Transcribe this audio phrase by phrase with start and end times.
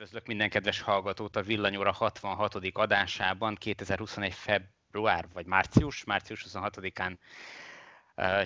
[0.00, 2.54] Üdvözlök minden kedves hallgatót a Villanyóra 66.
[2.72, 4.32] adásában 2021.
[4.32, 7.16] február vagy március, március 26-án
[8.16, 8.42] uh,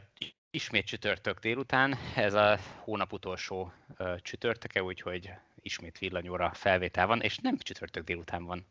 [0.51, 1.99] ismét csütörtök délután.
[2.17, 5.31] Ez a hónap utolsó uh, csütörtöke, úgyhogy
[5.63, 8.67] ismét villanyóra felvétel van, és nem csütörtök délután van,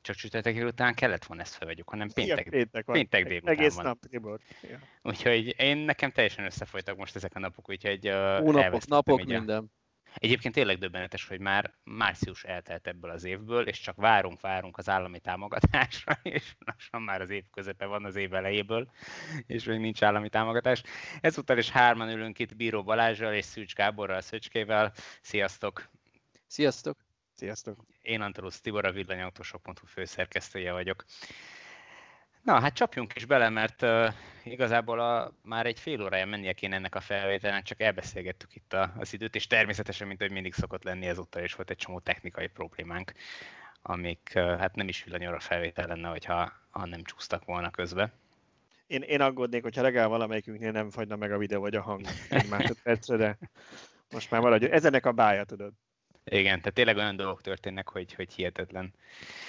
[0.00, 2.94] csak csütörtök délután kellett volna ezt felvegyük, hanem péntek, péntek, van.
[2.94, 3.84] péntek délután Egész van.
[3.84, 4.40] nap, Tibor.
[4.62, 4.78] Ja.
[5.02, 9.70] Úgyhogy én nekem teljesen összefolytak most ezek a napok, úgyhogy uh, Hónapok, napok, minden.
[10.14, 14.88] Egyébként tényleg döbbenetes, hogy már március eltelt ebből az évből, és csak várunk, várunk az
[14.88, 18.90] állami támogatásra, és lassan már az év közepe van az év elejéből,
[19.46, 20.82] és még nincs állami támogatás.
[21.20, 24.92] Ezúttal is hárman ülünk itt Bíró Balázsral és Szűcs Gáborral, Szöcskével.
[25.20, 25.88] Sziasztok!
[26.46, 26.96] Sziasztok!
[27.34, 27.84] Sziasztok!
[28.02, 31.04] Én Antalusz Tibor, a villanyautósok.hu főszerkesztője vagyok.
[32.48, 34.08] Na, hát csapjunk is bele, mert uh,
[34.44, 38.92] igazából a, már egy fél órája mennie kéne ennek a felvételnek, csak elbeszélgettük itt a,
[38.98, 42.46] az időt, és természetesen, mint hogy mindig szokott lenni, ezúttal is volt egy csomó technikai
[42.46, 43.12] problémánk,
[43.82, 48.12] amik uh, hát nem is villanyóra felvétel lenne, hogyha ha nem csúsztak volna közbe.
[48.86, 52.48] Én, én aggódnék, hogyha legalább valamelyikünknél nem fagyna meg a videó vagy a hang egy
[52.48, 53.38] másodpercre, de
[54.10, 54.70] most már maradjon.
[54.70, 55.72] Ez ennek a bája, tudod.
[56.30, 58.94] Igen, tehát tényleg olyan dolgok történnek, hogy, hogy hihetetlen.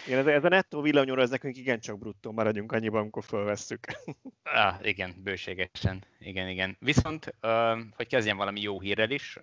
[0.08, 3.86] Igen, ez, ez a nettó villanyóra, ez nekünk igencsak bruttó, maradjunk annyiban, amikor fölvesszük.
[4.44, 6.04] Ah, igen, bőségesen.
[6.20, 6.78] Igen, igen.
[6.80, 7.34] Viszont,
[7.96, 9.38] hogy kezdjem valami jó hírrel is,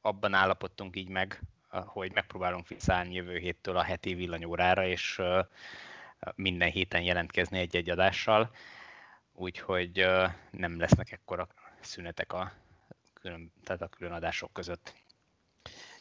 [0.00, 5.20] abban állapodtunk így meg, hogy megpróbálunk visszaállni jövő héttől a heti villanyórára, és
[6.34, 8.50] minden héten jelentkezni egy-egy adással,
[9.32, 10.06] úgyhogy
[10.50, 11.48] nem lesznek ekkora
[11.80, 12.52] szünetek a
[13.12, 14.94] külön, tehát a külön adások között.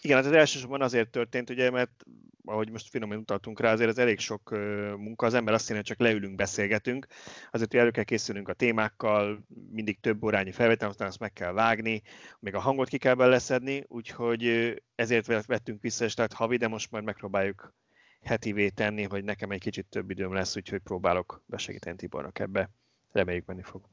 [0.07, 2.05] Igen, hát az elsősorban azért történt, ugye, mert
[2.45, 4.49] ahogy most finoman utaltunk rá, azért ez elég sok
[4.97, 7.07] munka, az ember azt jelenti, hogy csak leülünk, beszélgetünk,
[7.51, 11.51] azért, hogy elő kell készülnünk a témákkal, mindig több órányi felvétel, aztán azt meg kell
[11.51, 12.01] vágni,
[12.39, 16.91] még a hangot ki kell beleszedni, úgyhogy ezért vettünk vissza, és tehát havi, de most
[16.91, 17.73] majd megpróbáljuk
[18.21, 22.69] hetivé tenni, hogy nekem egy kicsit több időm lesz, úgyhogy próbálok besegíteni Tibornak ebbe.
[23.11, 23.87] Reméljük menni fog.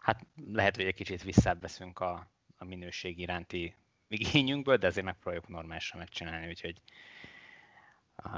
[0.00, 3.74] Hát lehet, hogy egy kicsit visszaveszünk a, a minőség iránti
[4.10, 6.80] igényünkből, de azért megpróbáljuk normálisan megcsinálni, úgyhogy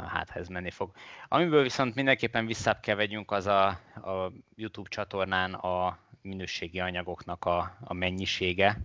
[0.07, 0.91] hát ez menni fog.
[1.29, 7.77] Amiből viszont mindenképpen visszább kell vegyünk, az a, a YouTube csatornán a minőségi anyagoknak a,
[7.81, 8.79] a mennyisége.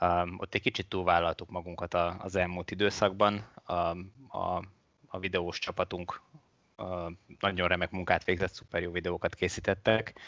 [0.00, 3.50] Um, ott egy kicsit túlvállaltuk magunkat a, az elmúlt időszakban.
[3.64, 3.74] A,
[4.28, 4.64] a,
[5.06, 6.22] a videós csapatunk
[6.76, 10.20] uh, nagyon remek munkát végzett, szuper jó videókat készítettek,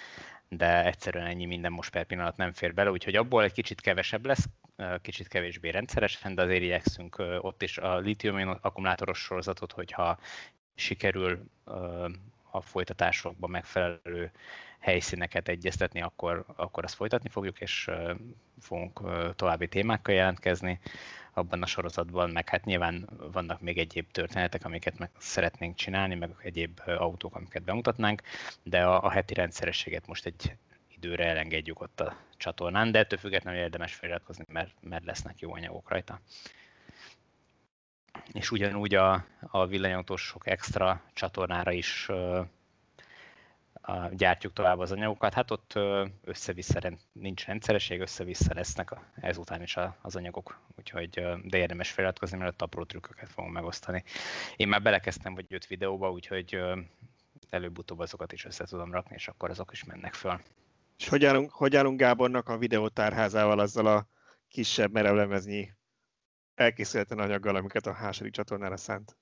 [0.49, 4.27] de egyszerűen ennyi minden most per pillanat nem fér bele, úgyhogy abból egy kicsit kevesebb
[4.27, 4.49] lesz,
[5.03, 10.19] kicsit kevésbé rendszeresen, de azért igyekszünk ott is a litium akkumulátoros sorozatot, hogyha
[10.75, 11.45] sikerül
[12.51, 14.31] a folytatásokban megfelelő
[14.79, 17.91] helyszíneket egyeztetni, akkor, akkor azt folytatni fogjuk, és
[18.61, 19.01] fogunk
[19.35, 20.81] további témákkal jelentkezni
[21.35, 26.31] abban a sorozatban, meg hát nyilván vannak még egyéb történetek, amiket meg szeretnénk csinálni, meg
[26.43, 28.23] egyéb autók, amiket bemutatnánk,
[28.63, 30.57] de a, a heti rendszerességet most egy
[31.05, 35.89] időre elengedjük ott a csatornán, de ettől függetlenül érdemes feliratkozni, mert, mert lesznek jó anyagok
[35.89, 36.21] rajta.
[38.33, 42.47] És ugyanúgy a, a villanyautósok extra csatornára is uh,
[43.83, 45.35] a, gyártjuk tovább az anyagokat.
[45.35, 45.79] Hát ott
[46.25, 46.81] össze-vissza
[47.13, 51.11] nincs rendszeresség, össze-vissza lesznek a, ezután is a, az anyagok, úgyhogy
[51.45, 54.05] de érdemes feliratkozni, mert ott apró trükköket fogunk megosztani.
[54.57, 56.61] Én már belekezdtem vagy öt videóba, úgyhogy
[57.51, 60.41] előbb-utóbb azokat is össze tudom rakni, és akkor azok is mennek föl.
[61.03, 64.09] És hogy állunk, hogy állunk Gábornak a videótárházával, azzal a
[64.49, 65.73] kisebb merevlemeznyi
[66.55, 69.17] elkészületlen anyaggal, amiket a második csatornára szánt?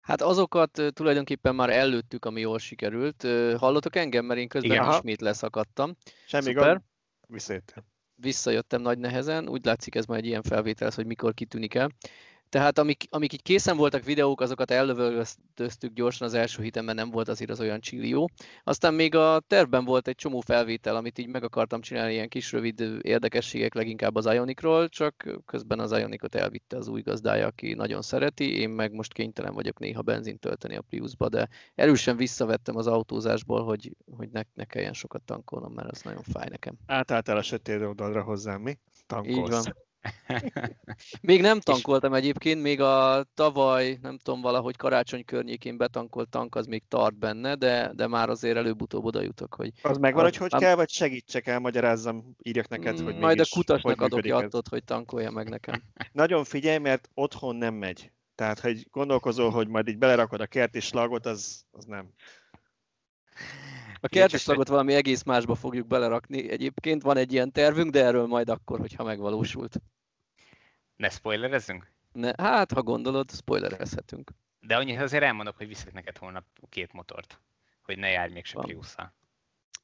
[0.00, 3.22] Hát azokat tulajdonképpen már előttük, ami jól sikerült.
[3.58, 5.96] Hallottok engem, mert én közben Igen, ismét leszakadtam.
[6.26, 6.66] Semmi Szuper.
[6.66, 6.80] gond,
[7.26, 7.84] visszajöttem.
[8.14, 11.90] Visszajöttem nagy nehezen, úgy látszik ez majd egy ilyen felvétel, hogy mikor kitűnik el.
[12.52, 17.28] Tehát amik, amik így készen voltak videók, azokat ellövöldöztük gyorsan az első hitemben, nem volt
[17.28, 18.30] azért az olyan csillió.
[18.64, 22.52] Aztán még a tervben volt egy csomó felvétel, amit így meg akartam csinálni, ilyen kis
[22.52, 28.02] rövid érdekességek leginkább az Ionicról, csak közben az Ionicot elvitte az új gazdája, aki nagyon
[28.02, 32.86] szereti, én meg most kénytelen vagyok néha benzint tölteni a Priusba, de erősen visszavettem az
[32.86, 36.74] autózásból, hogy, hogy ne, ne kelljen sokat tankolnom, mert az nagyon fáj nekem.
[36.86, 38.78] Átálltál a sötét oldalra hozzám, mi?
[39.06, 39.36] Tankolsz.
[39.36, 39.90] Így van.
[41.20, 46.66] még nem tankoltam egyébként, még a tavaly, nem tudom, valahogy karácsony környékén betankolt tank, az
[46.66, 49.72] még tart benne, de, de már azért előbb-utóbb oda jutok, hogy...
[49.82, 54.00] Az megvan, hogy hogy kell, vagy segítsek el, magyarázzam, írjak neked, hogy Majd a kutasnak
[54.00, 55.82] adok jattot, hogy tankolja meg nekem.
[56.12, 58.12] Nagyon figyelj, mert otthon nem megy.
[58.34, 62.10] Tehát, hogy gondolkozol, hogy majd így belerakod a kerti slagot, az, az nem.
[64.04, 66.50] A kerteslagot valami egész másba fogjuk belerakni.
[66.50, 69.80] Egyébként van egy ilyen tervünk, de erről majd akkor, hogyha megvalósult.
[70.96, 71.90] Ne spoilerezzünk?
[72.12, 74.30] Ne, hát, ha gondolod, spoilerezhetünk.
[74.60, 77.40] De annyit azért elmondok, hogy viszek neked holnap két motort,
[77.82, 79.14] hogy ne járj még se Priusszal.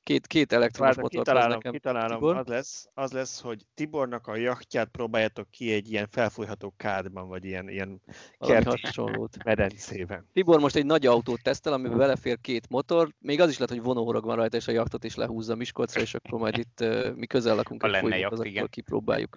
[0.09, 1.73] Két, két elektromos Várj, motort kitalálom, nekem.
[1.73, 2.25] kitalálom.
[2.25, 7.45] Az lesz, az lesz, hogy Tibornak a jachtját próbáljátok ki egy ilyen felfújható kádban, vagy
[7.45, 8.03] ilyen, ilyen
[8.39, 9.01] kerti
[9.45, 10.27] medencében.
[10.33, 13.85] Tibor most egy nagy autót tesztel, amiben belefér két motor, még az is lehet, hogy
[13.85, 17.27] vonóhorog van rajta, és a jachtot is lehúzza Miskolcra, és akkor majd itt uh, mi
[17.27, 19.37] közel lakunk, egy lenne jacht, akkor kipróbáljuk.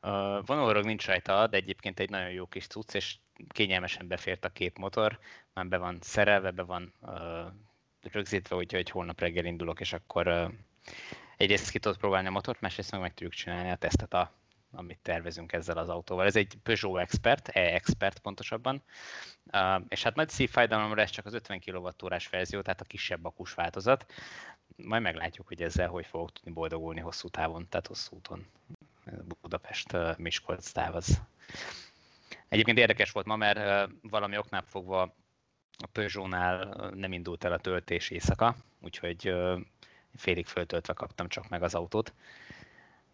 [0.00, 3.18] A vonóhorog nincs rajta, de egyébként egy nagyon jó kis cucc, és
[3.48, 5.18] kényelmesen befért a két motor,
[5.52, 7.10] már be van szerelve, be van uh,
[8.12, 10.52] rögzítve, úgyhogy holnap reggel indulok, és akkor uh,
[11.36, 14.32] egyrészt ki tudod próbálni a motort, másrészt meg meg tudjuk csinálni a tesztet, a,
[14.72, 16.26] amit tervezünk ezzel az autóval.
[16.26, 18.82] Ez egy Peugeot Expert, E-Expert pontosabban,
[19.88, 21.92] és hát nagy szívfájdalomra ez csak az 50 kWh
[22.30, 24.12] verzió, tehát a kisebb akus változat.
[24.76, 28.46] Majd meglátjuk, hogy ezzel hogy fogok tudni boldogulni hosszú távon, tehát hosszú úton.
[29.40, 31.20] Budapest-Miskolc táv az.
[32.48, 35.14] Egyébként érdekes volt ma, mert valami oknál fogva
[35.78, 39.34] a Peugeot-nál nem indult el a töltés éjszaka, úgyhogy
[40.14, 42.14] félig föltöltve kaptam csak meg az autót.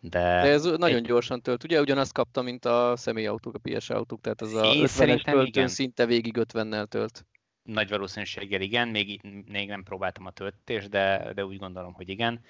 [0.00, 1.05] De, De ez nagyon egy...
[1.05, 1.64] gyorsan tölt.
[1.64, 6.06] Ugye ugyanazt kaptam, mint a személyautók, a PS autók, tehát az a 50-es töltőn szinte
[6.06, 7.25] végig 50-nel tölt.
[7.62, 9.20] Nagy valószínűséggel igen, még,
[9.50, 12.41] még nem próbáltam a töltést, de, de úgy gondolom, hogy igen.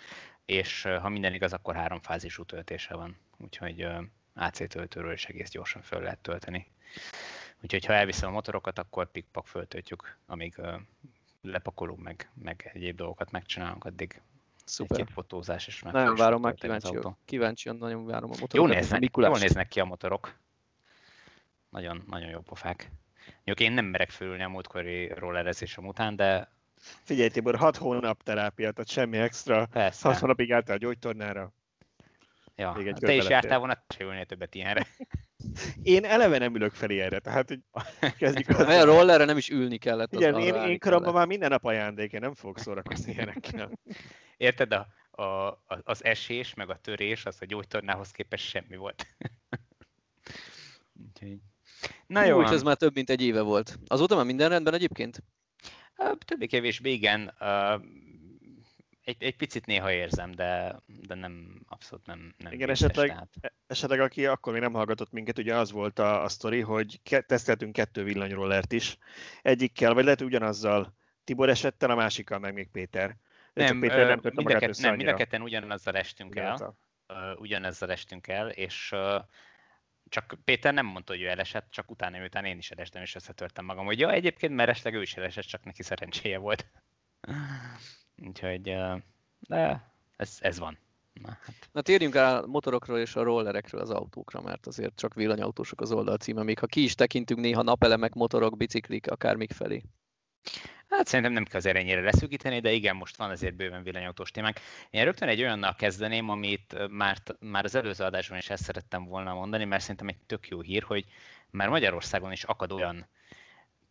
[0.45, 3.17] És ha minden igaz, akkor háromfázisú töltése van.
[3.39, 3.87] Úgyhogy
[4.35, 6.67] AC töltőről is egész gyorsan föl lehet tölteni.
[7.63, 10.75] Úgyhogy ha elviszem a motorokat, akkor pikpak föltöltjük, amíg uh,
[11.43, 14.23] lepakolunk, meg, meg egyéb dolgokat megcsinálunk, addig
[14.65, 15.01] Szuper.
[15.01, 15.93] egy fotózás is meg.
[15.93, 18.55] Nagyon várom már, kíváncsi, kíváncsian nagyon várom a motorokat.
[18.55, 20.35] Jó néznek, jól néznek ki a motorok.
[21.69, 22.91] Nagyon, nagyon jó pofák.
[23.45, 26.51] Jó, én nem merek fölülni a múltkori rollerezésem után, de...
[27.03, 29.67] Figyelj Tibor, 6 hónap terápia, tehát semmi extra.
[29.67, 30.09] Persze.
[30.09, 31.53] 6 hónapig álltál a gyógytornára.
[32.57, 34.87] Ja, te is jártál volna, se ülnél többet ilyenre.
[35.83, 37.61] Én eleve nem ülök fel ilyenre, tehát hogy
[38.19, 38.59] kezdjük az...
[38.61, 40.13] A rollerre nem is ülni kellett.
[40.13, 43.71] Igen, én, én koromban már minden nap ajándék, én nem fogok szórakozni ilyenekkel.
[44.37, 44.87] Érted, a,
[45.23, 49.07] a, az esés, meg a törés, az a gyógytornához képest semmi volt.
[52.07, 52.39] Na jó.
[52.39, 53.79] Úgy, ez már több mint egy éve volt.
[53.87, 55.23] Azóta már minden rendben egyébként?
[56.25, 57.35] Többé-kevésbé igen
[59.05, 63.53] egy, egy picit néha érzem, de, de nem, abszolút nem, nem Igen, vészes, esetleg, tehát.
[63.67, 67.27] esetleg aki akkor még nem hallgatott minket, ugye az volt a, a sztori, hogy ke-
[67.27, 68.99] teszteltünk kettő villanyrollert is.
[69.43, 70.95] Egyikkel, vagy lehet ugyanazzal
[71.25, 73.17] Tibor esettel, a másikkal meg még Péter.
[73.53, 76.77] nem, Péter nem, mind, a kett, nem mind a ketten ugyanazzal estünk el,
[77.09, 78.95] uh, ugyanazzal estünk el, és
[80.09, 83.65] csak Péter nem mondta, hogy ő elesett, csak utána, miután én is elestem, és összetörtem
[83.65, 86.67] magam, hogy ja, egyébként meresleg ő is elesett, csak neki szerencséje volt.
[88.27, 89.03] Úgyhogy, de
[90.17, 90.79] ez, ez van.
[91.13, 91.69] Na, hát.
[91.73, 95.93] Na térjünk rá a motorokról és a rollerekről az autókra, mert azért csak villanyautósok az
[95.93, 99.83] oldal címe, még ha ki is tekintünk néha napelemek, motorok, biciklik, akármik felé.
[100.89, 104.61] Hát szerintem nem kell azért ennyire leszűkíteni, de igen, most van azért bőven villanyautós témák.
[104.91, 109.35] Én rögtön egy olyannal kezdeném, amit már, már az előző adásban is ezt szerettem volna
[109.35, 111.05] mondani, mert szerintem egy tök jó hír, hogy
[111.51, 113.07] már Magyarországon is akad olyan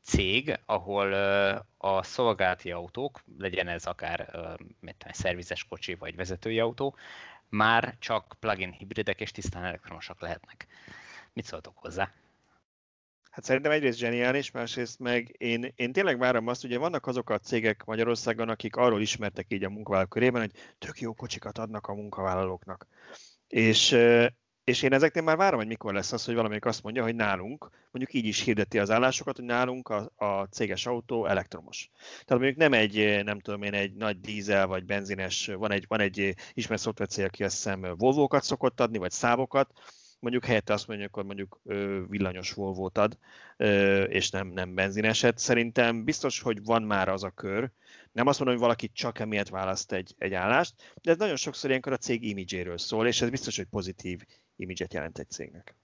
[0.04, 1.14] cég, ahol
[1.78, 4.40] a szolgálati autók, legyen ez akár
[4.80, 6.96] mit szervizes kocsi vagy vezetői autó,
[7.50, 10.68] már csak plug-in hibridek és tisztán elektromosak lehetnek.
[11.34, 12.12] Mit szóltok hozzá?
[13.32, 17.40] Hát szerintem egyrészt zseniális, másrészt meg én, én tényleg várom azt, ugye vannak azok a
[17.40, 21.94] cégek Magyarországon, akik arról ismertek így a munkavállalók körében, hogy tök jó kocsikat adnak a
[21.94, 22.88] munkavállalóknak.
[23.48, 23.98] És
[24.64, 27.70] és én ezeknél már várom, hogy mikor lesz az, hogy valamelyik azt mondja, hogy nálunk,
[27.92, 31.90] mondjuk így is hirdeti az állásokat, hogy nálunk a, a céges autó elektromos.
[32.00, 36.00] Tehát mondjuk nem egy, nem tudom én, egy nagy dízel vagy benzines, van egy, van
[36.00, 39.74] egy ismert szoftvercég, aki azt hiszem Volvo-kat szokott adni, vagy szávokat,
[40.22, 41.60] mondjuk helyette azt mondja, akkor mondjuk
[42.10, 43.18] villanyos volvo ad,
[44.08, 45.38] és nem, nem benzineset.
[45.38, 47.72] Szerintem biztos, hogy van már az a kör.
[48.12, 51.70] Nem azt mondom, hogy valaki csak emiatt választ egy, egy állást, de ez nagyon sokszor
[51.70, 54.22] ilyenkor a cég imidzséről szól, és ez biztos, hogy pozitív
[54.62, 55.76] imidzset jelent egy cégnek.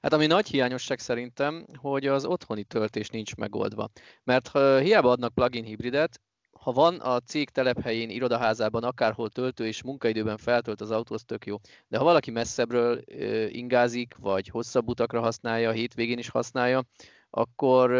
[0.00, 3.90] Hát ami nagy hiányosság szerintem, hogy az otthoni töltés nincs megoldva.
[4.24, 6.20] Mert ha hiába adnak plugin hibridet,
[6.60, 11.46] ha van a cég telephelyén, irodaházában, akárhol töltő és munkaidőben feltölt az autó, az tök
[11.46, 11.56] jó.
[11.88, 13.02] De ha valaki messzebbről
[13.48, 16.84] ingázik, vagy hosszabb utakra használja, hétvégén is használja,
[17.30, 17.90] akkor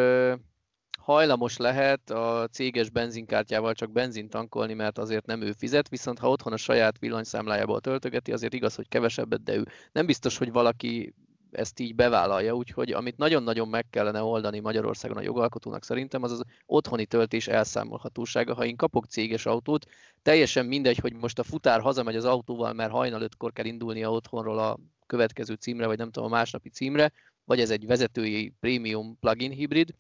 [1.06, 6.28] hajlamos lehet a céges benzinkártyával csak benzint tankolni, mert azért nem ő fizet, viszont ha
[6.28, 11.14] otthon a saját villanyszámlájából töltögeti, azért igaz, hogy kevesebbet, de ő nem biztos, hogy valaki
[11.50, 16.42] ezt így bevállalja, úgyhogy amit nagyon-nagyon meg kellene oldani Magyarországon a jogalkotónak szerintem, az az
[16.66, 18.54] otthoni töltés elszámolhatósága.
[18.54, 19.86] Ha én kapok céges autót,
[20.22, 24.58] teljesen mindegy, hogy most a futár hazamegy az autóval, mert hajnal ötkor kell indulnia otthonról
[24.58, 27.12] a következő címre, vagy nem tudom, a másnapi címre,
[27.44, 29.94] vagy ez egy vezetői prémium plugin hibrid,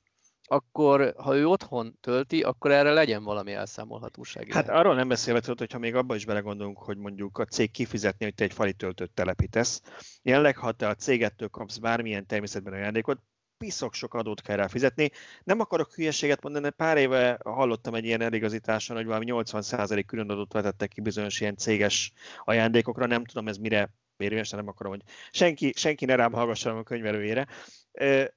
[0.46, 4.52] akkor ha ő otthon tölti, akkor erre legyen valami elszámolhatóság.
[4.52, 8.24] Hát arról nem beszélve tudod, hogyha még abba is belegondolunk, hogy mondjuk a cég kifizetni,
[8.24, 9.82] hogy te egy fali töltőt telepítesz.
[10.22, 13.18] Jelenleg, ha te a cégettől kapsz bármilyen természetben ajándékot,
[13.58, 15.10] piszok sok adót kell rá fizetni.
[15.44, 20.30] Nem akarok hülyeséget mondani, de pár éve hallottam egy ilyen eligazításon, hogy valami 80% külön
[20.30, 22.12] adót vetettek ki bizonyos ilyen céges
[22.44, 23.06] ajándékokra.
[23.06, 27.46] Nem tudom ez mire érvényes, nem akarom, hogy senki, senki ne rám hallgasson a könyvelőjére.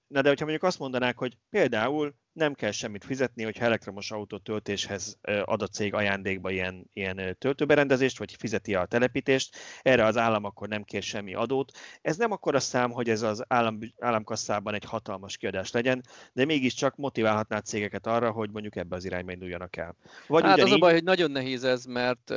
[0.07, 4.38] Na de hogyha mondjuk azt mondanák, hogy például nem kell semmit fizetni, hogyha elektromos autó
[4.38, 10.43] töltéshez ad a cég ajándékba ilyen, ilyen töltőberendezést, vagy fizeti a telepítést, erre az állam
[10.43, 11.72] akkor nem kér semmi adót.
[12.01, 16.03] Ez nem akkor a szám, hogy ez az állam, államkasszában egy hatalmas kiadás legyen,
[16.34, 19.96] de mégiscsak motiválhatná a cégeket arra, hogy mondjuk ebbe az irányba induljanak el.
[20.27, 20.74] Vagy hát ugyanígy...
[20.74, 22.34] az a baj, hogy nagyon nehéz ez, mert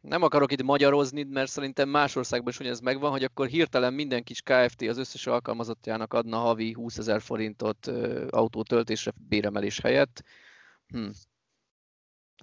[0.00, 4.22] nem akarok itt magyarozni, mert szerintem más országban is ez megvan, hogy akkor hirtelen minden
[4.22, 7.86] kis KFT az összes alkalmazottjának adna havi 20 ezer forintot
[8.30, 10.22] autótöltésre béremelés helyett.
[10.86, 11.08] Hm.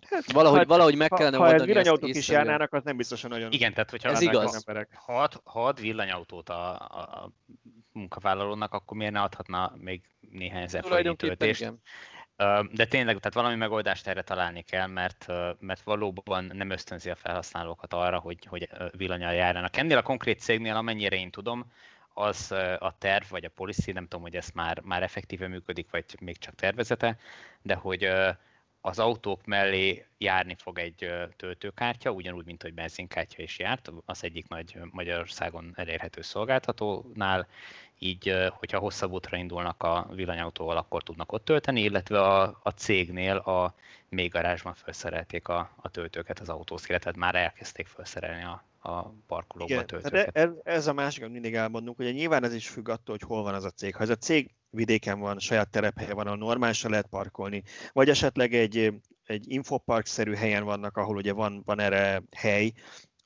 [0.09, 1.59] Hát, valahogy, ha, valahogy meg kellene ha, oldani.
[1.59, 4.55] Ha villanyautók is járnának, az nem biztosan nagyon Igen, tehát hogyha ez igaz.
[4.55, 4.95] Emberek.
[4.95, 7.31] Ha, ad, ha ad villanyautót a, a, a
[7.91, 11.61] munkavállalónak, akkor miért ne adhatna még néhány ezer forint töltést?
[11.61, 11.81] Igen.
[12.71, 15.25] De tényleg, tehát valami megoldást erre találni kell, mert,
[15.59, 19.77] mert valóban nem ösztönzi a felhasználókat arra, hogy, hogy villanyal járjanak.
[19.77, 21.71] Ennél a konkrét cégnél, amennyire én tudom,
[22.13, 26.05] az a terv, vagy a policy, nem tudom, hogy ez már, már effektíve működik, vagy
[26.19, 27.17] még csak tervezete,
[27.61, 28.09] de hogy
[28.85, 34.47] az autók mellé járni fog egy töltőkártya, ugyanúgy, mint hogy benzinkártya is járt, az egyik
[34.47, 37.47] nagy Magyarországon elérhető szolgáltatónál,
[37.99, 43.35] így, hogyha hosszabb útra indulnak a villanyautóval, akkor tudnak ott tölteni, illetve a, a cégnél
[43.37, 43.73] a
[44.09, 49.73] még garázsban felszerelték a, a töltőket az autószkére, tehát már elkezdték felszerelni a, a parkolóba
[49.73, 50.37] Igen, töltőket.
[50.37, 53.43] Ez, ez a másik, amit mindig elmondunk, hogy nyilván ez is függ attól, hogy hol
[53.43, 53.95] van az a cég.
[53.95, 58.53] Ha ez a cég vidéken van, saját telephelye van, ahol normálisan lehet parkolni, vagy esetleg
[58.53, 62.73] egy, egy infopark-szerű helyen vannak, ahol ugye van, van erre hely,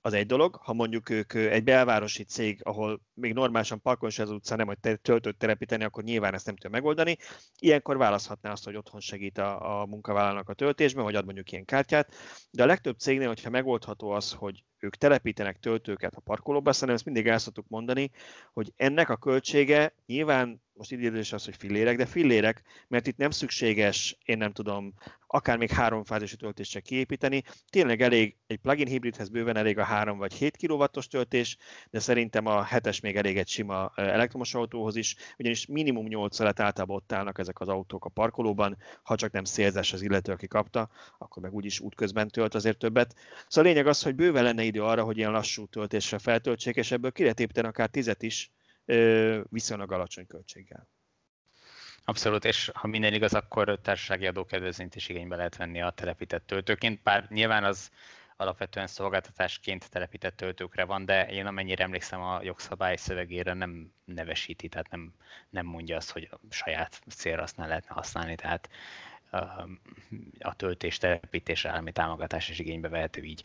[0.07, 0.55] az egy dolog.
[0.55, 5.37] Ha mondjuk ők egy belvárosi cég, ahol még normálisan parkolni az utca, nem hogy töltőt
[5.37, 7.17] telepíteni, akkor nyilván ezt nem tudja megoldani.
[7.59, 11.65] Ilyenkor választhatná azt, hogy otthon segít a, a munkavállalónak a töltésben, vagy ad mondjuk ilyen
[11.65, 12.15] kártyát.
[12.51, 17.05] De a legtöbb cégnél, hogyha megoldható az, hogy ők telepítenek töltőket a parkolóba, szerintem ezt
[17.05, 18.11] mindig el szoktuk mondani,
[18.53, 23.29] hogy ennek a költsége nyilván most idézős az, hogy fillérek, de fillérek, mert itt nem
[23.29, 24.93] szükséges, én nem tudom,
[25.27, 27.43] akár még három fázisú töltést csak kiépíteni.
[27.69, 31.57] Tényleg elég, egy plugin hibridhez bőven elég a 3 vagy 7 kW-os töltés,
[31.89, 36.59] de szerintem a 7-es még elég egy sima elektromos autóhoz is, ugyanis minimum 8 alatt
[36.59, 40.47] általában ott állnak ezek az autók a parkolóban, ha csak nem szélzes az illető, aki
[40.47, 43.15] kapta, akkor meg úgyis útközben tölt azért többet.
[43.47, 46.91] Szóval a lényeg az, hogy bőven lenne idő arra, hogy ilyen lassú töltésre feltöltsék, és
[46.91, 48.51] ebből ki lehet akár tizet is,
[49.49, 50.87] viszonylag alacsony költséggel.
[52.05, 57.03] Abszolút, és ha minden igaz, akkor társasági adókedvezményt is igénybe lehet venni a telepített töltőként,
[57.03, 57.89] bár nyilván az
[58.37, 64.89] alapvetően szolgáltatásként telepített töltőkre van, de én amennyire emlékszem a jogszabály szövegére nem nevesíti, tehát
[64.89, 65.13] nem,
[65.49, 68.69] nem mondja azt, hogy saját célra azt nem lehetne használni, tehát
[70.39, 73.43] a töltés, telepítés, állami támogatás is igénybe vehető így.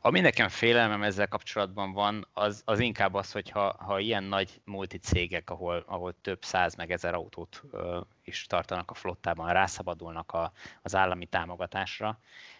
[0.00, 4.60] Ami nekem félelmem ezzel kapcsolatban van, az, az inkább az, hogy ha, ha ilyen nagy
[4.64, 10.52] multicégek, ahol, ahol több száz meg ezer autót uh, is tartanak a flottában, rászabadulnak a,
[10.82, 12.18] az állami támogatásra,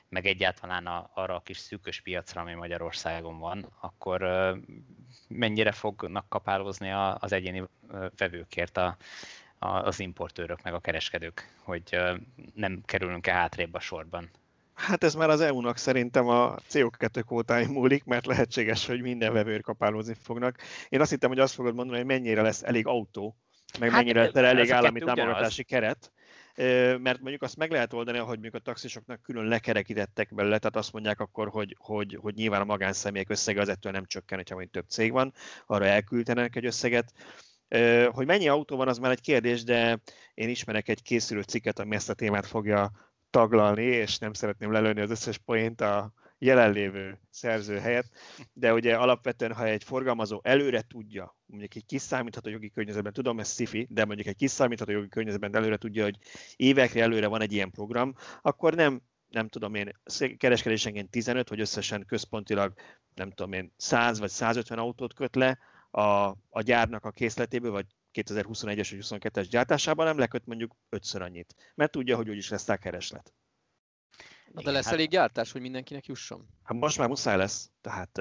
[0.09, 4.59] meg egyáltalán a, arra a kis szűkös piacra, ami Magyarországon van, akkor uh,
[5.29, 7.63] mennyire fognak kapálózni a, az egyéni
[8.17, 8.97] vevőkért a,
[9.63, 11.99] az importőrök, meg a kereskedők, hogy
[12.55, 14.31] nem kerülünk-e hátrébb a sorban.
[14.75, 19.61] Hát ez már az EU-nak szerintem a CO2 kvótáin múlik, mert lehetséges, hogy minden vevőr
[19.61, 20.59] kapálózni fognak.
[20.89, 23.37] Én azt hittem, hogy azt fogod mondani, hogy mennyire lesz elég autó,
[23.79, 26.13] meg hát, mennyire lesz elég állami támogatási keret.
[26.99, 30.93] Mert mondjuk azt meg lehet oldani, hogy mondjuk a taxisoknak külön lekerekítettek belőle, tehát azt
[30.93, 34.75] mondják akkor, hogy, hogy, hogy nyilván a magánszemélyek összege az ettől nem csökken, hogyha mondjuk
[34.75, 35.33] több cég van,
[35.67, 37.13] arra elküldenek egy összeget
[38.11, 40.01] hogy mennyi autó van, az már egy kérdés, de
[40.35, 42.91] én ismerek egy készülő cikket, ami ezt a témát fogja
[43.31, 48.07] taglalni, és nem szeretném lelőni az összes poént a jelenlévő szerző helyett,
[48.53, 53.49] de ugye alapvetően, ha egy forgalmazó előre tudja, mondjuk egy kiszámítható jogi környezetben, tudom, ez
[53.49, 56.17] szifi, de mondjuk egy kiszámítható jogi környezetben előre tudja, hogy
[56.57, 59.93] évekre előre van egy ilyen program, akkor nem nem tudom én,
[60.37, 62.73] kereskedésenként 15, vagy összesen központilag,
[63.15, 65.59] nem tudom én, 100 vagy 150 autót köt le,
[65.93, 71.73] a, a gyárnak a készletéből, vagy 2021-es vagy 22-es gyártásában nem leköt mondjuk ötször annyit,
[71.75, 73.35] mert tudja, hogy úgyis lesz a kereslet.
[74.53, 76.49] Na de lesz hát, elég gyártás, hogy mindenkinek jusson?
[76.63, 78.21] Hát most már muszáj lesz, tehát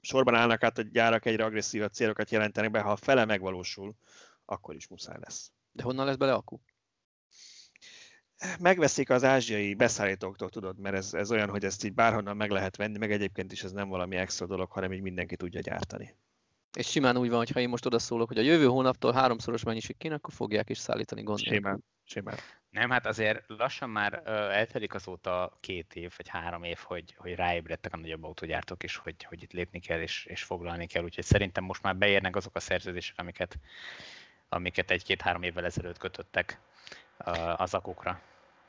[0.00, 3.96] sorban állnak át a gyárak egyre agresszívabb célokat jelentenek be, ha a fele megvalósul,
[4.44, 5.52] akkor is muszáj lesz.
[5.72, 6.60] De honnan lesz bele akku?
[8.58, 12.76] Megveszik az ázsiai beszállítóktól, tudod, mert ez, ez olyan, hogy ezt így bárhonnan meg lehet
[12.76, 16.16] venni, meg egyébként is ez nem valami extra dolog, hanem így mindenki tudja gyártani.
[16.74, 19.96] És simán úgy van, hogy ha én most odaszólok, hogy a jövő hónaptól háromszoros mennyiség
[19.96, 22.36] kéne, akkor fogják is szállítani gond Simán, simán.
[22.70, 27.34] Nem, hát azért lassan már uh, eltelik azóta két év, vagy három év, hogy, hogy
[27.34, 31.24] ráébredtek a nagyobb autógyártók is, hogy, hogy itt lépni kell és, és foglalni kell, úgyhogy
[31.24, 33.58] szerintem most már beérnek azok a szerződések, amiket,
[34.48, 36.60] amiket egy-két-három évvel ezelőtt kötöttek
[37.56, 38.20] az akukra.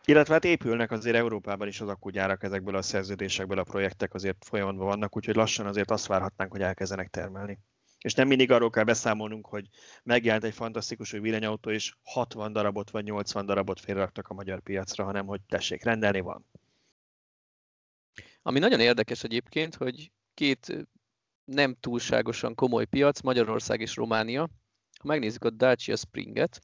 [0.05, 4.85] Illetve hát épülnek azért Európában is az akkugyárak ezekből a szerződésekből, a projektek azért folyamatban
[4.85, 7.59] vannak, úgyhogy lassan azért azt várhatnánk, hogy elkezdenek termelni.
[8.05, 9.67] És nem mindig arról kell beszámolnunk, hogy
[10.03, 15.03] megjelent egy fantasztikus új villanyautó, és 60 darabot vagy 80 darabot félraktak a magyar piacra,
[15.03, 16.45] hanem hogy tessék, rendelni van.
[18.41, 20.87] Ami nagyon érdekes egyébként, hogy két
[21.45, 24.41] nem túlságosan komoly piac, Magyarország és Románia.
[24.99, 26.59] Ha megnézzük a Dacia Springet,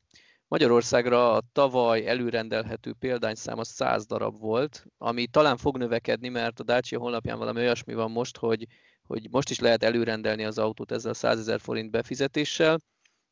[0.47, 6.63] Magyarországra a tavaly előrendelhető példányszám az 100 darab volt, ami talán fog növekedni, mert a
[6.63, 8.67] Dacia honlapján valami olyasmi van most, hogy
[9.11, 12.81] hogy most is lehet előrendelni az autót ezzel a 100 ezer forint befizetéssel,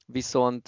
[0.06, 0.68] viszont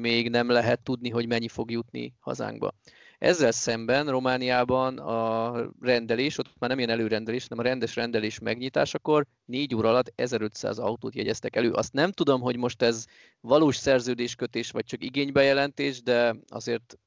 [0.00, 2.74] még nem lehet tudni, hogy mennyi fog jutni hazánkba.
[3.18, 9.26] Ezzel szemben Romániában a rendelés, ott már nem ilyen előrendelés, hanem a rendes rendelés megnyitásakor
[9.44, 11.72] 4 óra alatt 1500 autót jegyeztek elő.
[11.72, 13.04] Azt nem tudom, hogy most ez
[13.40, 16.98] valós szerződéskötés, vagy csak igénybejelentés, de azért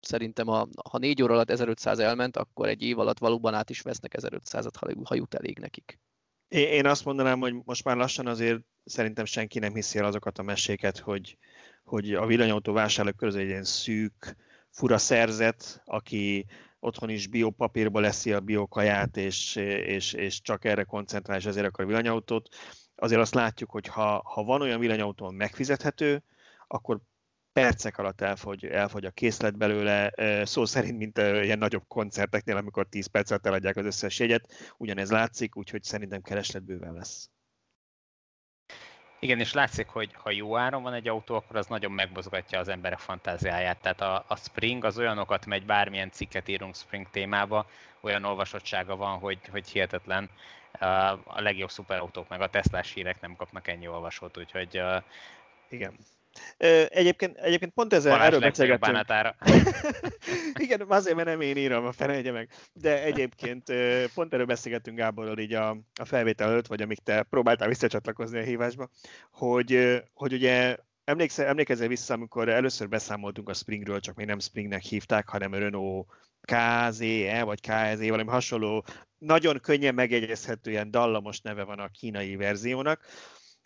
[0.00, 3.80] szerintem a, ha 4 óra alatt 1500 elment, akkor egy év alatt valóban át is
[3.80, 5.98] vesznek 1500-at, ha jut elég nekik.
[6.52, 10.42] Én azt mondanám, hogy most már lassan azért szerintem senki nem hiszi el azokat a
[10.42, 11.38] meséket, hogy,
[11.84, 14.36] hogy a villanyautó vásárlók közül egy ilyen szűk,
[14.70, 16.46] fura szerzet, aki
[16.80, 21.86] otthon is biopapírba leszi a biokaját, és, és, és csak erre koncentrál, és ezért akar
[21.86, 22.48] villanyautót.
[22.96, 26.22] Azért azt látjuk, hogy ha, ha van olyan villanyautó, megfizethető,
[26.66, 27.00] akkor
[27.52, 30.12] percek alatt elfogy, elfogy a készlet belőle,
[30.44, 35.10] szó szerint, mint ilyen nagyobb koncerteknél, amikor 10 perc alatt eladják az összes jegyet, ugyanez
[35.10, 37.30] látszik, úgyhogy szerintem kereslet bőven lesz.
[39.22, 42.68] Igen, és látszik, hogy ha jó áron van egy autó, akkor az nagyon megmozgatja az
[42.68, 43.80] emberek fantáziáját.
[43.80, 47.66] Tehát a, a Spring az olyanokat megy, bármilyen cikket írunk Spring témába,
[48.00, 50.30] olyan olvasottsága van, hogy, hogy hihetetlen.
[51.24, 54.82] A legjobb szuperautók meg a Teslás hírek nem kapnak ennyi olvasót, úgyhogy
[55.68, 55.96] igen.
[56.88, 59.34] Egyébként, egyébként pont ezzel Balázs erről beszélgettünk.
[60.64, 62.48] Igen, azért, mert nem én írom, a felejtje meg.
[62.72, 63.72] De egyébként
[64.14, 68.42] pont erről beszélgettünk Gáborral így a, a felvétel előtt, vagy amíg te próbáltál visszacsatlakozni a
[68.42, 68.88] hívásba,
[69.30, 74.82] hogy, hogy ugye emlékszel, emlékezel vissza, amikor először beszámoltunk a Springről, csak még nem Springnek
[74.82, 76.06] hívták, hanem Renault
[76.40, 78.84] KZE, vagy KZE, valami hasonló,
[79.18, 83.06] nagyon könnyen megjegyezhető ilyen dallamos neve van a kínai verziónak,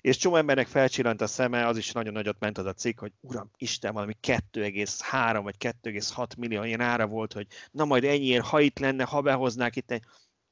[0.00, 3.12] és csomó embernek felcsillant a szeme, az is nagyon nagyot ment az a cikk, hogy
[3.20, 8.60] uram, Isten, valami 2,3 vagy 2,6 millió ilyen ára volt, hogy na majd ennyiért, ha
[8.60, 10.00] itt lenne, ha behoznák itt.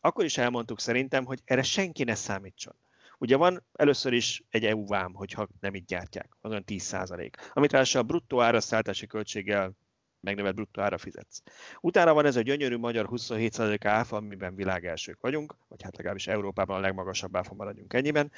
[0.00, 2.74] Akkor is elmondtuk szerintem, hogy erre senki ne számítson.
[3.18, 7.36] Ugye van először is egy EU vám, hogyha nem így gyártják, az olyan 10 százalék,
[7.52, 9.76] amit ráadásul a bruttó árasztáltási költséggel
[10.20, 11.42] megnövelt bruttó ára fizetsz.
[11.80, 16.76] Utána van ez a gyönyörű magyar 27% áfa, amiben világelsők vagyunk, vagy hát legalábbis Európában
[16.76, 18.32] a legmagasabb áfa maradjunk ennyiben.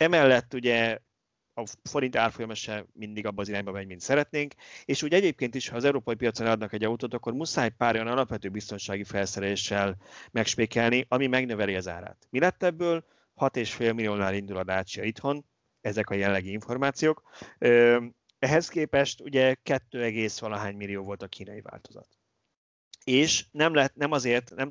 [0.00, 0.98] Emellett ugye
[1.54, 5.68] a forint árfolyama se mindig abban az irányba megy, mint szeretnénk, és úgy egyébként is,
[5.68, 9.96] ha az európai piacon adnak egy autót, akkor muszáj pár olyan alapvető biztonsági felszereléssel
[10.30, 12.26] megspékelni, ami megnöveli az árát.
[12.30, 13.04] Mi lett ebből?
[13.36, 15.44] 6,5 milliónál indul a Dacia itthon,
[15.80, 17.22] ezek a jellegi információk.
[18.38, 22.08] Ehhez képest ugye 2, valahány millió volt a kínai változat.
[23.04, 24.70] És nem, lehet, nem azért, nem,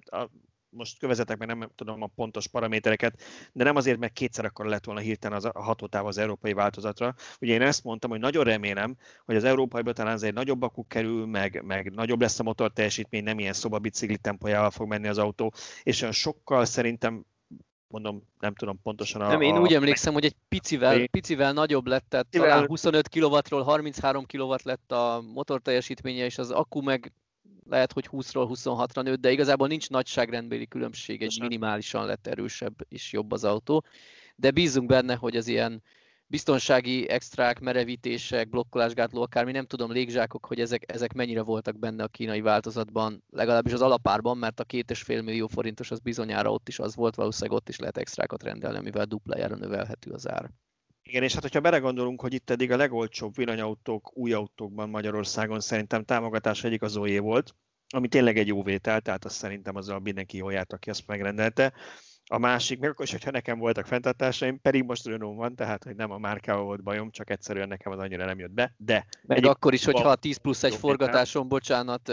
[0.69, 3.21] most kövezetek, mert nem tudom a pontos paramétereket,
[3.53, 7.15] de nem azért, mert kétszer akkor lett volna hirtelen az a hatótáv az európai változatra.
[7.41, 11.25] Ugye én ezt mondtam, hogy nagyon remélem, hogy az európai talán azért nagyobb akuk kerül,
[11.25, 15.53] meg, meg nagyobb lesz a motor teljesítmény, nem ilyen szobabicikli tempójával fog menni az autó,
[15.83, 17.25] és olyan sokkal szerintem
[17.87, 19.27] mondom, nem tudom pontosan a...
[19.27, 24.25] Nem, én úgy emlékszem, hogy egy picivel, picivel nagyobb lett, tehát talán 25 kW-ról 33
[24.25, 27.13] kW lett a motor teljesítménye, és az akku meg
[27.69, 33.11] lehet, hogy 20-ról 26-ra nőtt, de igazából nincs nagyságrendbéli különbség, egy minimálisan lett erősebb és
[33.11, 33.83] jobb az autó.
[34.35, 35.83] De bízunk benne, hogy az ilyen
[36.27, 42.07] biztonsági extrák, merevítések, blokkolásgátló, akármi, nem tudom, légzsákok, hogy ezek, ezek mennyire voltak benne a
[42.07, 46.67] kínai változatban, legalábbis az alapárban, mert a két és fél millió forintos az bizonyára ott
[46.67, 50.49] is az volt, valószínűleg ott is lehet extrákat rendelni, amivel duplájára növelhető az ár.
[51.09, 56.03] Igen, és hát hogyha belegondolunk, hogy itt eddig a legolcsóbb villanyautók új autókban Magyarországon szerintem
[56.03, 57.55] támogatás egyik az OE volt,
[57.89, 61.73] ami tényleg egy jó vétel, tehát azt szerintem azzal mindenki jól járt, aki azt megrendelte.
[62.25, 65.95] A másik, meg akkor is, hogyha nekem voltak fenntartásaim, pedig most Renault van, tehát hogy
[65.95, 69.05] nem a márkával volt bajom, csak egyszerűen nekem az annyira nem jött be, de...
[69.21, 72.09] Meg egy akkor is, hogyha a 10 plusz egy forgatáson, bocsánat,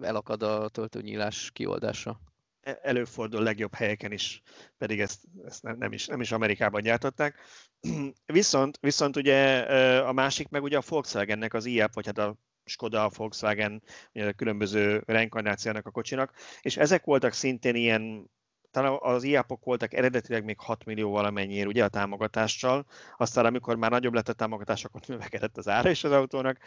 [0.00, 2.20] elakad a töltőnyílás kioldása.
[2.66, 4.42] E, előfordul legjobb helyeken is,
[4.78, 7.40] pedig ezt, ezt nem, nem, is, nem is Amerikában gyártották.
[8.26, 9.58] Viszont, viszont ugye
[9.98, 14.28] a másik meg ugye a Volkswagennek az IAP, vagy hát a Skoda, a Volkswagen, ugye
[14.28, 18.30] a különböző reinkarnációnak a kocsinak, és ezek voltak szintén ilyen
[18.70, 23.90] talán az IAP-ok voltak eredetileg még 6 millió valamennyiért ugye a támogatással, aztán amikor már
[23.90, 26.58] nagyobb lett a támogatás, akkor növekedett az ára is az autónak.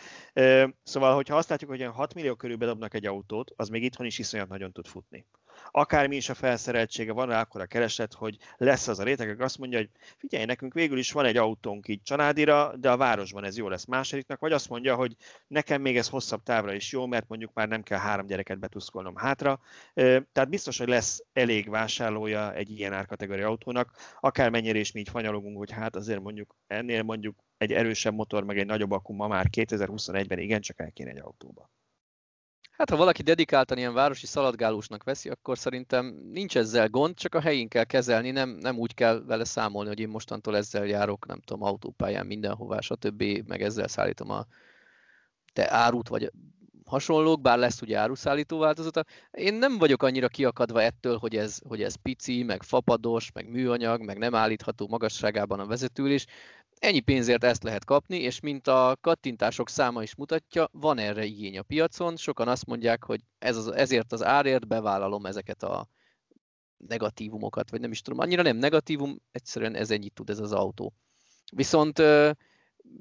[0.84, 4.20] Szóval, hogyha azt látjuk, hogy 6 millió körül bedobnak egy autót, az még itthon is
[4.20, 5.26] iszonyat nagyon tud futni
[5.72, 9.58] akármi is a felszereltsége, van akkor a kereset, hogy lesz az a réteg, aki azt
[9.58, 13.58] mondja, hogy figyelj, nekünk végül is van egy autónk így családira, de a városban ez
[13.58, 15.16] jó lesz másodiknak, vagy azt mondja, hogy
[15.48, 19.16] nekem még ez hosszabb távra is jó, mert mondjuk már nem kell három gyereket betuszkolnom
[19.16, 19.60] hátra.
[19.94, 25.58] Tehát biztos, hogy lesz elég vásárlója egy ilyen árkategória autónak, akármennyire is mi így fanyalogunk,
[25.58, 29.48] hogy hát azért mondjuk ennél mondjuk egy erősebb motor, meg egy nagyobb akku ma már
[29.58, 31.70] 2021-ben igencsak el kéne egy autóba.
[32.80, 37.42] Hát ha valaki dedikáltan ilyen városi szaladgálósnak veszi, akkor szerintem nincs ezzel gond, csak a
[37.42, 41.40] helyén kell kezelni, nem, nem úgy kell vele számolni, hogy én mostantól ezzel járok, nem
[41.40, 44.46] tudom, autópályán mindenhová, stb., meg ezzel szállítom a
[45.54, 46.32] te árut, vagy
[46.86, 49.04] hasonlók, bár lesz ugye áruszállító változata.
[49.32, 54.02] Én nem vagyok annyira kiakadva ettől, hogy ez, hogy ez pici, meg fapados, meg műanyag,
[54.02, 56.26] meg nem állítható magasságában a vezetülés
[56.80, 61.58] ennyi pénzért ezt lehet kapni, és mint a kattintások száma is mutatja, van erre igény
[61.58, 62.18] a piacon.
[62.18, 65.88] Sokan azt mondják, hogy ez az, ezért az árért bevállalom ezeket a
[66.78, 70.94] negatívumokat, vagy nem is tudom, annyira nem negatívum, egyszerűen ez ennyit tud ez az autó.
[71.52, 72.02] Viszont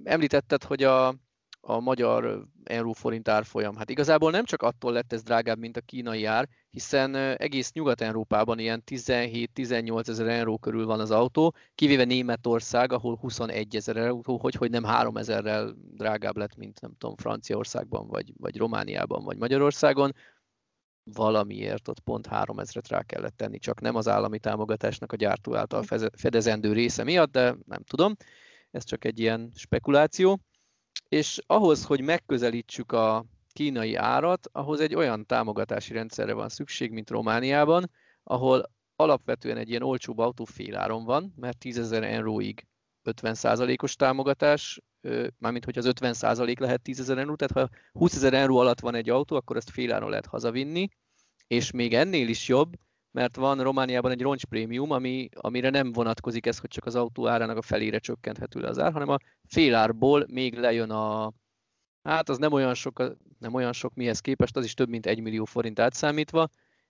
[0.05, 1.15] említetted, hogy a,
[1.61, 3.77] a magyar euró-forint árfolyam.
[3.77, 8.59] Hát igazából nem csak attól lett ez drágább, mint a kínai ár, hiszen egész Nyugat-Európában
[8.59, 14.55] ilyen 17-18 ezer euró körül van az autó, kivéve Németország, ahol 21 ezer euró, hogy,
[14.55, 20.13] hogy nem 3 ezerrel drágább lett, mint nem tudom, Franciaországban, vagy, vagy Romániában, vagy Magyarországon.
[21.13, 25.55] Valamiért ott pont 3 ezeret rá kellett tenni, csak nem az állami támogatásnak a gyártó
[25.55, 25.83] által
[26.17, 28.15] fedezendő része miatt, de nem tudom.
[28.71, 30.41] Ez csak egy ilyen spekuláció
[31.09, 37.11] és ahhoz, hogy megközelítsük a kínai árat, ahhoz egy olyan támogatási rendszerre van szükség, mint
[37.11, 37.91] Romániában,
[38.23, 42.67] ahol alapvetően egy ilyen olcsóbb autó féláron van, mert 10 ezer euróig
[43.05, 44.81] 50%-os támogatás,
[45.39, 48.95] mármint hogy az 50% lehet 10 ezer euró, tehát ha 20 ezer euró alatt van
[48.95, 50.89] egy autó, akkor ezt féláron lehet hazavinni,
[51.47, 52.77] és még ennél is jobb,
[53.19, 57.57] mert van Romániában egy roncsprémium, ami, amire nem vonatkozik ez, hogy csak az autó árának
[57.57, 61.33] a felére csökkenthető le az ár, hanem a félárból még lejön a,
[62.03, 65.21] hát az nem olyan sok, nem olyan sok mihez képest, az is több mint egy
[65.21, 66.49] millió forint átszámítva,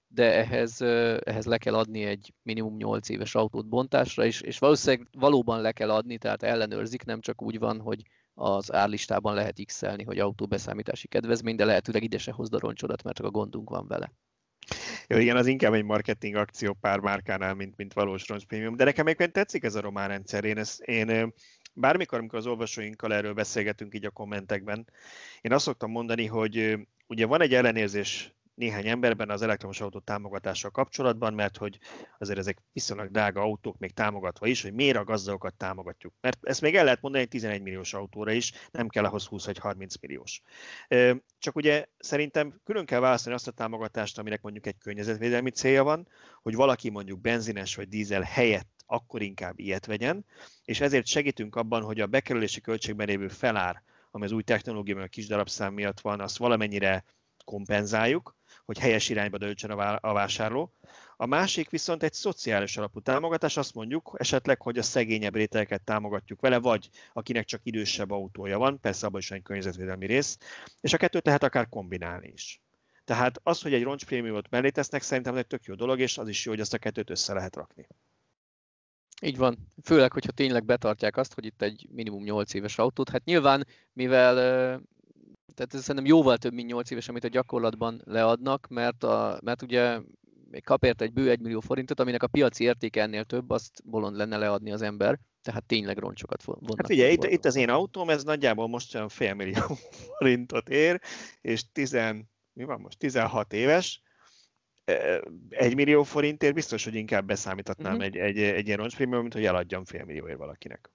[0.08, 0.80] de ehhez,
[1.20, 5.72] ehhez le kell adni egy minimum 8 éves autót bontásra, és, és valószínűleg valóban le
[5.72, 8.02] kell adni, tehát ellenőrzik, nem csak úgy van, hogy
[8.34, 13.16] az árlistában lehet x hogy autóbeszámítási kedvezmény, de lehetőleg ide se hozd a roncsodat, mert
[13.16, 14.12] csak a gondunk van vele.
[15.06, 18.76] Jó, igen, az inkább egy marketing akció pár márkánál, mint, mint valós roncs prémium.
[18.76, 20.44] De nekem még tetszik ez a román rendszer.
[20.44, 21.34] Én, ezt, én
[21.74, 24.86] bármikor, amikor az olvasóinkkal erről beszélgetünk így a kommentekben,
[25.40, 30.70] én azt szoktam mondani, hogy ugye van egy ellenérzés néhány emberben az elektromos autó támogatással
[30.70, 31.78] kapcsolatban, mert hogy
[32.18, 36.14] azért ezek viszonylag drága autók, még támogatva is, hogy miért a gazdagokat támogatjuk.
[36.20, 39.44] Mert ezt még el lehet mondani egy 11 milliós autóra is, nem kell ahhoz 20
[39.46, 40.42] vagy 30 milliós.
[41.38, 46.08] Csak ugye szerintem külön kell választani azt a támogatást, aminek mondjuk egy környezetvédelmi célja van,
[46.42, 50.24] hogy valaki mondjuk benzines vagy dízel helyett akkor inkább ilyet vegyen,
[50.64, 55.06] és ezért segítünk abban, hogy a bekerülési költségben lévő felár, ami az új technológia, a
[55.06, 57.04] kis darabszám miatt van, azt valamennyire
[57.44, 58.37] kompenzáljuk,
[58.68, 60.72] hogy helyes irányba döltsön a vásárló.
[61.16, 66.40] A másik viszont egy szociális alapú támogatás, azt mondjuk esetleg, hogy a szegényebb rétegeket támogatjuk
[66.40, 70.38] vele, vagy akinek csak idősebb autója van, persze abban is egy környezetvédelmi rész,
[70.80, 72.62] és a kettőt lehet akár kombinálni is.
[73.04, 76.44] Tehát az, hogy egy roncsprémiumot mellé tesznek, szerintem egy tök jó dolog, és az is
[76.44, 77.86] jó, hogy ezt a kettőt össze lehet rakni.
[79.22, 79.72] Így van.
[79.82, 83.08] Főleg, hogyha tényleg betartják azt, hogy itt egy minimum 8 éves autót.
[83.08, 84.80] Hát nyilván, mivel
[85.58, 89.62] tehát ez szerintem jóval több, mint 8 éves, amit a gyakorlatban leadnak, mert, a, mert
[89.62, 90.00] ugye
[90.64, 94.16] kap érte egy bő 1 millió forintot, aminek a piaci értéke ennél több, azt bolond
[94.16, 96.76] lenne leadni az ember, tehát tényleg roncsokat vonnak.
[96.76, 99.62] Hát ugye itt, itt az én autóm, ez nagyjából most olyan fél millió
[100.18, 101.00] forintot ér,
[101.40, 101.92] és 10,
[102.52, 104.02] mi van most, 16 éves,
[105.48, 108.06] egy millió forintért biztos, hogy inkább beszámíthatnám uh-huh.
[108.06, 110.90] egy, egy, egy ilyen roncsprémium, mint hogy eladjam fél millióért valakinek.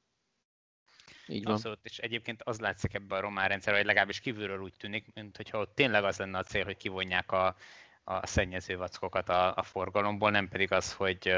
[1.27, 1.53] Így van.
[1.53, 5.37] Abszolút, és egyébként az látszik ebben a román rendszerben, hogy legalábbis kívülről úgy tűnik, mint
[5.37, 7.55] hogyha ott tényleg az lenne a cél, hogy kivonják a,
[8.03, 11.33] a szennyező vackokat a, a forgalomból, nem pedig az, hogy,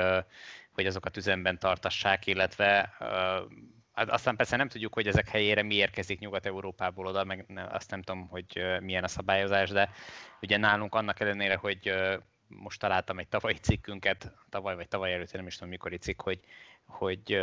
[0.72, 2.96] hogy azokat üzemben tartassák, illetve
[3.96, 8.02] Hát aztán persze nem tudjuk, hogy ezek helyére mi érkezik Nyugat-Európából oda, meg azt nem
[8.02, 9.90] tudom, hogy milyen a szabályozás, de
[10.42, 11.94] ugye nálunk annak ellenére, hogy
[12.48, 16.40] most találtam egy tavalyi cikkünket, tavaly vagy tavaly előtt, nem is tudom mikori cikk, hogy,
[16.86, 17.42] hogy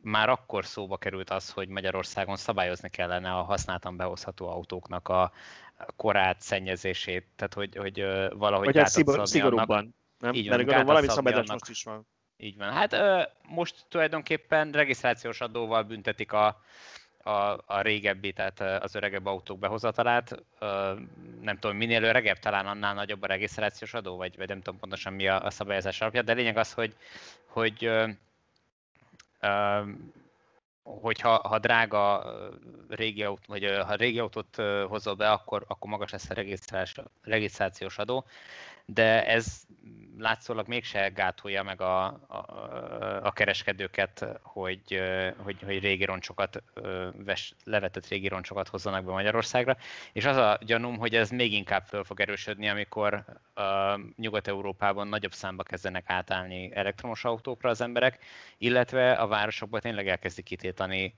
[0.00, 5.32] már akkor szóba került az, hogy Magyarországon szabályozni kellene a használtan behozható autóknak a
[5.96, 10.32] korát, szennyezését, tehát hogy, hogy valahogy Vagy hát szigor, szigorúbban, nem?
[10.32, 12.06] Így van, Mert valami szabályozás most is van.
[12.36, 12.72] Így van.
[12.72, 12.96] Hát
[13.48, 16.60] most tulajdonképpen regisztrációs adóval büntetik a,
[17.24, 20.42] a, a régebbi, tehát az öregebb autók behozatalát.
[21.40, 25.12] Nem tudom, minél öregebb, talán annál nagyobb a regisztrációs adó, vagy, vagy nem tudom pontosan
[25.12, 26.96] mi a, a szabályozás alapja, de lényeg az, hogy,
[27.46, 27.90] hogy
[30.84, 32.24] hogyha ha drága
[32.88, 34.56] régi autó, vagy ha régi autót
[34.88, 36.34] hozol be, akkor, akkor magas lesz a
[37.22, 38.24] regisztrációs adó.
[38.86, 39.62] De ez
[40.18, 42.44] látszólag mégse gátolja meg a, a,
[43.22, 45.02] a kereskedőket, hogy,
[45.36, 46.62] hogy, hogy régi roncsokat,
[47.64, 49.76] levetett régi roncsokat hozzanak be Magyarországra,
[50.12, 53.24] és az a gyanúm, hogy ez még inkább föl fog erősödni, amikor
[54.16, 58.24] Nyugat-Európában nagyobb számba kezdenek átállni elektromos autókra az emberek,
[58.58, 60.44] illetve a városokban tényleg elkezdik
[60.74, 61.14] kitétani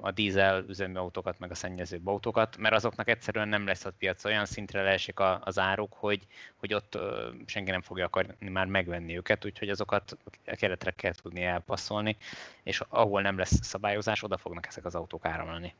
[0.00, 4.24] a dízel üzemű autókat, meg a szennyezőbb autókat, mert azoknak egyszerűen nem lesz a piac
[4.24, 6.98] olyan szintre leesik az áruk, hogy, hogy ott
[7.46, 12.16] senki nem fogja akarni már megvenni őket, úgyhogy azokat a keretre kell tudni elpasszolni,
[12.62, 15.74] és ahol nem lesz szabályozás, oda fognak ezek az autók áramlani.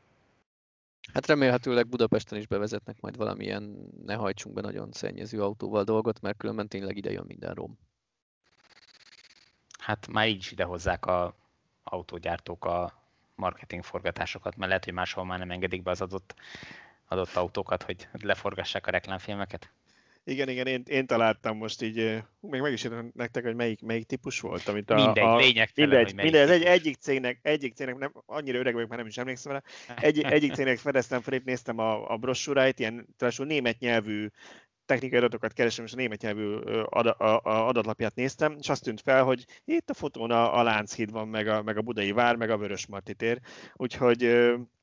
[1.13, 6.37] Hát remélhetőleg Budapesten is bevezetnek majd valamilyen ne hajtsunk be nagyon szennyező autóval dolgot, mert
[6.37, 7.77] különben tényleg ide jön minden rom.
[9.79, 11.35] Hát már így is idehozzák a
[11.89, 13.03] autógyártók a
[13.35, 16.35] marketing forgatásokat, mert lehet, hogy máshol már nem engedik be az adott,
[17.07, 19.71] adott autókat, hogy leforgassák a reklámfilmeket.
[20.27, 24.05] Igen, igen, én, én találtam most így, még meg is írtam nektek, hogy melyik, melyik
[24.05, 24.95] típus volt, amit a...
[24.95, 28.89] Mindegy, a, lényegtelen, mindegy, hogy mindegy, egy, egyik cégnek, egyik cégnek, nem, annyira öreg vagyok,
[28.89, 29.63] már nem is emlékszem rá,
[29.95, 34.27] egy, egyik cégnek fedeztem fel, néztem a, a brossúráit, ilyen talán német nyelvű
[34.87, 36.55] technikai adatokat keresem, és a német nyelvű
[37.43, 41.47] adatlapját néztem, és azt tűnt fel, hogy itt a fotón a, a Lánchíd van, meg
[41.47, 43.39] a, meg a Budai Vár, meg a Vörösmarty tér,
[43.73, 44.21] úgyhogy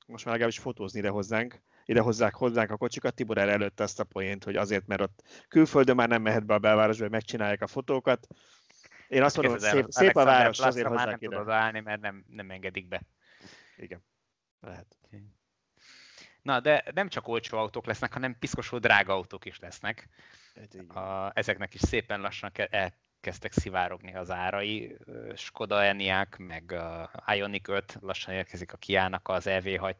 [0.06, 3.14] most már legalábbis fotózni ide hozzánk, ide hozzák hozzánk a kocsikat.
[3.14, 6.54] Tibor erre előtte azt a poént, hogy azért, mert ott külföldön már nem mehet be
[6.54, 8.26] a belvárosba, hogy megcsinálják a fotókat.
[9.08, 11.52] Én azt mondom, hogy szép, szép a város, azért hozzák nem ide.
[11.52, 13.02] állni, mert nem, nem engedik be.
[13.76, 14.04] Igen,
[14.60, 14.96] lehet.
[16.44, 20.08] Na, de nem csak olcsó autók lesznek, hanem piszkosul drága autók is lesznek.
[20.88, 24.96] A, ezeknek is szépen lassan elkezdtek szivárogni az árai.
[25.34, 29.96] Skoda Enyaq, meg a Ioniq 5, lassan érkezik a Kia-nak az ev 6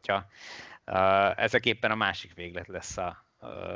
[1.35, 3.24] Ezek éppen a másik véglet lesz a,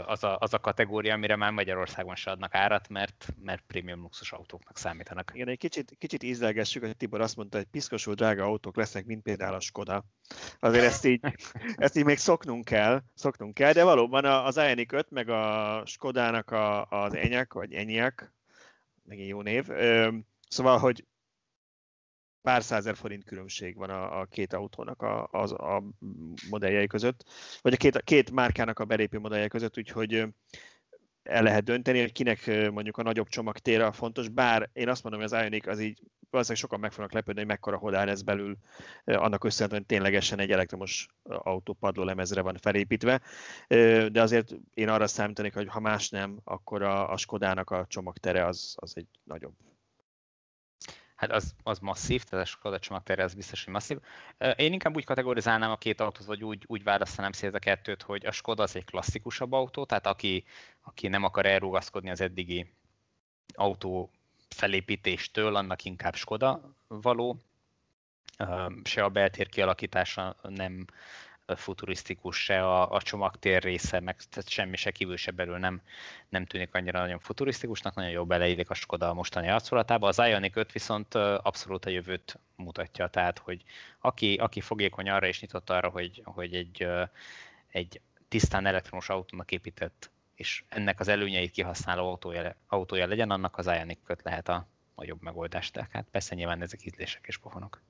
[0.06, 4.32] az a, az a kategória, amire már Magyarországon se adnak árat, mert, mert prémium luxus
[4.32, 5.32] autóknak számítanak.
[5.34, 9.22] Igen, egy kicsit, kicsit ízlelgessük, hogy Tibor azt mondta, hogy piszkosul drága autók lesznek, mint
[9.22, 10.04] például a Skoda.
[10.60, 11.22] Azért ezt így,
[11.76, 16.52] ezt így még szoknunk kell, szoknunk kell, de valóban az Ioniq 5, meg a Skodának
[16.52, 18.32] a, az Enyaq, vagy Enyaq,
[19.04, 19.68] megint jó név,
[20.50, 21.06] Szóval, hogy
[22.50, 25.84] pár százer forint különbség van a, a két autónak a, a, a
[26.50, 27.26] modelljei között,
[27.62, 30.26] vagy a két, a két márkának a belépő modelljei között, úgyhogy
[31.24, 35.22] el lehet dönteni, hogy kinek mondjuk a nagyobb csomagtér a fontos, bár én azt mondom,
[35.22, 38.58] hogy az Ioniq az így valószínűleg sokan meg fognak lepődni, hogy mekkora hodár ez belül,
[39.04, 43.22] annak köszönhetően, ténylegesen egy elektromos autó padlólemezre van felépítve,
[44.12, 48.46] de azért én arra számítanék, hogy ha más nem, akkor a, a Skodának a csomagtere
[48.46, 49.54] az, az egy nagyobb
[51.20, 53.98] Hát az, az masszív, tehát a Skoda csomagtere az biztos, hogy masszív.
[54.56, 58.26] Én inkább úgy kategorizálnám a két autót, vagy úgy, úgy választanám szét a kettőt, hogy
[58.26, 60.44] a Skoda az egy klasszikusabb autó, tehát aki,
[60.82, 62.74] aki nem akar elrugaszkodni az eddigi
[63.54, 64.12] autó
[64.50, 67.38] felépítéstől, annak inkább Skoda való.
[68.84, 70.86] Se a beltér kialakítása nem
[71.56, 75.82] futurisztikus, se a, a csomagtér része, meg tehát semmi se kívül se belül nem,
[76.30, 80.08] nem tűnik annyira nagyon futurisztikusnak, nagyon jó beleillik a Skoda a mostani arculatába.
[80.08, 83.64] Az Ioniq 5 viszont abszolút a jövőt mutatja, tehát hogy
[84.00, 86.88] aki, aki fogékony arra és nyitott arra, hogy, hogy egy,
[87.68, 90.10] egy tisztán elektromos autónak épített
[90.40, 95.04] és ennek az előnyeit kihasználó autója, autója legyen, annak az Ioniq 5 lehet a, a
[95.04, 95.72] jobb megoldás.
[95.72, 97.82] Tehát hát persze nyilván ezek ízlések és pofonok.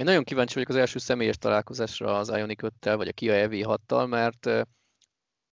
[0.00, 4.08] Én nagyon kíváncsi vagyok az első személyes találkozásra az Ioniq 5-tel, vagy a Kia EV6-tal,
[4.08, 4.50] mert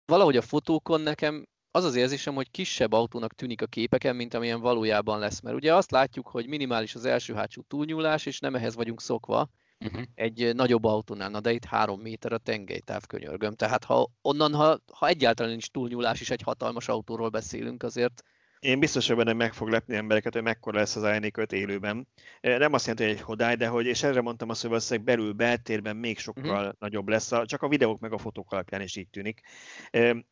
[0.06, 4.60] valahogy a fotókon nekem az az érzésem, hogy kisebb autónak tűnik a képeken, mint amilyen
[4.60, 5.42] valójában lesz.
[5.42, 9.50] Mert ugye azt látjuk, hogy minimális az első hátsó túlnyúlás, és nem ehhez vagyunk szokva
[9.80, 10.02] uh-huh.
[10.16, 11.30] egy nagyobb autónál.
[11.30, 13.56] Na de itt három méter a tengelytáv könyörgöm.
[13.56, 18.22] Tehát ha onnan, ha, ha egyáltalán nincs túlnyúlás, és egy hatalmas autóról beszélünk, azért
[18.66, 22.08] Én biztos, hogy benne meg fog lepni embereket, hogy mekkora lesz az Ioniq 5 élőben.
[22.42, 25.34] Nem azt jelenti, hogy egy hodály, de hogy, és erre mondtam azt, hogy valószínűleg belül,
[25.34, 26.74] beltérben még sokkal uh-huh.
[26.80, 29.42] nagyobb lesz, a, csak a videók meg a fotók alapján is így tűnik.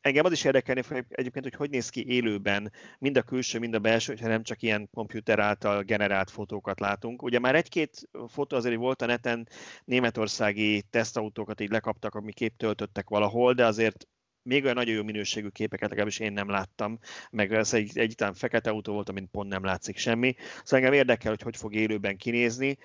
[0.01, 3.73] Engem az is érdekelni fog egyébként, hogy hogy néz ki élőben, mind a külső, mind
[3.73, 7.21] a belső, ha nem csak ilyen komputer által generált fotókat látunk.
[7.21, 9.47] Ugye már egy-két fotó azért volt a neten,
[9.85, 14.07] németországi tesztautókat így lekaptak, ami kép töltöttek valahol, de azért
[14.43, 16.99] még olyan nagyon jó minőségű képeket legalábbis én nem láttam,
[17.31, 20.35] meg ez egy, egy egy fekete autó volt, amint pont nem látszik semmi.
[20.63, 22.77] Szóval engem érdekel, hogy hogy fog élőben kinézni.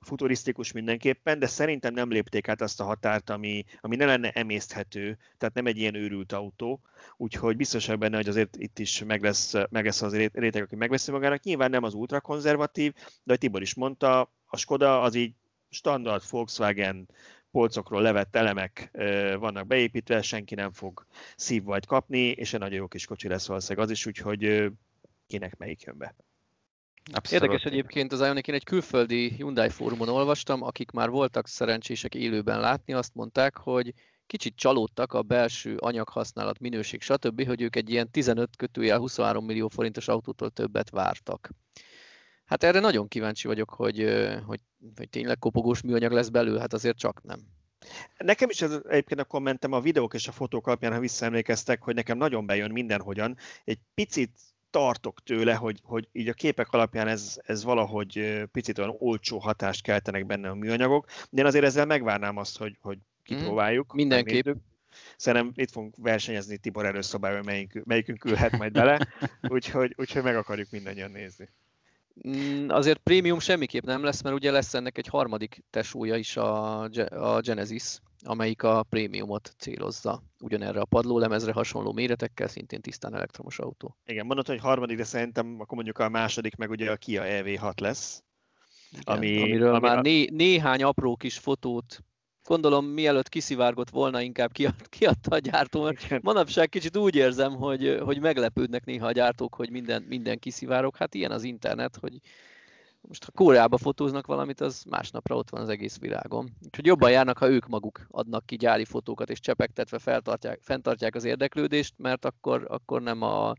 [0.00, 5.18] Futurisztikus mindenképpen, de szerintem nem lépték át azt a határt, ami, ami ne lenne emészthető,
[5.38, 6.80] tehát nem egy ilyen őrült autó,
[7.16, 11.10] úgyhogy biztos benne, hogy azért itt is meg lesz, meg lesz az réteg, aki megveszi
[11.10, 11.42] magának.
[11.42, 15.34] Nyilván nem az ultrakonzervatív, de ahogy Tibor is mondta, a Skoda az így
[15.70, 17.08] standard Volkswagen
[17.52, 18.90] polcokról levett elemek
[19.38, 23.84] vannak beépítve, senki nem fog szívvajt kapni, és egy nagyon jó kis kocsi lesz valószínűleg
[23.84, 24.72] az is, úgyhogy
[25.26, 26.14] kinek melyik jön be.
[27.12, 27.42] Abszolút.
[27.42, 32.60] Érdekes egyébként az Ioniq, én egy külföldi Hyundai fórumon olvastam, akik már voltak szerencsések élőben
[32.60, 33.94] látni, azt mondták, hogy
[34.26, 39.68] kicsit csalódtak a belső anyaghasználat, minőség, stb., hogy ők egy ilyen 15 kötőjel 23 millió
[39.68, 41.50] forintos autótól többet vártak.
[42.52, 43.98] Hát erre nagyon kíváncsi vagyok, hogy,
[44.46, 44.60] hogy,
[44.96, 47.40] hogy tényleg kopogós műanyag lesz belőle, hát azért csak nem.
[48.16, 51.94] Nekem is ez egyébként a kommentem a videók és a fotók alapján, ha visszaemlékeztek, hogy
[51.94, 53.36] nekem nagyon bejön mindenhogyan.
[53.64, 54.30] Egy picit
[54.70, 59.82] tartok tőle, hogy, hogy így a képek alapján ez, ez valahogy picit olyan olcsó hatást
[59.82, 63.94] keltenek benne a műanyagok, de én azért ezzel megvárnám azt, hogy, hogy kipróbáljuk.
[63.94, 64.44] Mm, mindenképp.
[64.44, 64.70] Megnézzük.
[65.16, 69.08] Szerintem itt fogunk versenyezni Tibor előszobában, melyikünk, melyikünk ülhet majd bele,
[69.42, 71.48] úgyhogy, úgyhogy meg akarjuk mindannyian nézni.
[72.28, 76.80] Mm, azért prémium semmiképp nem lesz, mert ugye lesz ennek egy harmadik tesója is a,
[77.10, 80.22] a Genesis, amelyik a prémiumot célozza.
[80.40, 83.96] Ugyanerre a padlólemezre hasonló méretekkel, szintén tisztán elektromos autó.
[84.06, 87.80] Igen, mondod, hogy harmadik, de szerintem akkor mondjuk a második meg ugye a Kia EV6
[87.80, 88.22] lesz.
[88.90, 92.04] Igen, ami, amiről ami már né, néhány apró kis fotót
[92.52, 95.92] gondolom mielőtt kiszivárgott volna, inkább kiad, kiadta a gyártó.
[96.22, 100.96] Manapság kicsit úgy érzem, hogy, hogy meglepődnek néha a gyártók, hogy minden, minden kiszivárok.
[100.96, 102.20] Hát ilyen az internet, hogy
[103.00, 106.50] most ha Koreába fotóznak valamit, az másnapra ott van az egész világon.
[106.64, 111.24] Úgyhogy jobban járnak, ha ők maguk adnak ki gyári fotókat, és csepegtetve feltartják, fenntartják az
[111.24, 113.54] érdeklődést, mert akkor, akkor nem a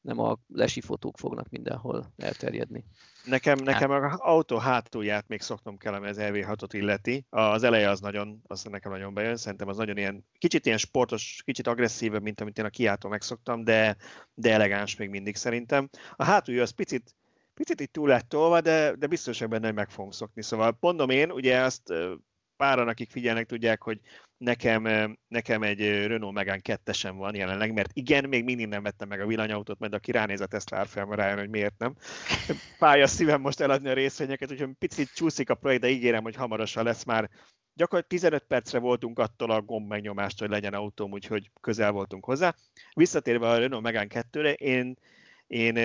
[0.00, 2.84] nem a lesi fotók fognak mindenhol elterjedni.
[3.26, 4.12] Nekem, nekem hát.
[4.12, 7.26] az autó hátulját még szoknom kell, ami az LV6-ot illeti.
[7.30, 11.42] Az eleje az nagyon, az nekem nagyon bejön, szerintem az nagyon ilyen, kicsit ilyen sportos,
[11.44, 13.96] kicsit agresszívebb, mint amit én a Kiától megszoktam, de,
[14.34, 15.88] de elegáns még mindig szerintem.
[16.16, 17.14] A hátulja az picit,
[17.54, 20.42] picit itt túl lett tolva, de, de biztos, hogy benne meg fogom szokni.
[20.42, 21.92] Szóval mondom én, ugye azt
[22.56, 24.00] páran, akik figyelnek, tudják, hogy
[24.38, 29.20] nekem, nekem egy Renault Megane kettesen van jelenleg, mert igen, még mindig nem vettem meg
[29.20, 31.94] a villanyautót, majd aki ránéz a Tesla árfolyamra rájön, hogy miért nem.
[32.78, 36.36] Fáj a szívem most eladni a részvényeket, úgyhogy picit csúszik a projekt, de ígérem, hogy
[36.36, 37.30] hamarosan lesz már.
[37.74, 42.54] Gyakorlatilag 15 percre voltunk attól a gomb megnyomást, hogy legyen autóm, úgyhogy közel voltunk hozzá.
[42.94, 44.96] Visszatérve a Renault Megane 2-re, én
[45.46, 45.78] én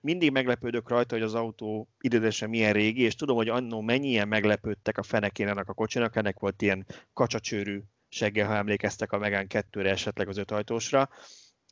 [0.00, 4.98] mindig meglepődök rajta, hogy az autó idősen milyen régi, és tudom, hogy annó mennyien meglepődtek
[4.98, 9.90] a fenekén ennek a kocsinak, ennek volt ilyen kacsacsőrű seggel, ha emlékeztek a Megán 2-re,
[9.90, 11.08] esetleg az ötajtósra.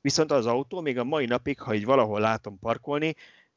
[0.00, 3.14] Viszont az autó még a mai napig, ha így valahol látom parkolni,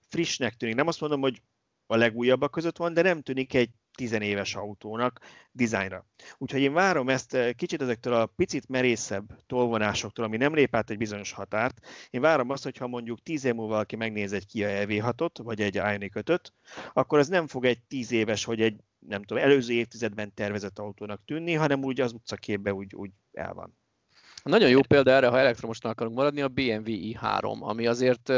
[0.08, 0.76] frissnek tűnik.
[0.76, 1.42] Nem azt mondom, hogy
[1.86, 5.20] a legújabbak között van, de nem tűnik egy tizenéves autónak
[5.52, 6.06] dizájnra.
[6.38, 10.89] Úgyhogy én várom ezt eh, kicsit ezektől a picit merészebb tolvonásoktól, ami nem lép át
[10.89, 11.80] egy bizonyos határt.
[12.10, 15.76] Én várom azt, hogyha mondjuk tíz év múlva valaki megnéz egy Kia EV6-ot, vagy egy
[15.76, 16.54] Ioniq 5
[16.94, 21.22] akkor az nem fog egy tíz éves, vagy egy nem tudom, előző évtizedben tervezett autónak
[21.26, 23.78] tűnni, hanem úgy az utcaképbe úgy, úgy el van.
[24.44, 28.32] Nagyon jó példa erre, ha elektromosnak akarunk maradni, a BMW i3, ami azért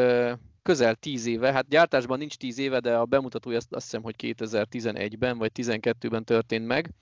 [0.63, 4.15] közel 10 éve, hát gyártásban nincs 10 éve, de a bemutatója azt, azt hiszem, hogy
[4.17, 6.93] 2011-ben vagy 12-ben történt meg.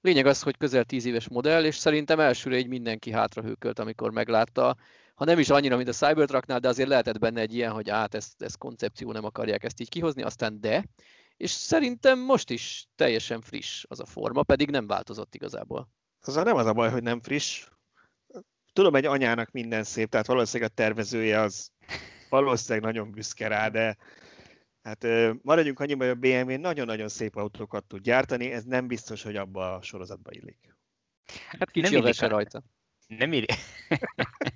[0.00, 4.76] Lényeg az, hogy közel 10 éves modell, és szerintem elsőre egy mindenki hátrahőkölt, amikor meglátta,
[5.14, 8.14] ha nem is annyira, mint a Cybertrucknál, de azért lehetett benne egy ilyen, hogy át,
[8.14, 10.84] ez, ez koncepció, nem akarják ezt így kihozni, aztán de,
[11.36, 15.88] és szerintem most is teljesen friss az a forma, pedig nem változott igazából.
[16.20, 17.68] Az nem az a baj, hogy nem friss.
[18.72, 21.72] Tudom, egy anyának minden szép, tehát valószínűleg a tervezője az
[22.28, 23.96] valószínűleg nagyon büszke rá, de
[24.82, 25.06] hát
[25.42, 29.74] maradjunk annyiban, hogy a BMW nagyon-nagyon szép autókat tud gyártani, ez nem biztos, hogy abba
[29.74, 30.76] a sorozatba illik.
[31.58, 32.62] Hát kicsi nem a rajta.
[33.06, 33.52] Nem illik.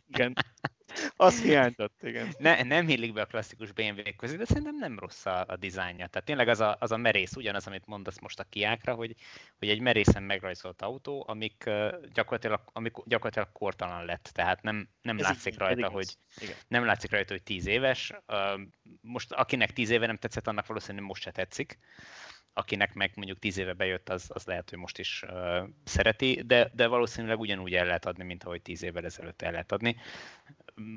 [0.06, 0.32] Igen.
[1.16, 2.28] Az hiányzott, igen.
[2.38, 6.06] Ne, nem illik be a klasszikus BMW közé, de szerintem nem rossz a, a dizájnja.
[6.06, 9.14] Tehát tényleg az a, az a merész, ugyanaz, amit mondasz most a kiákra, hogy,
[9.58, 11.70] hogy egy merészen megrajzolt autó, amik
[12.12, 14.30] gyakorlatilag, amik gyakorlatilag kortalan lett.
[14.32, 16.56] Tehát nem, nem látszik így, rajta, hogy igen.
[16.68, 18.12] nem látszik rajta, hogy tíz éves.
[19.00, 21.78] Most akinek tíz éve nem tetszett, annak valószínűleg most se tetszik
[22.58, 26.70] akinek meg mondjuk tíz éve bejött, az, az lehet, hogy most is uh, szereti, de,
[26.74, 29.96] de valószínűleg ugyanúgy el lehet adni, mint ahogy tíz évvel ezelőtt el lehet adni.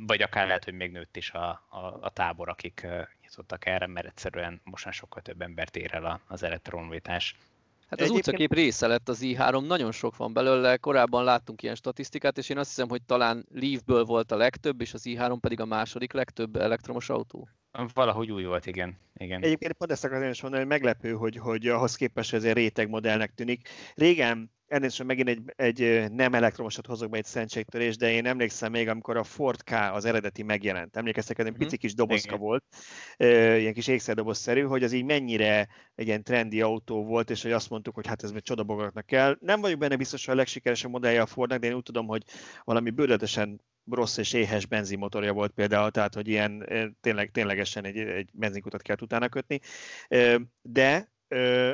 [0.08, 2.88] Vagy akár lehet, hogy még nőtt is a, a, a tábor, akik
[3.22, 7.36] nyitottak erre, mert egyszerűen most már sokkal több embert ér el az elektronvitás.
[7.90, 8.28] Hát az Egyébként...
[8.28, 12.58] utcakép része lett az i3, nagyon sok van belőle, korábban láttunk ilyen statisztikát, és én
[12.58, 16.56] azt hiszem, hogy talán Leafből volt a legtöbb, és az i3 pedig a második legtöbb
[16.56, 17.50] elektromos autó.
[17.94, 18.98] Valahogy új volt, igen.
[19.14, 19.44] igen.
[19.44, 22.90] Egyébként pont ezt akartam is mondani, hogy meglepő, hogy, hogy ahhoz képest ez egy réteg
[22.90, 23.70] modellnek tűnik.
[23.96, 28.88] Régen elnézést, megint egy, egy nem elektromosat hozok be egy szentségtörés, de én emlékszem még,
[28.88, 30.98] amikor a Ford K az eredeti megjelent.
[30.98, 32.40] Emlékeztek, hogy egy pici kis dobozka Igen.
[32.40, 32.64] volt,
[33.60, 37.70] ilyen kis ékszerdobozszerű, hogy az így mennyire egy ilyen trendi autó volt, és hogy azt
[37.70, 39.38] mondtuk, hogy hát ez még csodabogaknak kell.
[39.40, 42.24] Nem vagyok benne biztos, hogy a legsikeresebb modellje a Fordnak, de én úgy tudom, hogy
[42.64, 43.62] valami bőletesen
[43.92, 46.70] rossz és éhes benzinmotorja volt például, tehát hogy ilyen
[47.02, 49.60] tényleg, ténylegesen egy, egy benzinkutat kell utána kötni.
[50.62, 51.12] De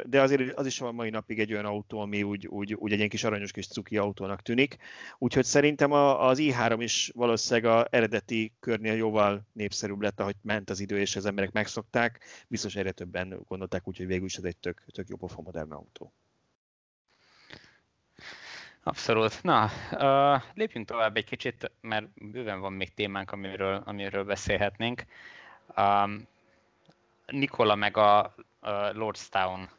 [0.06, 2.98] de azért az is a mai napig egy olyan autó, ami úgy, úgy, úgy egy
[2.98, 4.78] ilyen kis aranyos kis cuki autónak tűnik.
[5.18, 10.70] Úgyhogy szerintem a, az i3 is valószínűleg a eredeti körnél jóval népszerűbb lett, ahogy ment
[10.70, 12.20] az idő, és az emberek megszokták.
[12.48, 16.14] Biztos egyre többen gondolták, úgyhogy végül is ez egy tök, tök jó pofa modern autó.
[18.84, 19.44] Abszolút.
[19.44, 25.04] Na, uh, lépjünk tovább egy kicsit, mert bőven van még témánk, amiről, amiről beszélhetnénk.
[25.78, 26.28] Um,
[27.26, 28.36] Nikola meg a
[28.92, 29.70] Lordstown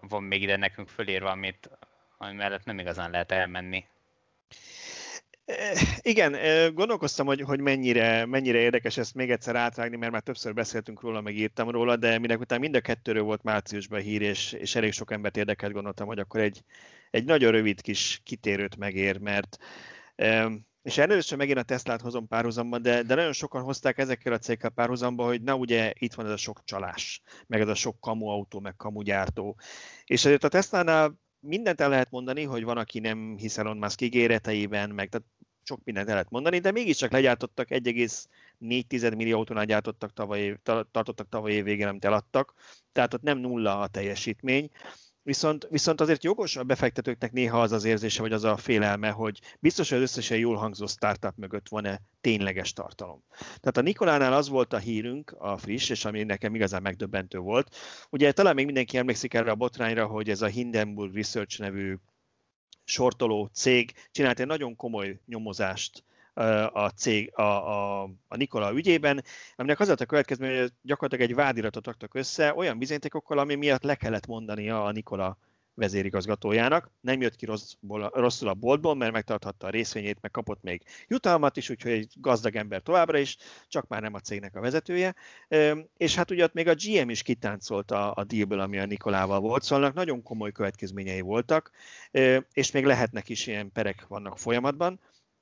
[0.00, 1.70] van még ide nekünk fölírva, amit,
[2.18, 3.84] ami mellett nem igazán lehet elmenni.
[6.00, 6.36] Igen,
[6.74, 11.20] gondolkoztam, hogy, hogy mennyire, mennyire érdekes ezt még egyszer átrágni, mert már többször beszéltünk róla,
[11.20, 14.92] meg írtam róla, de minek után mind a kettőről volt márciusban hír, és, és elég
[14.92, 16.62] sok embert érdekelt, gondoltam, hogy akkor egy,
[17.10, 19.56] egy nagyon rövid kis kitérőt megér, mert
[20.82, 24.70] és először megint a Teslát hozom párhuzamban, de, de nagyon sokan hozták ezekkel a cégekkel
[24.70, 28.26] párhuzamba, hogy na ugye itt van ez a sok csalás, meg ez a sok kamu
[28.26, 29.56] autó, meg kamu gyártó.
[30.04, 34.00] És azért a Teslánál mindent el lehet mondani, hogy van, aki nem hisz Elon Musk
[34.00, 35.26] ígéreteiben, meg tehát
[35.62, 41.52] sok mindent el lehet mondani, de mégiscsak legyártottak 1,4 millió autónál gyártottak tavaly, tartottak tavaly
[41.52, 42.54] év végén, amit eladtak,
[42.92, 44.70] tehát ott nem nulla a teljesítmény.
[45.22, 49.40] Viszont, viszont azért jogos a befektetőknek néha az az érzése, vagy az a félelme, hogy
[49.58, 53.22] biztos, hogy az összesen jól hangzó startup mögött van-e tényleges tartalom.
[53.38, 57.76] Tehát a Nikolánál az volt a hírünk, a friss, és ami nekem igazán megdöbbentő volt.
[58.10, 61.96] Ugye talán még mindenki emlékszik erre a botrányra, hogy ez a Hindenburg Research nevű
[62.84, 66.04] sortoló cég csinált egy nagyon komoly nyomozást
[66.72, 69.22] a cég, a, a, a Nikola ügyében,
[69.56, 73.82] aminek az volt a következmény, hogy gyakorlatilag egy vádiratot raktak össze olyan bizonyítékokkal, ami miatt
[73.82, 75.38] le kellett mondania a Nikola
[75.74, 76.90] vezérigazgatójának.
[77.00, 81.56] Nem jött ki rosszból, rosszul a boltból, mert megtarthatta a részvényét, meg kapott még jutalmat
[81.56, 83.36] is, úgyhogy egy gazdag ember továbbra is,
[83.68, 85.14] csak már nem a cégnek a vezetője.
[85.96, 89.40] És hát ugye ott még a GM is kitáncolt a, a dealből, ami a Nikolával
[89.40, 91.70] volt, szóval nagyon komoly következményei voltak,
[92.52, 95.00] és még lehetnek is ilyen perek vannak folyamatban.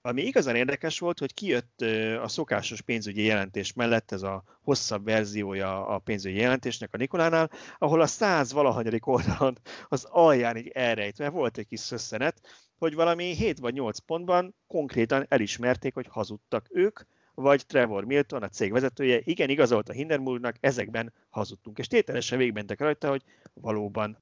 [0.08, 1.80] Ami igazán érdekes volt, hogy kijött
[2.22, 8.00] a szokásos pénzügyi jelentés mellett ez a hosszabb verziója a pénzügyi jelentésnek a Nikolánál, ahol
[8.00, 12.40] a száz valahanyadik oldalon az alján így elrejtve volt egy kis szösszenet,
[12.78, 17.00] hogy valami 7 vagy 8 pontban konkrétan elismerték, hogy hazudtak ők,
[17.34, 21.78] vagy Trevor Milton, a cég vezetője, igen, igazolt a Hindenburgnak, ezekben hazudtunk.
[21.78, 23.22] És tételesen végigmentek rajta, hogy
[23.54, 24.18] valóban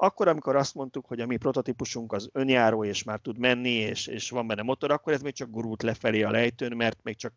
[0.00, 4.06] akkor, amikor azt mondtuk, hogy a mi prototípusunk az önjáró, és már tud menni, és,
[4.06, 7.32] és van benne motor, akkor ez még csak gurult lefelé a lejtőn, mert még csak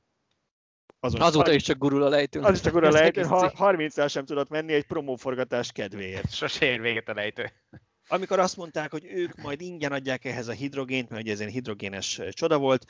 [1.00, 2.44] azon Azóta is csak gurul a lejtőn.
[2.44, 6.32] Az is csak gurul a lejtőn, 30 sem tudott menni egy promóforgatás kedvéért.
[6.32, 7.52] Sose ér véget a lejtő
[8.08, 11.52] amikor azt mondták, hogy ők majd ingyen adják ehhez a hidrogént, mert ugye ez egy
[11.52, 12.86] hidrogénes csoda volt,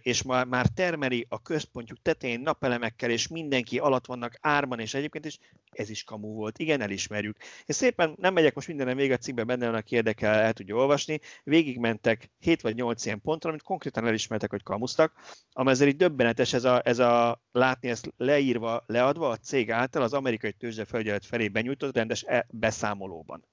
[0.00, 5.24] és már, már termeli a központjuk tetején napelemekkel, és mindenki alatt vannak árban, és egyébként
[5.24, 5.38] is
[5.70, 6.58] ez is kamu volt.
[6.58, 7.36] Igen, elismerjük.
[7.66, 11.20] És szépen nem megyek most mindenem még a cikkben, benne aki érdekel, el tudja olvasni.
[11.44, 15.12] Végigmentek 7 vagy 8 ilyen pontra, amit konkrétan elismertek, hogy kamusztak,
[15.52, 20.02] ami ezért így döbbenetes ez a, ez a látni ezt leírva, leadva a cég által
[20.02, 23.44] az amerikai tőzsdefelügyelet felé benyújtott rendes e- beszámolóban.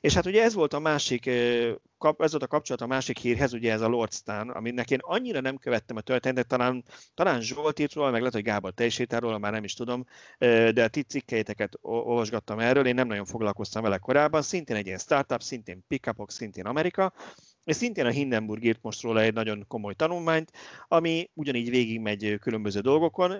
[0.00, 3.72] És hát ugye ez volt a másik, ez volt a kapcsolat a másik hírhez, ugye
[3.72, 6.84] ez a Lordstán, aminek én annyira nem követtem a történetet, talán,
[7.14, 9.74] talán Zsolt írt róla, meg lehet, hogy Gábor te is írtál róla, már nem is
[9.74, 10.04] tudom,
[10.38, 14.98] de a ti cikkeiteket olvasgattam erről, én nem nagyon foglalkoztam vele korábban, szintén egy ilyen
[14.98, 17.12] startup, szintén pickupok, szintén Amerika,
[17.64, 20.52] és szintén a Hindenburg írt most róla egy nagyon komoly tanulmányt,
[20.88, 23.32] ami ugyanígy végigmegy különböző dolgokon.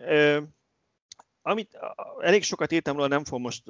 [1.43, 1.79] Amit
[2.21, 3.63] elég sokat írtam róla, nem fogom most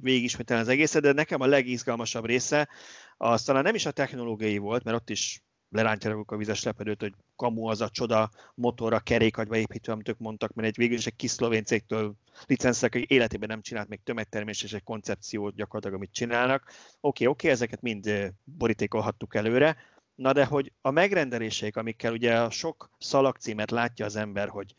[0.00, 2.68] végigismételni az egészet, de nekem a legizgalmasabb része
[3.16, 5.42] az talán nem is a technológiai volt, mert ott is
[5.74, 10.52] lerántják a vizes lepedőt, hogy kamu az a csoda motorra, kerékagyba építő, amit ők mondtak,
[10.52, 12.14] mert egy végül is egy kis cégtől
[12.46, 16.62] licenszek, hogy életében nem csinált még tömegtermés és egy koncepciót gyakorlatilag, amit csinálnak.
[16.66, 19.76] Oké, okay, oké, okay, ezeket mind borítékolhattuk előre,
[20.14, 24.74] na de hogy a megrendeléseik, amikkel ugye a sok szalagcímet látja az ember, hogy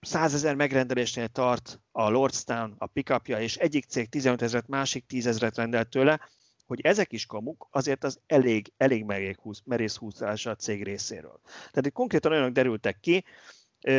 [0.00, 5.56] százezer megrendelésnél tart a Lordstown, a pickupja, és egyik cég 15 ezeret, másik 10 ezeret
[5.56, 6.20] rendelt tőle,
[6.66, 11.40] hogy ezek is kamuk, azért az elég, elég húz, merész húzása a cég részéről.
[11.44, 13.24] Tehát itt konkrétan olyanok derültek ki,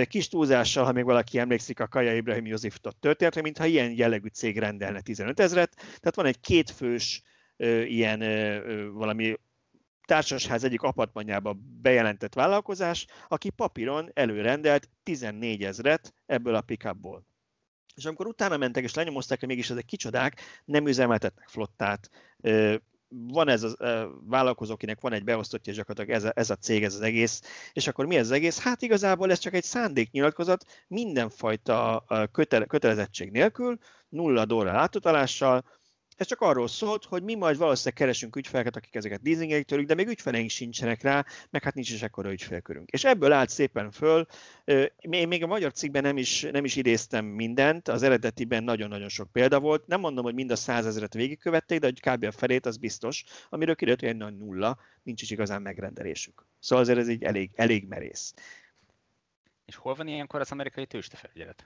[0.03, 4.57] kis túlzással, ha még valaki emlékszik a Kaja Ibrahim Józseftot történetre, mintha ilyen jellegű cég
[4.57, 5.75] rendelne 15 ezeret.
[5.75, 7.21] Tehát van egy kétfős
[7.85, 8.19] ilyen
[8.93, 9.35] valami
[10.09, 17.25] társasház egyik apartmanjába bejelentett vállalkozás, aki papíron előrendelt 14 ezret ebből a pickupból.
[17.95, 22.09] És amikor utána mentek és lenyomozták, hogy mégis ezek kicsodák, nem üzemeltetnek flottát,
[23.09, 23.75] van ez a
[24.25, 27.41] vállalkozó, akinek van egy beosztottja, és gyakorlatilag ez a, ez a cég, ez az egész,
[27.73, 28.59] és akkor mi ez az egész?
[28.59, 33.77] Hát igazából ez csak egy szándéknyilatkozat, mindenfajta kötele, kötelezettség nélkül,
[34.09, 35.63] nulla dollár átutalással,
[36.19, 39.93] ez csak arról szólt, hogy mi majd valószínűleg keresünk ügyfeleket, akik ezeket leasingelik tőlük, de
[39.93, 42.89] még ügyfeleink sincsenek rá, meg hát nincs is ekkora ügyfélkörünk.
[42.89, 44.25] És ebből állt szépen föl,
[44.99, 49.31] én még a magyar cikkben nem is, nem is idéztem mindent, az eredetiben nagyon-nagyon sok
[49.31, 49.87] példa volt.
[49.87, 52.23] Nem mondom, hogy mind a százezeret végigkövették, de hogy kb.
[52.23, 56.45] a felét az biztos, amiről kiderült, hogy egy nagy nulla, nincs is igazán megrendelésük.
[56.59, 58.33] Szóval azért ez egy elég, elég merész.
[59.65, 61.63] És hol van ilyenkor az amerikai tőzsdefelügyelet?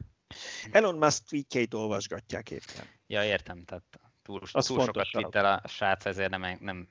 [0.72, 2.86] Elon Musk tweetjeit olvasgatják éppen.
[3.08, 3.84] Ja, értem, tehát
[4.24, 6.88] túl, az túl sokat vitt el a srác, ezért nem, nem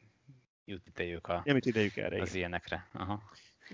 [0.65, 2.39] jut idejük, a, nem jut idejük erre, az igen.
[2.39, 2.89] ilyenekre.
[2.93, 3.23] Aha.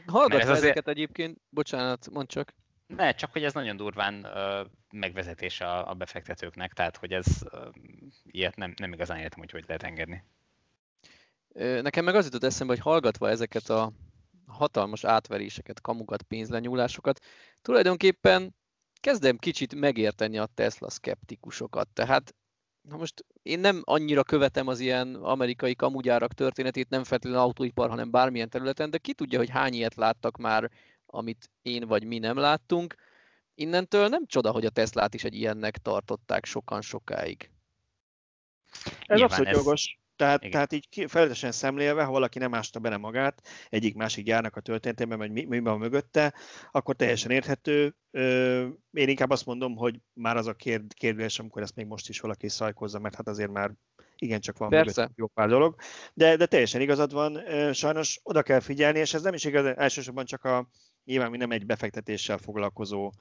[0.07, 0.89] Hallgatva ez ezeket azért...
[0.89, 2.55] egyébként, bocsánat, mondd csak.
[2.87, 7.67] Ne, csak hogy ez nagyon durván uh, megvezetése a, a befektetőknek, tehát hogy ez uh,
[8.25, 10.25] ilyet nem, nem igazán értem, hogy hogy lehet engedni.
[11.83, 13.93] Nekem meg az jutott eszembe, hogy hallgatva ezeket a
[14.47, 17.25] hatalmas átveréseket, kamukat, pénzlenyúlásokat,
[17.63, 18.55] tulajdonképpen
[19.01, 21.89] kezdem kicsit megérteni a Tesla szkeptikusokat.
[21.89, 22.35] Tehát
[22.89, 28.11] Na most én nem annyira követem az ilyen amerikai kamugyárak történetét, nem feltétlenül autóipar, hanem
[28.11, 30.71] bármilyen területen, de ki tudja, hogy hány ilyet láttak már,
[31.07, 32.95] amit én vagy mi nem láttunk.
[33.55, 37.51] Innentől nem csoda, hogy a Teslát is egy ilyennek tartották sokan sokáig.
[38.73, 39.57] Ez Nyilván abszolút ez...
[39.57, 39.99] jogos.
[40.19, 45.19] Tehát, tehát így felületesen szemlélve, ha valaki nem ásta bele magát egyik-másik gyárnak a történetében,
[45.19, 46.35] vagy mi, mi van mögötte,
[46.71, 47.95] akkor teljesen érthető.
[48.91, 52.21] Én inkább azt mondom, hogy már az a kérd, kérdés, amikor ezt még most is
[52.21, 53.73] valaki szajkozza, mert hát azért már
[54.17, 55.75] igencsak van mögött jó pár dolog.
[56.15, 57.43] De, de teljesen igazad van,
[57.73, 60.69] sajnos oda kell figyelni, és ez nem is igaz, elsősorban csak a,
[61.05, 63.13] nyilván mi nem egy befektetéssel foglalkozó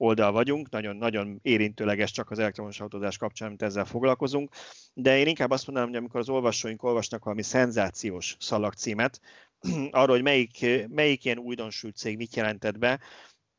[0.00, 4.54] oldal vagyunk, nagyon, nagyon érintőleges csak az elektromos autózás kapcsán, amit ezzel foglalkozunk,
[4.94, 9.20] de én inkább azt mondanám, hogy amikor az olvasóink olvasnak valami szenzációs szalagcímet,
[9.90, 13.00] arról, hogy melyik, melyik ilyen újdonsült cég mit jelentett be,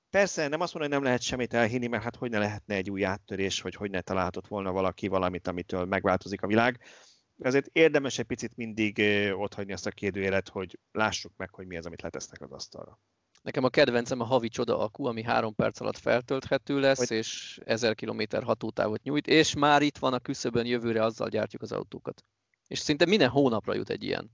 [0.10, 2.90] Persze nem azt mondom, hogy nem lehet semmit elhinni, mert hát hogy ne lehetne egy
[2.90, 6.80] új áttörés, vagy hogy ne találhatott volna valaki valamit, amitől megváltozik a világ.
[7.40, 9.02] Ezért érdemes egy picit mindig
[9.34, 13.00] otthagyni azt a kérdőjelet, hogy lássuk meg, hogy mi az, amit letesznek az asztalra.
[13.42, 17.18] Nekem a kedvencem a havi csoda akku, ami három perc alatt feltölthető lesz, hogy...
[17.18, 21.72] és 1000 km hatótávot nyújt, és már itt van a küszöbön, jövőre azzal gyártjuk az
[21.72, 22.24] autókat.
[22.68, 24.32] És szinte minden hónapra jut egy ilyen.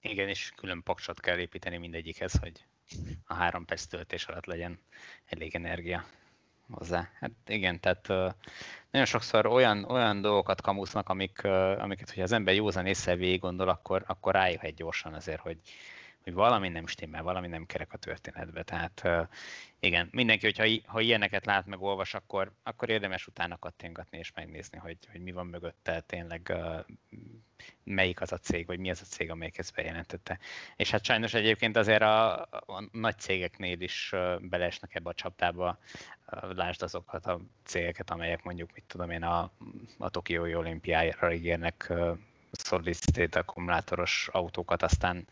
[0.00, 2.64] Igen, és külön paksot kell építeni mindegyikhez, hogy
[3.24, 4.78] a három perc töltés alatt legyen
[5.26, 6.04] elég energia
[6.70, 7.10] hozzá.
[7.20, 8.30] Hát igen, tehát uh,
[8.90, 13.40] nagyon sokszor olyan, olyan dolgokat kamusznak, amik, uh, amiket, hogyha az ember józan észre végig
[13.40, 15.58] gondol, akkor, akkor rájöhet gyorsan azért, hogy,
[16.28, 18.62] hogy valami nem stimmel, valami nem kerek a történetbe.
[18.62, 19.28] Tehát
[19.80, 24.78] igen, mindenki, hogyha ha ilyeneket lát, meg olvas, akkor, akkor érdemes utána kattingatni és megnézni,
[24.78, 26.52] hogy, hogy mi van mögötte, tényleg
[27.84, 30.38] melyik az a cég, vagy mi az a cég, amelyik ezt bejelentette.
[30.76, 35.78] És hát sajnos egyébként azért a, a nagy cégeknél is beleesnek ebbe a csapdába,
[36.54, 39.50] lásd azokat a cégeket, amelyek mondjuk, mit tudom én, a,
[39.98, 41.92] a Tokiói olimpiára ígérnek
[42.52, 45.26] solid state akkumulátoros autókat, aztán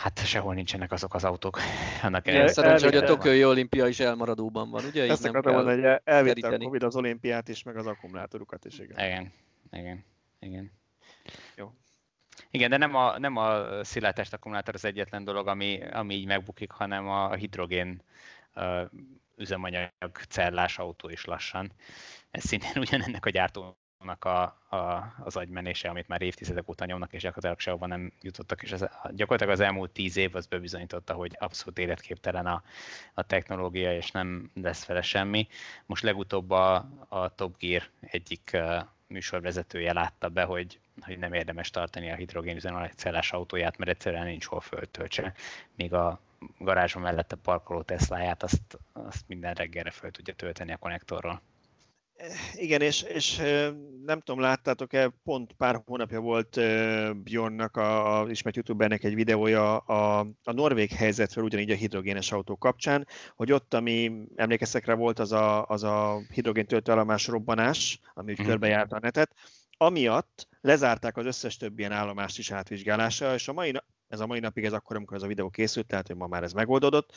[0.00, 1.58] Hát sehol nincsenek azok az autók.
[2.02, 5.10] Annak ja, szerencsé, hogy a Tokiói olimpia is elmaradóban van, ugye?
[5.10, 8.98] Ezt akartam mondani, hogy elvitte a Covid az olimpiát is, meg az akkumulátorukat is, igen.
[8.98, 9.32] Igen,
[9.70, 10.04] igen,
[10.38, 10.72] igen.
[11.56, 11.72] Jó.
[12.50, 16.70] Igen, de nem a, nem a szilárdtest akkumulátor az egyetlen dolog, ami, ami így megbukik,
[16.70, 18.02] hanem a hidrogén
[18.54, 18.82] uh,
[19.36, 19.90] üzemanyag
[20.28, 21.72] cellás autó is lassan.
[22.30, 23.76] Ez szintén ugyanennek a gyártó
[24.08, 28.72] a, a, az agymenése, amit már évtizedek óta nyomnak, és gyakorlatilag sehova nem jutottak, és
[28.72, 32.62] ez, gyakorlatilag az elmúlt tíz év az bebizonyította, hogy abszolút életképtelen a,
[33.14, 35.48] a technológia, és nem lesz vele semmi.
[35.86, 38.56] Most legutóbb a, a Top Gear egyik
[39.06, 44.60] műsorvezetője látta be, hogy, hogy nem érdemes tartani a hidrogénüzemanyagcellás autóját, mert egyszerűen nincs hol
[44.60, 45.34] föltöltse,
[45.76, 46.20] míg a
[46.58, 51.40] garázsom mellette parkoló Tesláját azt, azt minden reggelre föl tudja tölteni a konnektorról.
[52.54, 53.36] Igen, és, és
[54.04, 56.60] nem tudom, láttátok-e, pont pár hónapja volt
[57.22, 62.56] Bjornnak, a, a ismert youtubernek egy videója a, a norvég helyzetről, ugyanígy a hidrogénes autó
[62.56, 63.06] kapcsán,
[63.36, 68.42] hogy ott, ami emlékeztek rá volt az a, az a hidrogén töltőállomás robbanás, ami úgy
[68.42, 68.46] mm.
[68.46, 69.34] körbejárta a netet,
[69.76, 73.72] amiatt lezárták az összes több ilyen állomást is átvizsgálása, és a mai,
[74.10, 76.42] ez a mai napig ez akkor, amikor ez a videó készült, tehát hogy ma már
[76.42, 77.16] ez megoldódott,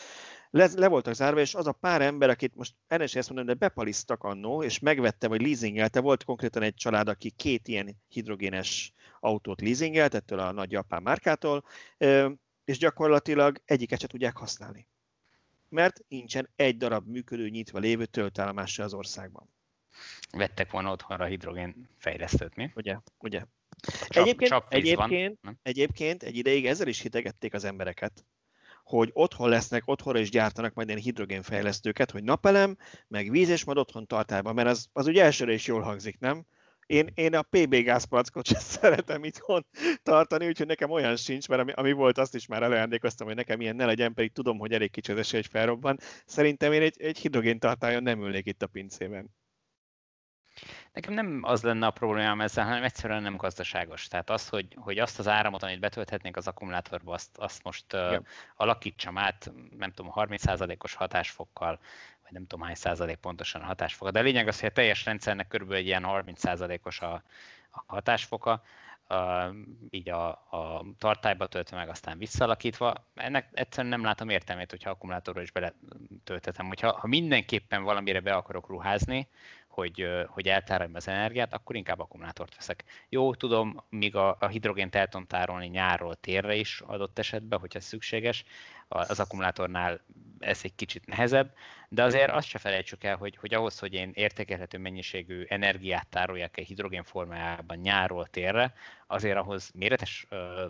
[0.49, 3.53] le, le voltak zárva, és az a pár ember, akit most ennek ezt mondom, de
[3.53, 9.61] bepalisztak annó, és megvette, vagy leasingelte, volt konkrétan egy család, aki két ilyen hidrogénes autót
[9.61, 11.63] leasingelt, ettől a nagy japán márkától,
[12.65, 14.87] és gyakorlatilag egyiket se tudják használni.
[15.69, 19.49] Mert nincsen egy darab működő, nyitva lévő töltállomása az országban.
[20.31, 22.71] Vettek volna otthonra hidrogén fejlesztőt, mi?
[22.75, 23.45] Ugye, ugye.
[24.07, 28.25] Csak, egyébként, csak egyébként, van, egyébként egy ideig ezzel is hitegették az embereket,
[28.83, 32.77] hogy otthon lesznek, otthonra is gyártanak majd ilyen hidrogénfejlesztőket, hogy napelem,
[33.07, 36.45] meg víz, és majd otthon tartálban, mert az, az ugye elsőre is jól hangzik, nem?
[36.85, 39.65] Én, én a PB gázpalackot sem szeretem itthon
[40.03, 43.61] tartani, úgyhogy nekem olyan sincs, mert ami, ami volt, azt is már előándékoztam, hogy nekem
[43.61, 45.97] ilyen ne legyen, pedig tudom, hogy elég kicsi az esély, hogy felrobban.
[46.25, 49.29] Szerintem én egy, egy hidrogén tartályon nem ülnék itt a pincében.
[50.93, 54.07] Nekem nem az lenne a problémám ezzel, hanem egyszerűen nem gazdaságos.
[54.07, 58.17] Tehát az, hogy, hogy azt az áramot, amit betölthetnénk az akkumulátorba, azt, azt most uh,
[58.55, 61.79] alakítsam át, nem tudom, 30%-os hatásfokkal,
[62.23, 64.11] vagy nem tudom hány százalék pontosan a hatásfoka.
[64.11, 67.13] De a lényeg az, hogy a teljes rendszernek körülbelül egy ilyen 30%-os a,
[67.69, 68.61] a hatásfoka,
[69.09, 69.55] uh,
[69.89, 72.93] így a, a tartályba töltve meg, aztán visszalakítva.
[73.15, 76.67] Ennek egyszerűen nem látom értelmét, hogyha akkumulátorra is beletöltetem.
[76.67, 79.27] Hogyha ha mindenképpen valamire be akarok ruházni,
[79.73, 82.83] hogy, hogy eltároljam az energiát, akkor inkább akkumulátort veszek.
[83.09, 87.79] Jó, tudom, míg a, a hidrogént el tudom tárolni nyárról térre is adott esetben, hogyha
[87.79, 88.43] szükséges,
[88.93, 90.01] az akkumulátornál
[90.43, 91.53] ez egy kicsit nehezebb,
[91.89, 96.57] de azért azt se felejtsük el, hogy, hogy ahhoz, hogy én értékelhető mennyiségű energiát tároljak
[96.57, 98.73] egy hidrogén formájában nyárról térre,
[99.07, 100.65] azért ahhoz méretes ö,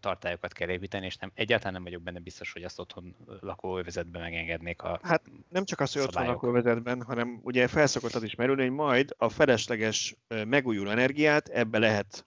[0.00, 4.82] tartályokat kell építeni, és nem, egyáltalán nem vagyok benne biztos, hogy azt otthon lakóövezetben megengednék
[4.82, 8.70] a Hát nem csak az, hogy otthon lakóövezetben, hanem ugye felszokott az is merülni, hogy
[8.70, 12.26] majd a felesleges megújuló energiát ebbe lehet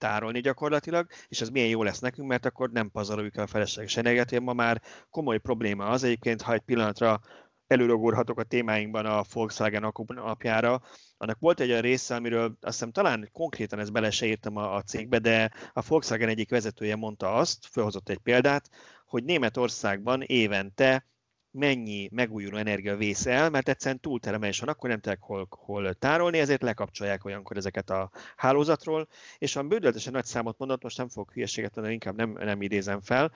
[0.00, 3.96] tárolni gyakorlatilag, és ez milyen jó lesz nekünk, mert akkor nem pazaroljuk el a felesleges
[3.96, 4.40] energiát.
[4.40, 7.20] Ma már komoly probléma az egyébként, ha egy pillanatra
[7.66, 10.82] előrogorhatok a témáinkban a Volkswagen napjára.
[11.16, 14.74] Annak volt egy olyan része, amiről azt hiszem talán konkrétan ezt bele se írtam a,
[14.74, 18.70] a cégbe, de a Volkswagen egyik vezetője mondta azt, felhozott egy példát,
[19.04, 21.06] hogy Németországban évente
[21.50, 26.38] mennyi megújuló energia vész el, mert egyszerűen túltermelés van, akkor nem tudják hol, hol tárolni,
[26.38, 31.32] ezért lekapcsolják olyankor ezeket a hálózatról, és a bődöltesen nagy számot mondott, most nem fogok
[31.32, 33.32] hülyeséget mondani, inkább nem, nem idézem fel,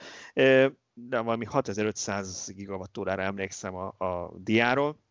[0.95, 5.03] de valami 6500 gigawattórára emlékszem a, a diáról,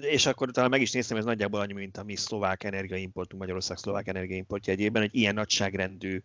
[0.00, 3.76] és akkor talán meg is néztem, ez nagyjából annyi, mint a mi szlovák energiaimportunk, Magyarország
[3.76, 6.22] szlovák energiaimportja egyében, egy ilyen nagyságrendű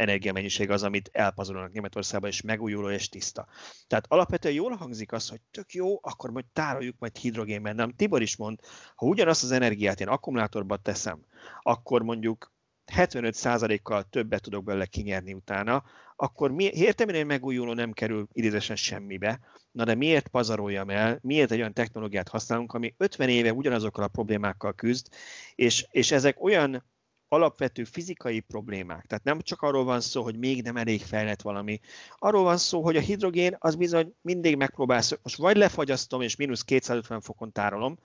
[0.00, 3.46] energiamennyiség az, amit elpazarolnak Németországban, és megújuló és tiszta.
[3.86, 7.74] Tehát alapvetően jól hangzik az, hogy tök jó, akkor majd tároljuk majd hidrogénben.
[7.74, 8.58] Nem, Tibor is mond,
[8.94, 11.24] ha ugyanazt az energiát én akkumulátorba teszem,
[11.62, 12.52] akkor mondjuk
[12.90, 15.84] 75%-kal többet tudok belőle kinyerni utána,
[16.16, 19.40] akkor mi, értem hogy megújuló nem kerül idézesen semmibe,
[19.70, 24.08] na de miért pazaroljam el, miért egy olyan technológiát használunk, ami 50 éve ugyanazokkal a
[24.08, 25.08] problémákkal küzd,
[25.54, 26.84] és, és ezek olyan
[27.32, 29.06] alapvető fizikai problémák.
[29.06, 31.80] Tehát nem csak arról van szó, hogy még nem elég fejlett valami.
[32.18, 36.62] Arról van szó, hogy a hidrogén az bizony mindig megpróbálsz, most vagy lefagyasztom és mínusz
[36.62, 37.98] 250 fokon tárolom,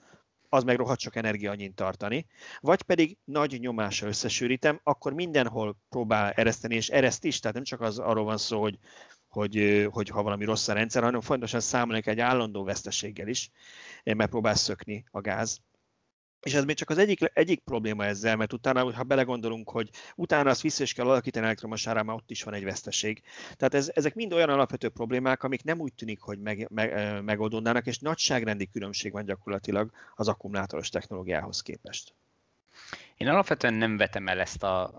[0.48, 2.26] az meg rohadt sok energia annyit tartani,
[2.60, 7.80] vagy pedig nagy nyomással összesűrítem, akkor mindenhol próbál ereszteni, és ereszt is, tehát nem csak
[7.80, 8.78] az arról van szó, hogy,
[9.28, 13.50] hogy, hogy ha valami rossz a rendszer, hanem fontosan számolni egy állandó veszteséggel is,
[14.04, 15.60] megpróbál szökni a gáz.
[16.46, 20.50] És ez még csak az egyik, egyik probléma ezzel, mert utána, ha belegondolunk, hogy utána
[20.50, 23.22] azt vissza is kell alakítani elektromos ára, ott is van egy veszteség.
[23.56, 27.86] Tehát ez, ezek mind olyan alapvető problémák, amik nem úgy tűnik, hogy meg, meg, megoldódnának,
[27.86, 32.14] és nagyságrendi különbség van gyakorlatilag az akkumulátoros technológiához képest.
[33.16, 34.94] Én alapvetően nem vetem el ezt a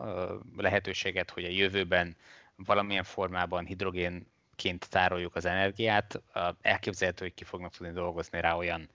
[0.58, 2.16] lehetőséget, hogy a jövőben
[2.56, 6.22] valamilyen formában hidrogénként tároljuk az energiát.
[6.62, 8.90] Elképzelhető, hogy ki fognak tudni dolgozni rá olyan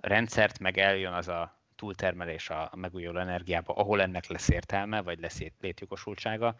[0.00, 5.40] rendszert, meg eljön az a túltermelés a megújuló energiába, ahol ennek lesz értelme, vagy lesz
[5.60, 6.56] létjogosultsága,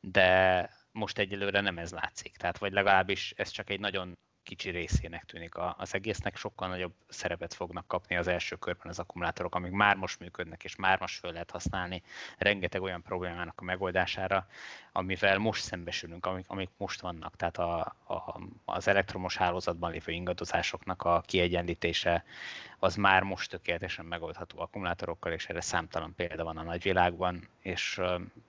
[0.00, 2.36] de most egyelőre nem ez látszik.
[2.36, 4.16] Tehát vagy legalábbis ez csak egy nagyon
[4.46, 9.54] kicsi részének tűnik az egésznek, sokkal nagyobb szerepet fognak kapni az első körben az akkumulátorok,
[9.54, 12.02] amik már most működnek, és már most föl lehet használni
[12.38, 14.46] rengeteg olyan problémának a megoldására,
[14.92, 17.36] amivel most szembesülünk, amik, amik most vannak.
[17.36, 22.24] Tehát a, a, az elektromos hálózatban lévő ingadozásoknak a kiegyenlítése
[22.78, 28.00] az már most tökéletesen megoldható akkumulátorokkal, és erre számtalan példa van a nagyvilágban, és,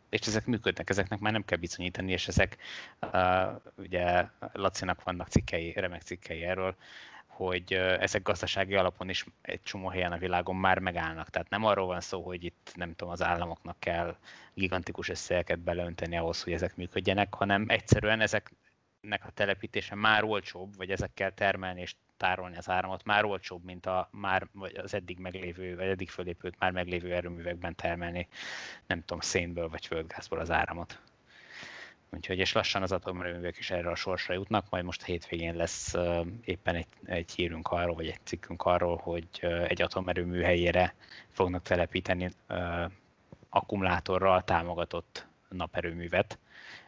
[0.10, 2.58] és ezek működnek, ezeknek már nem kell bizonyítani, és ezek
[3.76, 6.76] ugye Lacinak vannak cikkei, remek cikkei erről,
[7.38, 11.30] hogy ezek gazdasági alapon is egy csomó helyen a világon már megállnak.
[11.30, 14.18] Tehát nem arról van szó, hogy itt nem tudom, az államoknak kell
[14.54, 20.92] gigantikus összegeket beleönteni ahhoz, hogy ezek működjenek, hanem egyszerűen ezeknek a telepítése már olcsóbb, vagy
[20.92, 25.76] ezekkel termelni és tárolni az áramot már olcsóbb, mint a már, vagy az eddig meglévő,
[25.76, 28.28] vagy eddig fölépült már meglévő erőművekben termelni,
[28.88, 31.00] nem tudom, szénből vagy földgázból az áramot.
[32.10, 35.94] Úgyhogy és lassan az atomerőművek is erre a sorsra jutnak, majd most a hétvégén lesz
[36.42, 39.28] éppen egy, egy hírünk arról, vagy egy cikkünk arról, hogy
[39.68, 40.96] egy atomerőmű helyére
[41.32, 42.30] fognak telepíteni
[43.50, 46.40] akkumulátorral támogatott naperőművet,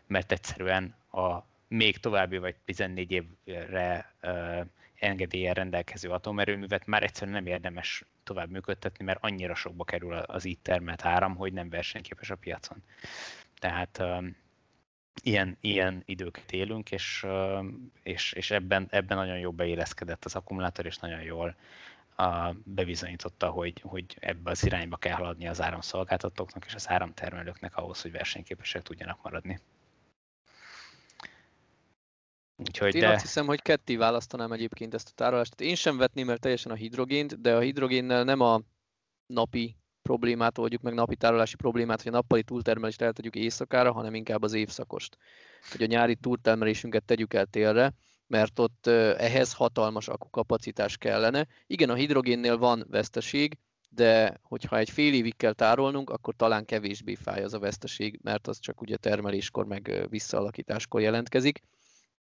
[0.08, 4.14] mert egyszerűen a még további vagy 14 évre
[5.00, 10.60] engedélyen rendelkező atomerőművet már egyszerűen nem érdemes tovább működtetni, mert annyira sokba kerül az így
[10.60, 12.84] termelt áram, hogy nem versenyképes a piacon.
[13.60, 14.04] Tehát
[15.24, 17.26] ilyen, ilyen időket élünk, és,
[18.04, 21.56] és, és ebben, ebben nagyon jól beéleszkedett az akkumulátor, és nagyon jól
[22.16, 28.02] a, bebizonyította, hogy, hogy ebbe az irányba kell haladni az áramszolgáltatóknak és az áramtermelőknek ahhoz,
[28.02, 29.60] hogy versenyképesek tudjanak maradni.
[32.86, 33.14] Úgyhogy én de...
[33.14, 35.62] azt hiszem, hogy ketté választanám egyébként ezt a tárolást.
[35.62, 38.62] Én sem vetném el teljesen a hidrogént, de a hidrogénnel nem a
[39.26, 44.44] napi problémát oldjuk meg, napi tárolási problémát, hogy a nappali túltermelést eltegyük éjszakára, hanem inkább
[44.44, 45.18] az évszakost.
[45.72, 47.94] Hogy a nyári túltermelésünket tegyük el télre,
[48.28, 51.48] mert ott ehhez hatalmas akukapacitás kellene.
[51.68, 53.58] Igen, a hidrogénnél van veszteség,
[53.90, 58.48] de hogyha egy fél évig kell tárolnunk, akkor talán kevésbé fáj az a veszteség, mert
[58.48, 61.62] az csak ugye termeléskor meg visszaalakításkor jelentkezik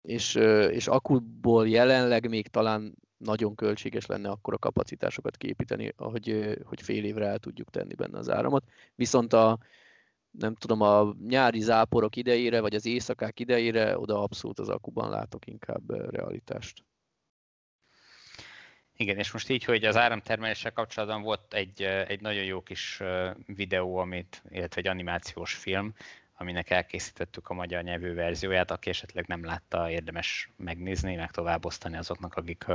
[0.05, 0.35] és,
[0.71, 7.03] és akkuból jelenleg még talán nagyon költséges lenne akkor a kapacitásokat képíteni, hogy, hogy fél
[7.03, 8.63] évre el tudjuk tenni benne az áramot.
[8.95, 9.57] Viszont a,
[10.31, 15.47] nem tudom, a nyári záporok idejére, vagy az éjszakák idejére, oda abszolút az akuban látok
[15.47, 16.83] inkább realitást.
[18.97, 23.01] Igen, és most így, hogy az áramtermeléssel kapcsolatban volt egy, egy nagyon jó kis
[23.45, 25.93] videó, amit, illetve egy animációs film,
[26.37, 32.33] aminek elkészítettük a magyar nyelvű verzióját, aki esetleg nem látta, érdemes megnézni, meg továbbosztani azoknak,
[32.35, 32.65] akik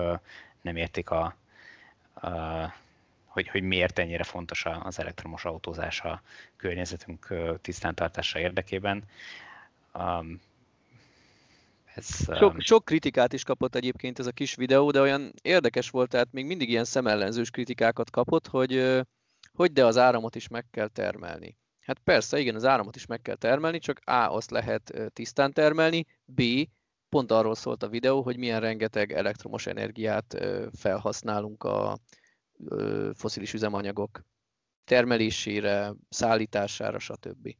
[0.61, 1.37] nem értik a,
[2.15, 2.29] a
[3.25, 6.23] hogy, hogy miért ennyire fontos az elektromos autózás a
[6.57, 9.05] környezetünk tisztántartása érdekében.
[9.95, 10.41] Um,
[11.95, 16.11] ez, sok, sok kritikát is kapott egyébként ez a kis videó, de olyan érdekes volt,
[16.11, 19.03] tehát még mindig ilyen szemellenzős kritikákat kapott, hogy
[19.55, 21.57] hogy de az áramot is meg kell termelni.
[21.81, 26.07] Hát persze, igen, az áramot is meg kell termelni, csak A, azt lehet tisztán termelni,
[26.25, 26.43] B,
[27.09, 30.37] pont arról szólt a videó, hogy milyen rengeteg elektromos energiát
[30.79, 31.99] felhasználunk a
[33.15, 34.25] foszilis üzemanyagok
[34.85, 37.57] termelésére, szállítására, stb.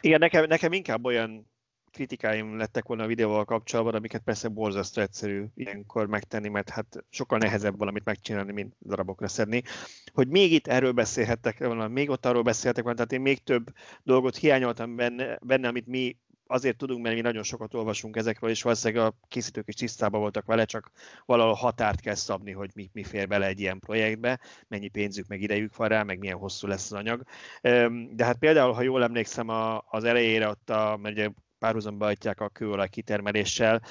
[0.00, 1.50] Igen, nekem, nekem inkább olyan
[1.90, 7.38] kritikáim lettek volna a videóval kapcsolatban, amiket persze borzasztó egyszerű ilyenkor megtenni, mert hát sokkal
[7.38, 9.62] nehezebb valamit megcsinálni, mint darabokra szedni.
[10.12, 13.72] Hogy még itt erről beszélhettek volna, még ott arról beszéltek volna, tehát én még több
[14.02, 16.16] dolgot hiányoltam benne, benne amit mi
[16.48, 20.46] azért tudunk, mert mi nagyon sokat olvasunk ezekről, és valószínűleg a készítők is tisztában voltak
[20.46, 20.90] vele, csak
[21.26, 25.40] valahol határt kell szabni, hogy mi, mi fér bele egy ilyen projektbe, mennyi pénzük, meg
[25.40, 27.22] idejük van rá, meg milyen hosszú lesz az anyag.
[28.10, 29.48] De hát például, ha jól emlékszem,
[29.88, 33.82] az elejére ott, a, mert ugye párhuzamba adják a kőolaj kitermeléssel.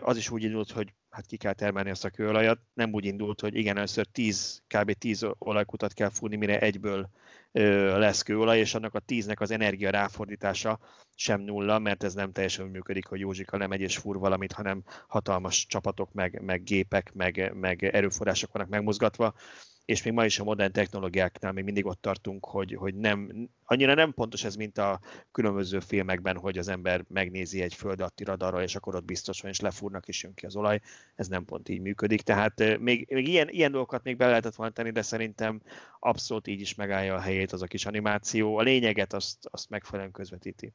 [0.00, 2.60] Az is úgy indult, hogy hát ki kell termelni azt a kőolajat.
[2.72, 4.92] Nem úgy indult, hogy igen, először 10, kb.
[4.92, 7.10] 10 olajkutat kell fúrni, mire egyből
[7.52, 10.78] lesz kőolaj, és annak a 10-nek az energia ráfordítása
[11.14, 14.82] sem nulla, mert ez nem teljesen működik, hogy Józsika nem egy és fúr valamit, hanem
[15.08, 19.34] hatalmas csapatok, meg, meg gépek, meg, meg erőforrások vannak megmozgatva,
[19.90, 23.94] és még ma is a modern technológiáknál még mindig ott tartunk, hogy, hogy nem, annyira
[23.94, 25.00] nem pontos ez, mint a
[25.32, 29.50] különböző filmekben, hogy az ember megnézi egy föld alatti radarral, és akkor ott biztos van,
[29.50, 30.80] és lefúrnak, és jön ki az olaj.
[31.14, 32.22] Ez nem pont így működik.
[32.22, 35.62] Tehát még, még ilyen, ilyen dolgokat még be lehetett volna tenni, de szerintem
[35.98, 38.56] abszolút így is megállja a helyét az a kis animáció.
[38.56, 40.72] A lényeget azt, azt megfelelően közvetíti.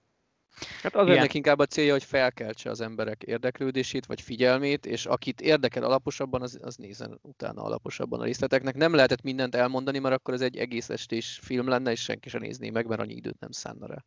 [0.82, 5.41] Hát az ennek inkább a célja, hogy felkeltse az emberek érdeklődését vagy figyelmét, és akit
[5.41, 8.76] érdekel alaposabban, az, az nézzen utána alaposabban a részleteknek.
[8.76, 12.41] Nem lehetett mindent elmondani, mert akkor ez egy egész estés film lenne, és senki sem
[12.41, 14.06] nézné meg, mert annyi időt nem szánna rá.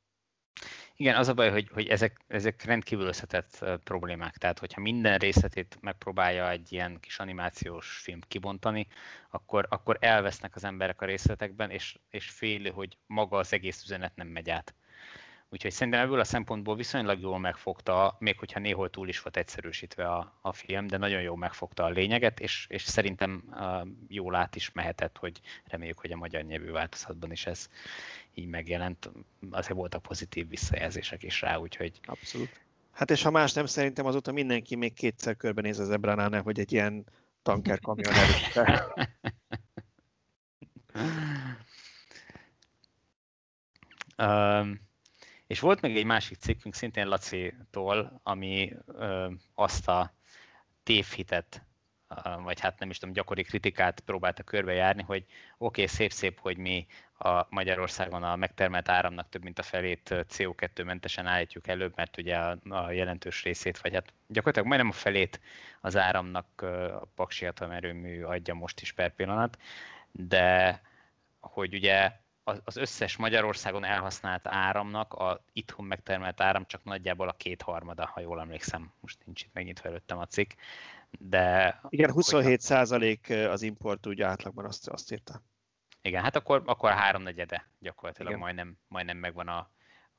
[0.97, 4.37] Igen, az a baj, hogy, hogy ezek, ezek rendkívül összetett problémák.
[4.37, 8.87] Tehát, hogyha minden részletét megpróbálja egy ilyen kis animációs film kibontani,
[9.31, 14.17] akkor, akkor elvesznek az emberek a részletekben, és, és fél, hogy maga az egész üzenet
[14.17, 14.75] nem megy át.
[15.51, 20.09] Úgyhogy szerintem ebből a szempontból viszonylag jól megfogta, még hogyha néhol túl is volt egyszerűsítve
[20.09, 24.57] a, a film, de nagyon jól megfogta a lényeget, és, és szerintem uh, jól át
[24.57, 27.69] is mehetett, hogy reméljük, hogy a magyar nyelvű változatban is ez
[28.35, 29.11] így megjelent.
[29.51, 32.01] Azért voltak pozitív visszajelzések is rá, úgyhogy...
[32.05, 32.61] Abszolút.
[32.93, 36.73] Hát és ha más nem, szerintem azóta mindenki még kétszer körbenéz az Ebránál, hogy egy
[36.73, 37.07] ilyen
[37.43, 38.95] tanker kamion előtte.
[44.27, 44.88] um,
[45.49, 50.13] És volt még egy másik cikkünk, szintén Laci-tól, ami ö, azt a
[50.83, 51.63] tévhitet,
[52.43, 55.25] vagy hát nem is tudom, gyakori kritikát próbálta körbejárni, hogy
[55.59, 56.87] oké, okay, szép-szép, hogy mi
[57.19, 62.59] a Magyarországon a megtermelt áramnak több mint a felét CO2-mentesen állítjuk elő, mert ugye a,
[62.69, 65.41] a jelentős részét, vagy hát gyakorlatilag majdnem a felét
[65.81, 66.63] az áramnak
[67.01, 69.59] a Paksi atomerőmű adja most is per pillanat,
[70.13, 70.81] de
[71.41, 72.13] hogy ugye
[72.65, 78.41] az összes Magyarországon elhasznált áramnak a itthon megtermelt áram csak nagyjából a kétharmada, ha jól
[78.41, 78.93] emlékszem.
[79.01, 80.51] Most nincs itt megnyitva előttem a cikk.
[81.19, 85.43] De Igen, 27 százalék az import úgy átlagban azt, azt írta.
[86.03, 88.43] Igen, hát akkor, akkor háromnegyede gyakorlatilag Igen.
[88.43, 89.71] majdnem, majdnem megvan a,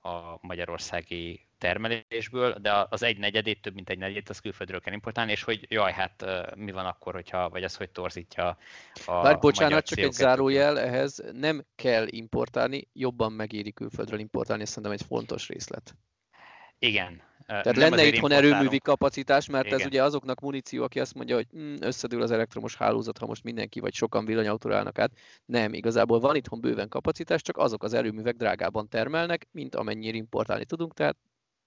[0.10, 5.32] a magyarországi termelésből, de az egy negyedét, több mint egy negyedét, az külföldről kell importálni,
[5.32, 8.57] és hogy jaj, hát mi van akkor, hogyha, vagy az, hogy torzítja
[9.05, 14.70] a Bár bocsánat, csak egy zárójel ehhez, nem kell importálni, jobban megéri külföldről importálni, ez
[14.70, 15.95] szerintem egy fontos részlet.
[16.80, 17.22] Igen.
[17.50, 19.80] Tehát nem lenne itthon erőművi kapacitás, mert Igen.
[19.80, 23.43] ez ugye azoknak muníció, aki azt mondja, hogy hm, összedől az elektromos hálózat, ha most
[23.43, 25.12] mindenki vagy sokan villanyautóra állnak át.
[25.45, 30.66] Nem, igazából van itthon bőven kapacitás, csak azok az erőművek drágában termelnek, mint amennyire importálni
[30.66, 31.18] tudunk, tehát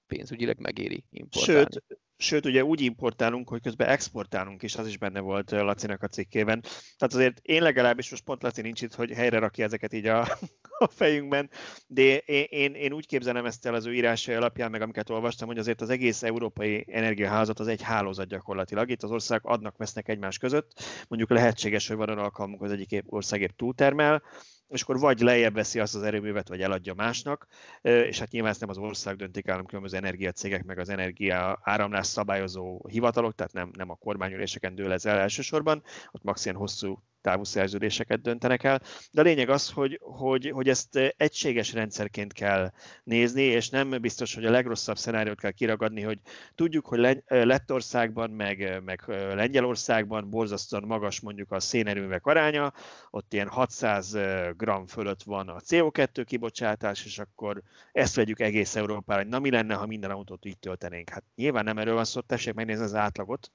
[0.06, 1.60] pénzügyileg megéri importálni.
[1.62, 1.84] Sőt,
[2.16, 6.60] sőt, ugye úgy importálunk, hogy közben exportálunk is, az is benne volt Lacinak a cikkében.
[6.96, 10.38] Tehát azért én legalábbis, most pont Laci nincs itt, hogy helyre rakja ezeket így a,
[10.78, 11.50] a fejünkben,
[11.86, 15.48] de én, én, én úgy képzelem ezt el az ő írásai alapján, meg amiket olvastam,
[15.48, 18.90] hogy azért az egész európai energiaházat az egy hálózat gyakorlatilag.
[18.90, 20.72] Itt az országok adnak, vesznek egymás között.
[21.08, 24.22] Mondjuk lehetséges, hogy van olyan alkalmunk, hogy az egyik ország épp túltermel,
[24.68, 27.46] és akkor vagy lejjebb veszi azt az erőművet, vagy eladja másnak,
[27.82, 31.60] és hát nyilván ezt nem az ország döntik el, hanem különböző energiacégek, meg az energia
[31.62, 36.50] áramlás szabályozó hivatalok, tehát nem, nem a kormányüléseken dől ez el elsősorban, ott max.
[36.52, 38.82] hosszú távú szerződéseket döntenek el.
[39.10, 42.72] De a lényeg az, hogy, hogy, hogy ezt egységes rendszerként kell
[43.04, 46.18] nézni, és nem biztos, hogy a legrosszabb szenáriót kell kiragadni, hogy
[46.54, 49.02] tudjuk, hogy Lettországban, meg, meg
[49.34, 52.72] Lengyelországban borzasztóan magas mondjuk a szénerőművek aránya,
[53.10, 54.16] ott ilyen 600
[54.56, 57.62] g fölött van a CO2 kibocsátás, és akkor
[57.92, 61.08] ezt vegyük egész Európára, hogy na mi lenne, ha minden autót így töltenénk.
[61.08, 63.50] Hát nyilván nem erről van szó, tessék megnézni az átlagot,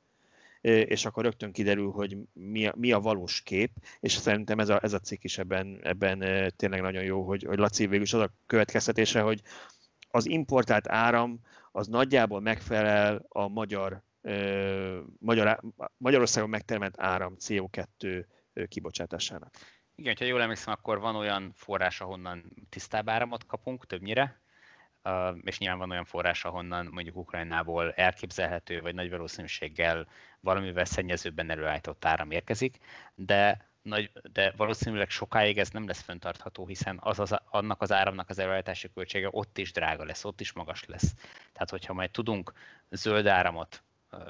[0.68, 4.80] és akkor rögtön kiderül, hogy mi a, mi a valós kép, és szerintem ez a,
[4.84, 6.20] ez a cikk is ebben, ebben
[6.56, 9.42] tényleg nagyon jó, hogy, hogy Laci végül is az a következtetése, hogy
[10.10, 11.40] az importált áram
[11.72, 14.02] az nagyjából megfelel a magyar,
[15.20, 15.60] magyar
[15.98, 18.26] Magyarországon megtermelt áram CO2
[18.68, 19.54] kibocsátásának.
[19.96, 24.42] Igen, ha jól emlékszem, akkor van olyan forrás, ahonnan tisztább áramot kapunk többnyire,
[25.42, 30.08] és nyilván van olyan forrás, ahonnan mondjuk Ukrajnából elképzelhető, vagy nagy valószínűséggel
[30.40, 32.78] valamivel szennyezőbben előállított áram érkezik,
[33.16, 38.30] de, nagy, de valószínűleg sokáig ez nem lesz fenntartható, hiszen az, az annak az áramnak
[38.30, 41.14] az előállítási költsége ott is drága lesz, ott is magas lesz.
[41.54, 42.54] Tehát, hogyha majd tudunk
[42.90, 43.82] zöld áramot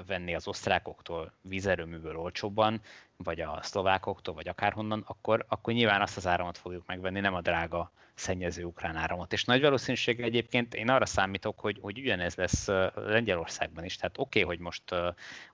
[0.08, 2.82] venni az osztrákoktól vízerőműből olcsóbban,
[3.18, 7.42] vagy a szlovákoktól, vagy akárhonnan, akkor, akkor nyilván azt az áramot fogjuk megvenni, nem a
[7.42, 9.34] drága szennyező ukrán áramot.
[9.34, 13.96] És nagy valószínűséggel egyébként én arra számítok, hogy, hogy ugyanez lesz Lengyelországban is.
[13.96, 14.84] Tehát oké, okay, hogy most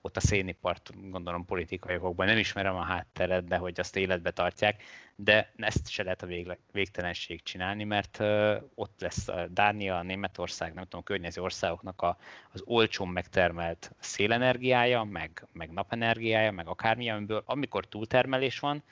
[0.00, 4.82] ott a szénipart gondolom politikai okokban nem ismerem a hátteret, de hogy azt életbe tartják,
[5.16, 8.18] de ezt se lehet a végle, végtelenség csinálni, mert
[8.74, 12.16] ott lesz Dánia, Németország, nem tudom, a környező országoknak a,
[12.52, 18.82] az olcsón megtermelt szélenergiája, meg, meg napenergiája, meg akármilyen, amiből amikor túltermelés van,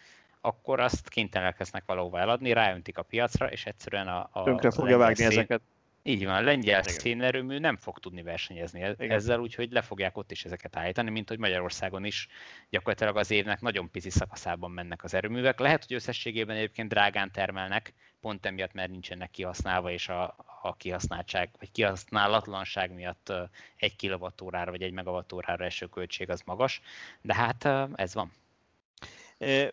[0.41, 4.29] akkor azt kénytelenek lesznek valahova eladni, ráöntik a piacra, és egyszerűen a...
[4.33, 5.27] a Tönkre fogja vágni szén...
[5.27, 5.61] ezeket.
[6.05, 9.11] Így van, a lengyel szénerőmű nem fog tudni versenyezni Igen.
[9.11, 12.29] ezzel, úgyhogy le fogják ott is ezeket állítani, mint hogy Magyarországon is
[12.71, 15.59] gyakorlatilag az évnek nagyon pici szakaszában mennek az erőművek.
[15.59, 21.51] Lehet, hogy összességében egyébként drágán termelnek, pont emiatt, mert nincsenek kihasználva, és a, a kihasználtság,
[21.59, 23.33] vagy kihasználatlanság miatt
[23.77, 26.81] egy kilovattórára vagy egy megawattórára eső költség az magas,
[27.21, 28.33] de hát ez van.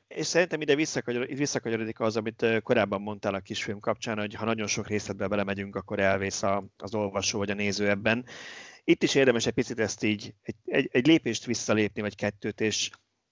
[0.08, 0.76] És szerintem ide
[1.28, 6.00] visszakanyarodik az, amit korábban mondtál a kisfilm kapcsán, hogy ha nagyon sok részletbe belemegyünk, akkor
[6.00, 6.44] elvész
[6.78, 8.26] az olvasó vagy a néző ebben.
[8.84, 12.90] Itt is érdemes egy picit ezt így, egy, egy, egy lépést visszalépni, vagy kettőt, és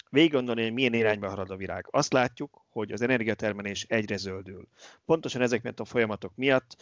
[0.09, 1.87] végig gondolni, hogy milyen irányba halad a világ.
[1.89, 4.67] Azt látjuk, hogy az energiatermelés egyre zöldül.
[5.05, 6.75] Pontosan ezek miatt a folyamatok miatt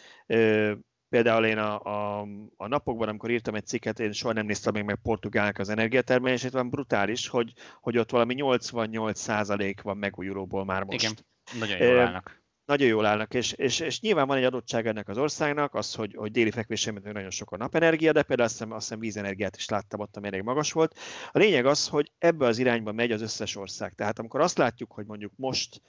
[1.09, 2.27] Például én a, a,
[2.57, 6.51] a napokban, amikor írtam egy cikket, én soha nem néztem még meg Portugálnak az energiatermelését,
[6.51, 11.03] van brutális, hogy, hogy ott valami 88% van megújulóból már most.
[11.03, 11.15] Igen,
[11.59, 12.43] nagyon jól állnak.
[12.65, 16.15] Nagyon jól állnak, és, és, és nyilván van egy adottság ennek az országnak, az, hogy,
[16.15, 19.69] hogy déli fekvésében nagyon sok a napenergia, de például azt hiszem, azt hiszem vízenergiát is
[19.69, 20.97] láttam ott, ami elég magas volt.
[21.31, 23.93] A lényeg az, hogy ebbe az irányba megy az összes ország.
[23.93, 25.81] Tehát amikor azt látjuk, hogy mondjuk most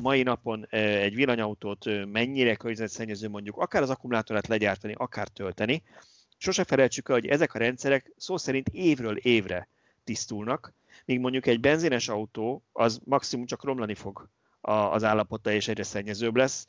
[0.00, 5.82] mai napon egy villanyautót mennyire környezetszennyező mondjuk akár az akkumulátorát legyártani, akár tölteni,
[6.36, 9.68] sose felejtsük el, hogy ezek a rendszerek szó szerint évről évre
[10.04, 10.74] tisztulnak,
[11.04, 14.28] míg mondjuk egy benzines autó az maximum csak romlani fog
[14.64, 16.66] az állapota, és egyre szennyezőbb lesz.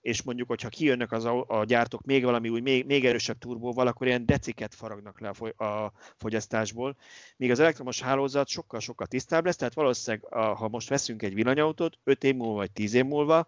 [0.00, 3.86] És mondjuk, hogyha kijönnek az a, a gyártók még valami új, még, még erősebb turbóval,
[3.86, 6.96] akkor ilyen deciket faragnak le a, a fogyasztásból.
[7.36, 12.24] Míg az elektromos hálózat sokkal-sokkal tisztább lesz, tehát valószínűleg, ha most veszünk egy villanyautót, 5
[12.24, 13.46] év múlva vagy 10 év múlva,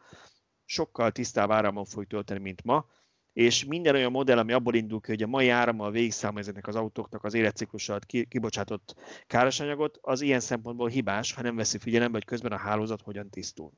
[0.64, 2.86] sokkal tisztább áramon fog tölteni, mint ma,
[3.32, 6.76] és minden olyan modell, ami abból indul ki, hogy a mai árammal végigszámol ezeknek az
[6.76, 8.94] autóknak az életciklusát kibocsátott
[9.26, 13.72] károsanyagot, az ilyen szempontból hibás, ha nem veszi figyelembe, hogy közben a hálózat hogyan tisztul.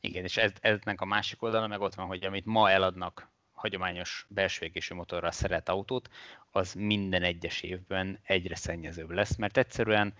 [0.00, 4.26] Igen, és ez, eznek a másik oldala meg ott van, hogy amit ma eladnak hagyományos
[4.28, 6.08] belső égésű motorral szeret autót,
[6.50, 10.14] az minden egyes évben egyre szennyezőbb lesz, mert egyszerűen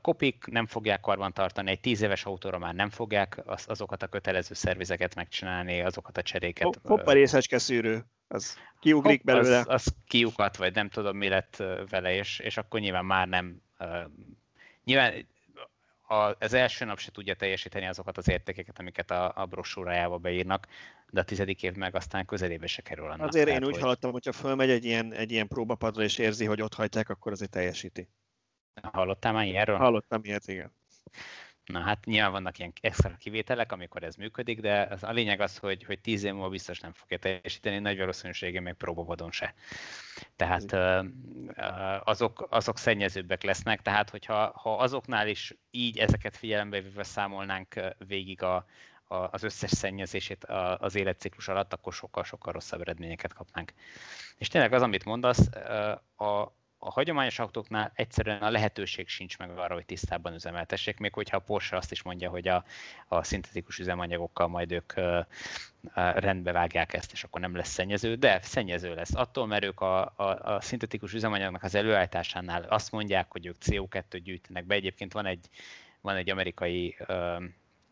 [0.00, 4.06] kopik nem fogják karban tartani, egy tíz éves autóra már nem fogják az, azokat a
[4.06, 6.80] kötelező szervizeket megcsinálni, azokat a cseréket.
[6.82, 9.58] Hoppa részecske szűrő, az kiugrik Hopp, belőle.
[9.58, 13.62] Az, az kiukat, vagy nem tudom mi lett vele, és, és akkor nyilván már nem,
[13.78, 14.04] uh,
[14.84, 15.26] nyilván
[16.38, 20.66] az első nap se tudja teljesíteni azokat az értékeket, amiket a, a brosúrájába beírnak,
[21.10, 23.28] de a tizedik év meg aztán közelébe se kerül annak.
[23.28, 23.82] Azért tehát, én úgy hogy...
[23.82, 27.50] hallottam, hogyha fölmegy egy ilyen, egy ilyen próbapadra és érzi, hogy ott hagyták, akkor azért
[27.50, 28.08] teljesíti.
[28.82, 29.76] Hallottál már ilyenről?
[29.76, 30.72] Hallottam ilyet, igen.
[31.64, 35.56] Na hát nyilván vannak ilyen extra kivételek, amikor ez működik, de az, a lényeg az,
[35.56, 39.54] hogy, hogy tíz év múlva biztos nem fogja teljesíteni, nagy valószínűséggel még próbavadon se.
[40.36, 40.72] Tehát
[42.04, 48.42] azok, azok szennyezőbbek lesznek, tehát hogyha ha azoknál is így ezeket figyelembe véve számolnánk végig
[48.42, 48.66] a,
[49.04, 50.44] a, az összes szennyezését
[50.78, 53.72] az életciklus alatt, akkor sokkal-sokkal rosszabb eredményeket kapnánk.
[54.36, 55.48] És tényleg az, amit mondasz,
[56.16, 61.36] a, a hagyományos autóknál egyszerűen a lehetőség sincs meg arra, hogy tisztában üzemeltessék, még hogyha
[61.36, 62.64] a Porsche azt is mondja, hogy a,
[63.08, 65.24] a szintetikus üzemanyagokkal majd ők uh,
[66.14, 69.14] rendbe vágják ezt, és akkor nem lesz szennyező, de szennyező lesz.
[69.14, 74.20] Attól, mert ők a, a, a szintetikus üzemanyagnak az előállításánál azt mondják, hogy ők CO2
[74.22, 74.74] gyűjtenek be.
[74.74, 75.48] Egyébként van egy,
[76.00, 77.42] van egy amerikai uh,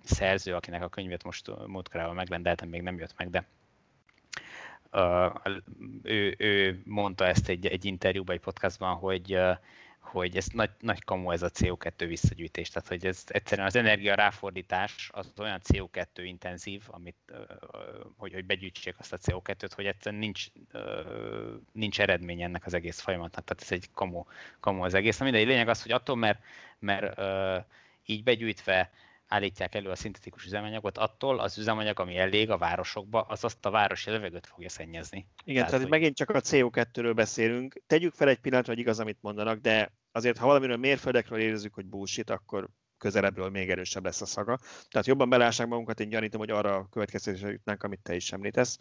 [0.05, 3.47] szerző, akinek a könyvet most múltkorában megrendeltem, még nem jött meg, de
[6.03, 9.39] ő, ő mondta ezt egy, egy interjúban, egy podcastban, hogy,
[9.99, 14.15] hogy ez nagy, nagy kamu ez a CO2 visszagyűjtés, tehát hogy ez egyszerűen az energia
[14.15, 17.33] ráfordítás az olyan CO2 intenzív, amit,
[18.17, 20.47] hogy, hogy begyűjtsék azt a CO2-t, hogy egyszerűen nincs,
[21.73, 24.25] nincs eredmény ennek az egész folyamatnak, tehát ez egy kamu,
[24.61, 25.21] kamu az egész.
[25.21, 26.41] Mindegy, lényeg az, hogy attól, mert,
[26.79, 27.21] mert
[28.05, 28.91] így begyűjtve
[29.29, 33.71] állítják elő a szintetikus üzemanyagot, attól az üzemanyag, ami elég a városokba, az azt a
[33.71, 35.27] városi levegőt fogja szennyezni.
[35.45, 35.91] Igen, tehát, tehát hogy...
[35.91, 37.83] megint csak a CO2-ről beszélünk.
[37.87, 41.87] Tegyük fel egy pillanatra, hogy igaz, amit mondanak, de azért, ha valamiről mérföldekről érezzük, hogy
[41.87, 42.69] bullshit, akkor
[42.99, 44.59] közelebbről még erősebb lesz a szaga.
[44.89, 48.79] Tehát jobban belássák magunkat, én gyanítom, hogy arra a következtetésre jutnánk, amit te is említesz.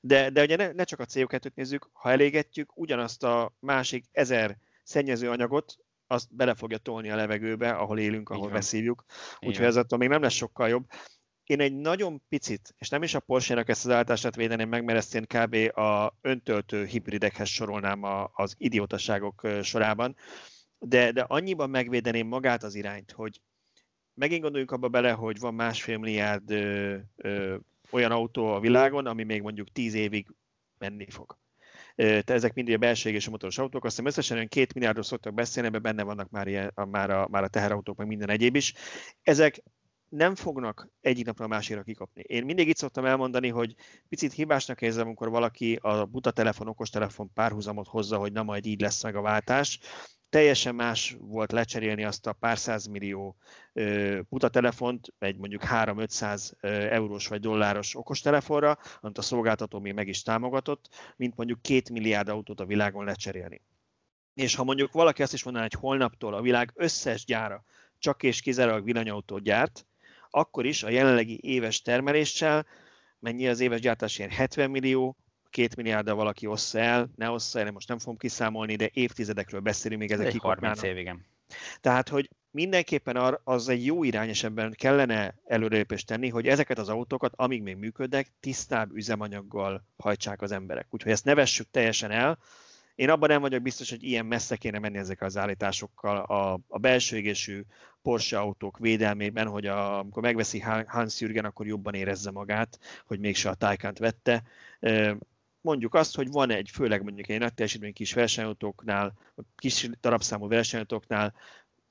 [0.00, 4.56] De, de ugye ne, ne csak a CO2-t nézzük, ha elégetjük ugyanazt a másik ezer
[4.82, 5.76] szennyező anyagot,
[6.06, 9.04] azt bele fogja tolni a levegőbe, ahol élünk, ahol beszívjuk.
[9.40, 10.86] Úgyhogy ez attól még nem lesz sokkal jobb.
[11.44, 14.98] Én egy nagyon picit, és nem is a Porsche-nak ezt az állítását védeném meg, mert
[14.98, 15.78] ezt én kb.
[15.78, 20.16] a öntöltő hibridekhez sorolnám a, az idiótaságok sorában,
[20.78, 23.40] de, de annyiban megvédeném magát az irányt, hogy
[24.14, 27.56] megint gondoljunk abba bele, hogy van másfél milliárd ö, ö,
[27.90, 30.26] olyan autó a világon, ami még mondjuk tíz évig
[30.78, 31.38] menni fog
[32.24, 35.34] ezek mind a belső és a motoros autók, azt hiszem összesen olyan két milliárdról szoktak
[35.34, 38.74] beszélni, ebben benne vannak már, ilyen, már, a, már a teherautók, meg minden egyéb is.
[39.22, 39.62] Ezek
[40.08, 42.22] nem fognak egyik napra a másikra kikapni.
[42.26, 43.74] Én mindig itt szoktam elmondani, hogy
[44.08, 48.80] picit hibásnak érzem, amikor valaki a buta telefon, okostelefon párhuzamot hozza, hogy na majd így
[48.80, 49.80] lesz meg a váltás.
[50.34, 52.58] Teljesen más volt lecserélni azt a pár
[52.90, 53.36] millió
[54.28, 56.52] putatelefont egy mondjuk 3-500
[56.90, 62.28] eurós vagy dolláros okostelefonra, amit a szolgáltató még meg is támogatott, mint mondjuk két milliárd
[62.28, 63.62] autót a világon lecserélni.
[64.34, 67.64] És ha mondjuk valaki azt is mondaná, hogy holnaptól a világ összes gyára
[67.98, 69.86] csak és kizárólag villanyautót gyárt,
[70.30, 72.66] akkor is a jelenlegi éves termeléssel,
[73.18, 75.16] mennyi az éves gyártás, ilyen 70 millió,
[75.54, 80.00] két milliárddal valaki ossza el, ne ossza el, most nem fogom kiszámolni, de évtizedekről beszélünk,
[80.00, 81.26] még ezek egy 30 év, igen.
[81.80, 86.88] Tehát, hogy mindenképpen az egy jó irány, és ebben kellene előrelépést tenni, hogy ezeket az
[86.88, 90.86] autókat, amíg még működnek, tisztább üzemanyaggal hajtsák az emberek.
[90.90, 92.38] Úgyhogy ezt ne vessük teljesen el,
[92.94, 96.78] én abban nem vagyok biztos, hogy ilyen messze kéne menni ezek az állításokkal a, a
[96.78, 97.62] belső égésű
[98.02, 103.48] Porsche autók védelmében, hogy a, amikor megveszi Hans Jürgen, akkor jobban érezze magát, hogy mégse
[103.48, 104.42] a Taycan vette.
[105.64, 109.18] Mondjuk azt, hogy van egy, főleg mondjuk egy nagy teljesítmény kis versenyautóknál,
[109.56, 111.34] kis darabszámú versenyautóknál,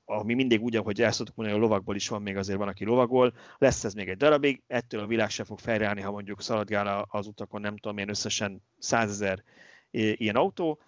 [0.04, 2.84] ami mindig úgy, ahogy el szoktuk mondani, a lovakból is van még azért van, aki
[2.84, 7.06] lovagol, lesz ez még egy darabig, ettől a világ se fog fejreállni, ha mondjuk szaladgál
[7.08, 9.42] az utakon, nem tudom, én összesen százezer
[9.90, 10.80] ilyen autó,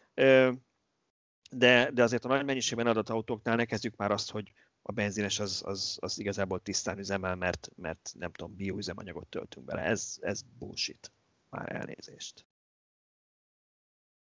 [1.50, 5.40] de, de azért a nagy mennyiségben adott autóknál ne kezdjük már azt, hogy a benzines
[5.40, 9.82] az, az, az igazából tisztán üzemel, mert, mert nem tudom, bioüzemanyagot töltünk bele.
[9.82, 11.12] Ez, ez bullshit.
[11.50, 12.46] Már elnézést.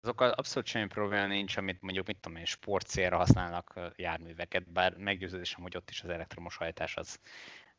[0.07, 5.63] Azokkal abszolút semmi probléma nincs, amit mondjuk, mit tudom én, sportcélra használnak járműveket, bár meggyőződésem,
[5.63, 7.19] hogy ott is az elektromos hajtás az,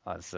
[0.04, 0.38] az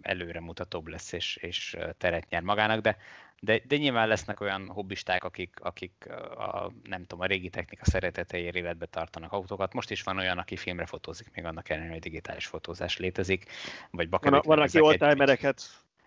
[0.00, 2.96] előre mutatóbb lesz és, és teret nyer magának, de
[3.40, 8.56] de, de nyilván lesznek olyan hobbisták, akik, akik a, nem tudom, a régi technika szereteteiért
[8.56, 9.72] életbe tartanak autókat.
[9.72, 13.44] Most is van olyan, aki filmre fotózik, még annak ellenére, hogy digitális fotózás létezik.
[13.90, 15.62] Vagy van, van aki oldtimereket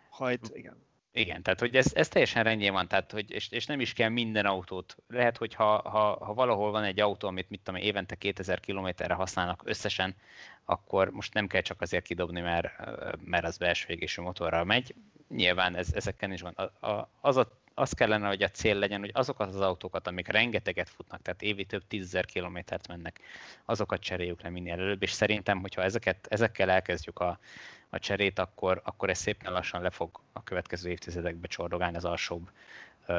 [0.09, 0.89] hajt, igen.
[1.13, 4.09] Igen, tehát hogy ez, ez teljesen rendjén van, tehát, hogy, és, és nem is kell
[4.09, 4.95] minden autót.
[5.07, 9.13] Lehet, hogy ha, ha, ha valahol van egy autó, amit mit tudom, évente 2000 kilométerre
[9.13, 10.15] használnak összesen,
[10.65, 12.69] akkor most nem kell csak azért kidobni, mert,
[13.25, 14.95] mert az belső égésű motorral megy.
[15.29, 16.53] Nyilván ez, ezeken is van.
[16.53, 20.27] A, a, az, a, az kellene, hogy a cél legyen, hogy azokat az autókat, amik
[20.27, 23.19] rengeteget futnak, tehát évi több tízezer kilométert mennek,
[23.65, 27.39] azokat cseréljük le minél előbb, és szerintem, hogyha ezeket, ezekkel elkezdjük a,
[27.93, 32.49] a cserét, akkor, akkor ez szépen lassan le fog a következő évtizedekbe csordogálni az alsóbb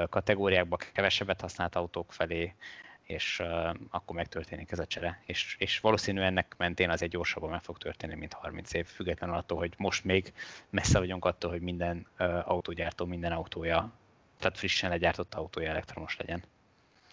[0.08, 2.54] kategóriákba, kevesebbet használt autók felé,
[3.02, 5.22] és uh, akkor megtörténik ez a csere.
[5.26, 9.58] És, és valószínűleg ennek mentén azért gyorsabban meg fog történni, mint 30 év, függetlenül attól,
[9.58, 10.32] hogy most még
[10.70, 13.92] messze vagyunk attól, hogy minden uh, autógyártó, minden autója,
[14.38, 16.42] tehát frissen legyártott autója elektromos legyen.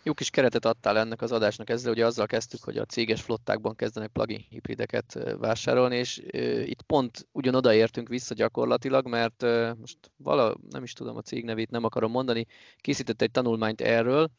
[0.04, 3.76] Jó kis keretet adtál ennek az adásnak ezzel, ugye azzal kezdtük, hogy a céges flottákban
[3.76, 6.18] kezdenek plugin hibrideket vásárolni, és
[6.64, 9.42] itt pont ugyanoda értünk vissza gyakorlatilag, mert
[9.78, 12.46] most vala, nem is tudom a cég nevét, nem akarom mondani,
[12.78, 14.30] készített egy tanulmányt erről,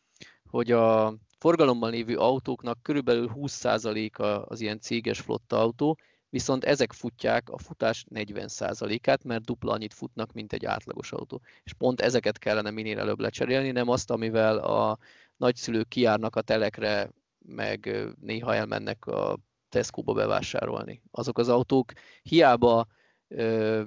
[0.51, 5.99] hogy a forgalomban lévő autóknak körülbelül 20%-a az ilyen céges flotta autó,
[6.31, 11.41] viszont ezek futják a futás 40%-át, mert dupla annyit futnak, mint egy átlagos autó.
[11.63, 14.99] És pont ezeket kellene minél előbb lecserélni, nem azt, amivel a
[15.41, 19.39] nagyszülők kiárnak a telekre, meg néha elmennek a
[19.69, 21.03] Tesco-ba bevásárolni.
[21.11, 22.87] Azok az autók hiába
[23.29, 23.83] ö,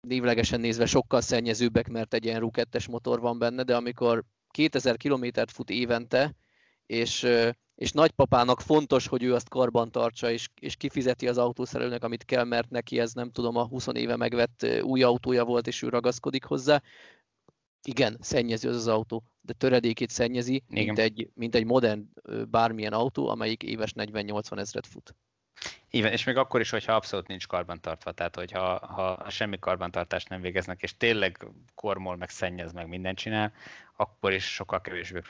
[0.00, 5.50] névlegesen nézve sokkal szennyezőbbek, mert egy ilyen RU2-es motor van benne, de amikor 2000 kilométert
[5.50, 6.34] fut évente,
[6.86, 7.26] és,
[7.74, 12.44] és nagypapának fontos, hogy ő azt karban tartsa, és, és kifizeti az autószerelőnek, amit kell,
[12.44, 16.44] mert neki ez nem tudom, a 20 éve megvett új autója volt, és ő ragaszkodik
[16.44, 16.82] hozzá.
[17.84, 22.08] Igen, szennyező az az autó, de töredékét szennyezi, mint egy, mint egy modern
[22.50, 25.14] bármilyen autó, amelyik éves 40-80 ezret fut.
[25.90, 30.40] Igen, és még akkor is, hogyha abszolút nincs karbantartva, tehát hogyha ha semmi karbantartást nem
[30.40, 33.52] végeznek, és tényleg kormol, meg szennyez, meg mindent csinál,
[33.96, 35.20] akkor is sokkal kevésbé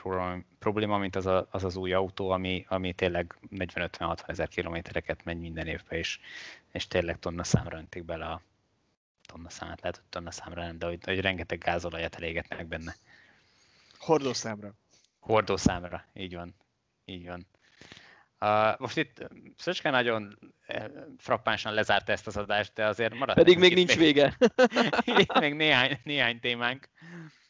[0.59, 5.39] probléma, mint az a, az, az új autó, ami, ami tényleg 40-50-60 ezer kilométereket megy
[5.39, 6.19] minden évben, és,
[6.71, 8.41] és tényleg tonna számra öntik bele a
[9.33, 12.95] tonna számát, lehet, hogy tonna számra nem, de hogy, hogy rengeteg gázolajat elégetnek benne.
[13.97, 14.73] Hordószámra.
[15.19, 16.55] Hordószámra, így van.
[17.05, 17.47] Így van.
[18.39, 19.27] Uh, most itt
[19.57, 20.39] Szöcske nagyon
[21.17, 23.37] frappánsan lezárta ezt az adást, de azért maradt.
[23.37, 24.37] Pedig még nincs még, vége.
[25.39, 26.89] még néhány, néhány témánk.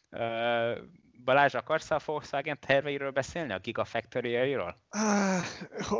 [0.10, 0.77] Uh,
[1.23, 4.77] Balázs, akarsz a Volkswagen terveiről beszélni, a Gigafactory-airól?
[4.89, 5.43] Ah,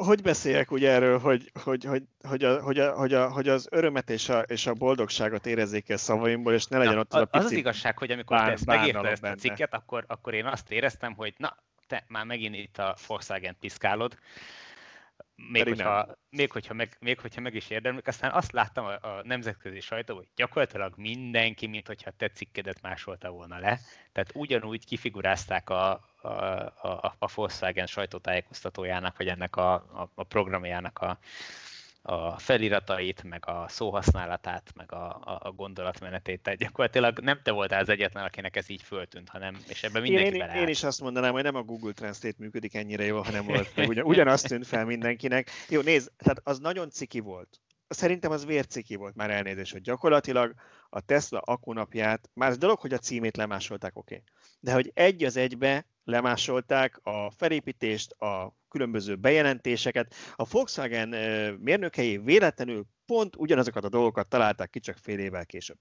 [0.06, 3.68] hogy beszéljek ugye erről, hogy, hogy, hogy, hogy, a, hogy, a, hogy, a, hogy az
[3.72, 7.22] örömet és a, és a boldogságot érezzék el szavaimból, és ne legyen na, ott az
[7.22, 10.04] a pici Az az igazság, hogy amikor bán, te ezt megírtad ezt a cikket, akkor,
[10.08, 14.18] akkor én azt éreztem, hogy na, te már megint itt a Volkswagen piszkálod,
[15.36, 18.08] még hogyha, még, hogyha meg, még hogyha meg is érdemlik.
[18.08, 23.30] Aztán azt láttam a, a nemzetközi sajtóban, hogy gyakorlatilag mindenki, mint hogyha te cikkedet másolta
[23.30, 23.80] volna le.
[24.12, 25.92] Tehát ugyanúgy kifigurázták a,
[26.22, 31.20] a, a, a Volkswagen sajtótájékoztatójának, vagy ennek a, a, a programjának a,
[32.06, 36.42] a feliratait, meg a szóhasználatát, meg a, a, a gondolatmenetét.
[36.42, 40.36] Tehát gyakorlatilag nem te voltál az egyetlen, akinek ez így föltűnt, hanem, és ebben mindenki
[40.36, 43.46] én, én, én is azt mondanám, hogy nem a Google Translate működik ennyire jól, hanem
[43.52, 45.50] volt, ugyan, ugyanazt tűnt fel mindenkinek.
[45.70, 47.62] Jó, nézd, tehát az nagyon ciki volt.
[47.88, 50.54] Szerintem az vérciki volt már elnézés, hogy gyakorlatilag
[50.90, 54.14] a Tesla akunapját, már az dolog, hogy a címét lemásolták, oké.
[54.14, 54.28] Okay.
[54.60, 60.14] De hogy egy az egybe lemásolták a felépítést, a különböző bejelentéseket.
[60.36, 61.10] A Volkswagen
[61.60, 65.78] mérnökei véletlenül pont ugyanazokat a dolgokat találták ki csak fél évvel később.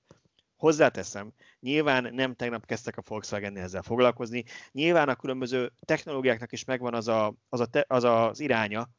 [0.56, 6.94] Hozzáteszem, nyilván nem tegnap kezdtek a volkswagen ezzel foglalkozni, nyilván a különböző technológiáknak is megvan
[6.94, 8.90] az a, az, a te, az, az iránya,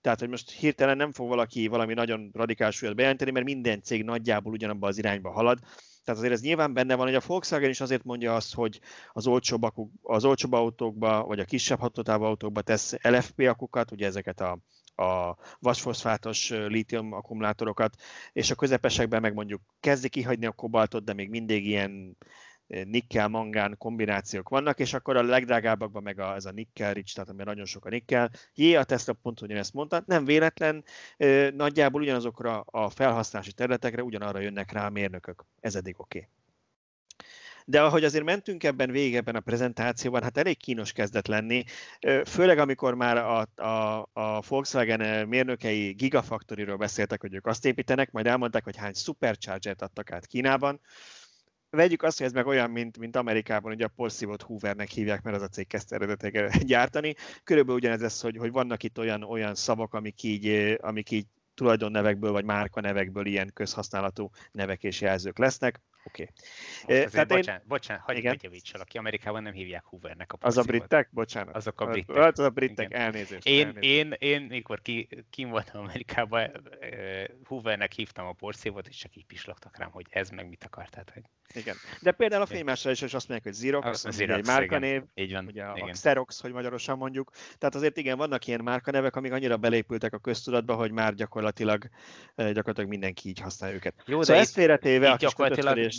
[0.00, 4.04] tehát, hogy most hirtelen nem fog valaki valami nagyon radikális súlyot bejelenteni, mert minden cég
[4.04, 5.58] nagyjából ugyanabba az irányba halad.
[6.04, 8.80] Tehát azért ez nyilván benne van, hogy a Volkswagen is azért mondja azt, hogy
[9.12, 14.06] az olcsóbb, akuk, az olcsóbb autókba, vagy a kisebb hatótávú autókba tesz LFP akukat, ugye
[14.06, 14.58] ezeket a,
[15.02, 17.94] a vasfoszfátos lítium akkumulátorokat,
[18.32, 22.16] és a közepesekben meg mondjuk kezdi kihagyni a kobaltot, de még mindig ilyen
[22.84, 27.46] nikkel-mangán kombinációk vannak, és akkor a legdrágábbakban meg a, ez a nikkel rich, tehát amiben
[27.46, 28.30] nagyon sok a nikkel.
[28.54, 30.84] Jé, a Tesla pont ugyanezt mondta, nem véletlen,
[31.54, 35.44] nagyjából ugyanazokra a felhasználási területekre ugyanarra jönnek rá a mérnökök.
[35.60, 36.18] Ez eddig oké.
[36.18, 36.30] Okay.
[37.64, 41.64] De ahogy azért mentünk ebben végig ebben a prezentációban, hát elég kínos kezdett lenni,
[42.24, 48.26] főleg amikor már a, a, a Volkswagen mérnökei Gigafactory-ról beszéltek, hogy ők azt építenek, majd
[48.26, 50.80] elmondták, hogy hány supercharger-t adtak át Kínában,
[51.76, 55.36] vegyük azt, hogy ez meg olyan, mint, mint Amerikában, hogy a porszívót Hoovernek hívják, mert
[55.36, 57.14] az a cég kezdte eredetileg gyártani.
[57.44, 62.32] Körülbelül ugyanez lesz, hogy, hogy vannak itt olyan, olyan szavak, amik így, amik így tulajdonnevekből
[62.32, 65.80] vagy márkanevekből ilyen közhasználatú nevek és jelzők lesznek.
[66.04, 66.28] Oké.
[66.82, 67.04] Okay.
[67.04, 67.68] Tehát bocsánat, én...
[67.68, 71.08] bocsánat, hagyj megjavítsal, aki Amerikában nem hívják Hoovernek a Az a britek?
[71.10, 71.54] Bocsánat.
[71.54, 72.16] Azok a britek.
[72.16, 73.00] Az a britek, Igen.
[73.00, 73.46] elnézést.
[73.46, 73.84] Én, elnézést.
[73.84, 76.50] én, én, mikor ki, kim voltam Amerikában,
[77.44, 81.10] Hoovernek hívtam a porszívót, és csak így pislogtak rám, hogy ez meg mit akart.
[81.12, 81.22] hogy...
[81.54, 81.76] Igen.
[82.00, 85.32] De például a fémásra is, is azt mondják, hogy Xerox, a, Xerox egy márkanév, így
[85.32, 85.88] van, ugye igen.
[85.88, 87.30] a Xerox, hogy magyarosan mondjuk.
[87.58, 91.88] Tehát azért igen, vannak ilyen márkanevek, amik annyira belépültek a köztudatba, hogy már gyakorlatilag,
[92.34, 93.94] gyakorlatilag mindenki így használja őket.
[94.06, 95.16] Jó, szóval de ezt félretéve a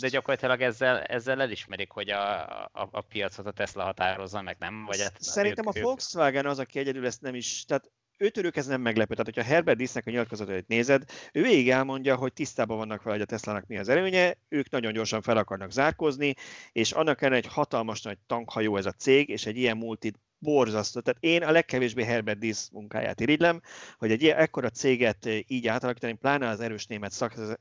[0.00, 4.84] de gyakorlatilag ezzel, ezzel elismerik, hogy a, a, a piacot a Tesla határozza, meg nem?
[4.84, 8.66] Vagy hát, Szerintem ők, a Volkswagen az, aki egyedül ezt nem is, tehát őtőlük ez
[8.66, 9.14] nem meglepő.
[9.14, 13.24] Tehát, hogyha Herbert Disznek a nyilatkozatot nézed, ő végig elmondja, hogy tisztában vannak vele, hogy
[13.24, 16.34] a Teslának mi az előnye, ők nagyon gyorsan fel akarnak zárkozni,
[16.72, 21.00] és annak ellenére egy hatalmas nagy tankhajó ez a cég, és egy ilyen multit borzasztó.
[21.00, 23.60] Tehát én a legkevésbé Herbert Disz munkáját irigylem,
[23.96, 27.12] hogy egy ilyen ekkora céget így átalakítani, pláne az erős német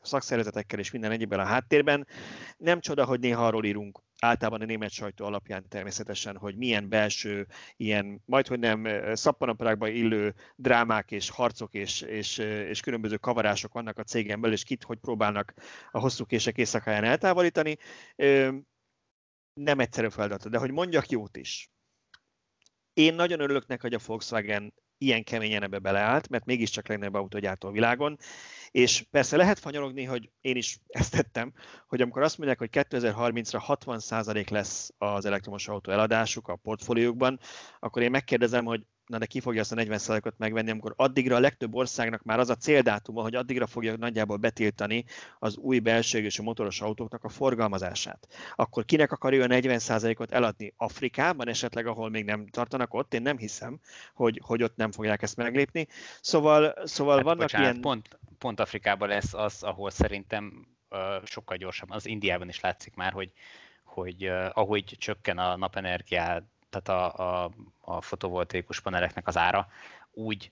[0.01, 2.07] szakszervezetekkel és minden egyébben a háttérben.
[2.57, 7.47] Nem csoda, hogy néha arról írunk általában a német sajtó alapján természetesen, hogy milyen belső,
[7.76, 13.97] ilyen majd hogy nem szappanoperákba illő drámák és harcok és, és, és különböző kavarások vannak
[13.97, 15.53] a cégen belül, és kit hogy próbálnak
[15.91, 17.77] a hosszú kések éjszakáján eltávolítani.
[19.53, 21.72] Nem egyszerű feladat, de hogy mondjak jót is.
[22.93, 27.67] Én nagyon örülök neki, hogy a Volkswagen ilyen keményen ebbe beleállt, mert mégiscsak legnagyobb autógyártó
[27.67, 28.17] a világon,
[28.71, 31.53] és persze lehet fanyarogni, hogy én is ezt tettem,
[31.87, 37.39] hogy amikor azt mondják, hogy 2030-ra 60% lesz az elektromos autó eladásuk a portfóliókban,
[37.79, 41.39] akkor én megkérdezem, hogy na de ki fogja azt a 40%-ot megvenni, amikor addigra a
[41.39, 45.05] legtöbb országnak már az a céldátuma, hogy addigra fogja nagyjából betiltani
[45.39, 48.27] az új belső és a motoros autóknak a forgalmazását.
[48.55, 50.73] Akkor kinek akarja a 40%-ot eladni?
[50.77, 53.13] Afrikában esetleg, ahol még nem tartanak ott?
[53.13, 53.80] Én nem hiszem,
[54.13, 55.88] hogy, hogy ott nem fogják ezt meglépni.
[56.21, 57.81] Szóval, szóval hát, vannak bocsánat, ilyen...
[57.81, 63.11] Pont, pont Afrikában lesz az, ahol szerintem uh, sokkal gyorsabban, az Indiában is látszik már,
[63.11, 63.31] hogy,
[63.84, 69.67] hogy uh, ahogy csökken a napenergia, tehát a, a, a fotovoltaikus paneleknek az ára,
[70.11, 70.51] úgy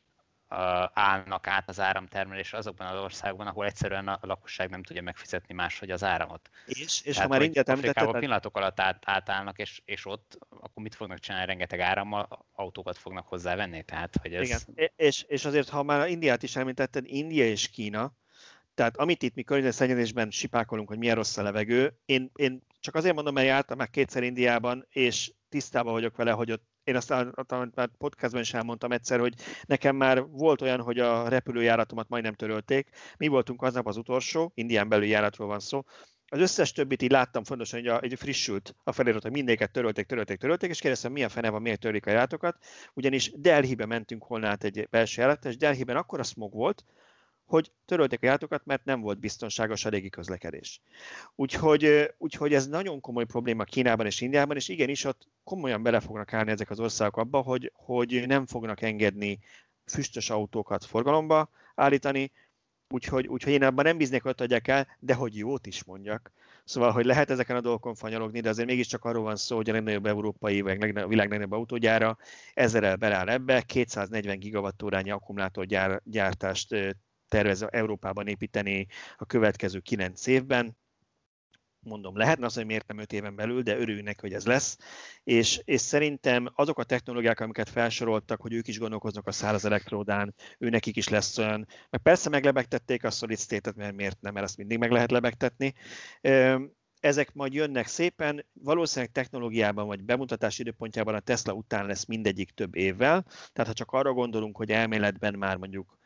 [0.94, 5.92] állnak át az áramtermelés azokban az országokban, ahol egyszerűen a lakosság nem tudja megfizetni máshogy
[5.92, 6.50] az áramot.
[6.66, 10.84] És, és Tehát, ha már Indiát Afrikában pillanatok alatt át, átállnak, és, és ott, akkor
[10.84, 11.46] mit fognak csinálni?
[11.46, 13.84] Rengeteg árammal autókat fognak hozzávenni?
[13.84, 14.48] Tehát, hogy ez...
[14.48, 18.14] Igen, és, és azért, ha már Indiát is említetted, India és Kína,
[18.74, 23.16] tehát amit itt mi környezetszennyezésben sipákolunk, hogy milyen rossz a levegő, én, én csak azért
[23.16, 27.90] mondom, mert jártam már kétszer Indiában, és tisztában vagyok vele, hogy ott én azt már
[27.98, 29.34] podcastban is elmondtam egyszer, hogy
[29.66, 32.90] nekem már volt olyan, hogy a repülőjáratomat majdnem törölték.
[33.18, 35.84] Mi voltunk aznap az utolsó, Indián belül járatról van szó,
[36.28, 40.06] Az összes többit így láttam fontosan, hogy a, egy frissült a felirat, hogy mindéket törölték,
[40.06, 42.58] törölték, törölték, és kérdeztem, milyen fene van, miért törlik a játokat.
[42.94, 46.86] Ugyanis Delhibe mentünk volna egy belső jelet, és Delhiben akkor a smog volt,
[47.52, 50.82] hogy törölték a játokat, mert nem volt biztonságos a régi közlekedés.
[51.36, 56.34] Úgyhogy, úgyhogy ez nagyon komoly probléma Kínában és Indiában, és igenis ott komolyan bele fognak
[56.34, 59.40] állni ezek az országok abba, hogy, hogy nem fognak engedni
[59.86, 62.32] füstös autókat forgalomba állítani,
[62.90, 66.32] úgyhogy, úgyhogy én abban nem bíznék, hogy adják el, de hogy jót is mondjak.
[66.64, 69.74] Szóval, hogy lehet ezeken a dolgokon fanyalogni, de azért mégiscsak arról van szó, hogy a
[69.74, 72.18] legnagyobb európai, vagy a világ legnagyobb autógyára
[72.54, 76.76] ezerrel beláll ebbe, 240 gigawattórányi akkumulátorgyártást
[77.32, 78.88] tervez Európában építeni
[79.18, 80.78] a következő 9 évben.
[81.80, 84.78] Mondom, lehetne az, hogy miért nem 5 éven belül, de örüljünk hogy ez lesz.
[85.24, 90.34] És, és szerintem azok a technológiák, amiket felsoroltak, hogy ők is gondolkoznak a száraz elektródán,
[90.58, 94.46] ő nekik is lesz olyan, meg persze meglebegtették a solid state-et, mert miért nem, mert
[94.46, 95.74] azt mindig meg lehet lebegtetni
[97.02, 102.76] ezek majd jönnek szépen, valószínűleg technológiában vagy bemutatási időpontjában a Tesla után lesz mindegyik több
[102.76, 105.98] évvel, tehát ha csak arra gondolunk, hogy elméletben már mondjuk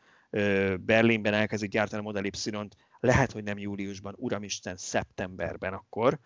[0.80, 6.18] Berlinben elkezdik gyártani a Model Y-t, lehet, hogy nem júliusban, uramisten, szeptemberben akkor,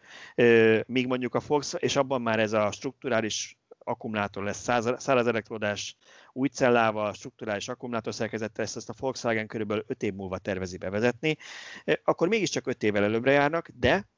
[0.86, 4.62] míg mondjuk a Fox, és abban már ez a strukturális akkumulátor lesz,
[4.98, 5.96] száraz elektrodás
[6.32, 11.36] új cellával, strukturális akkumulátor szerkezettel, ezt, ezt a Volkswagen körülbelül 5 év múlva tervezi bevezetni,
[12.04, 14.08] akkor mégiscsak 5 évvel előbbre járnak, de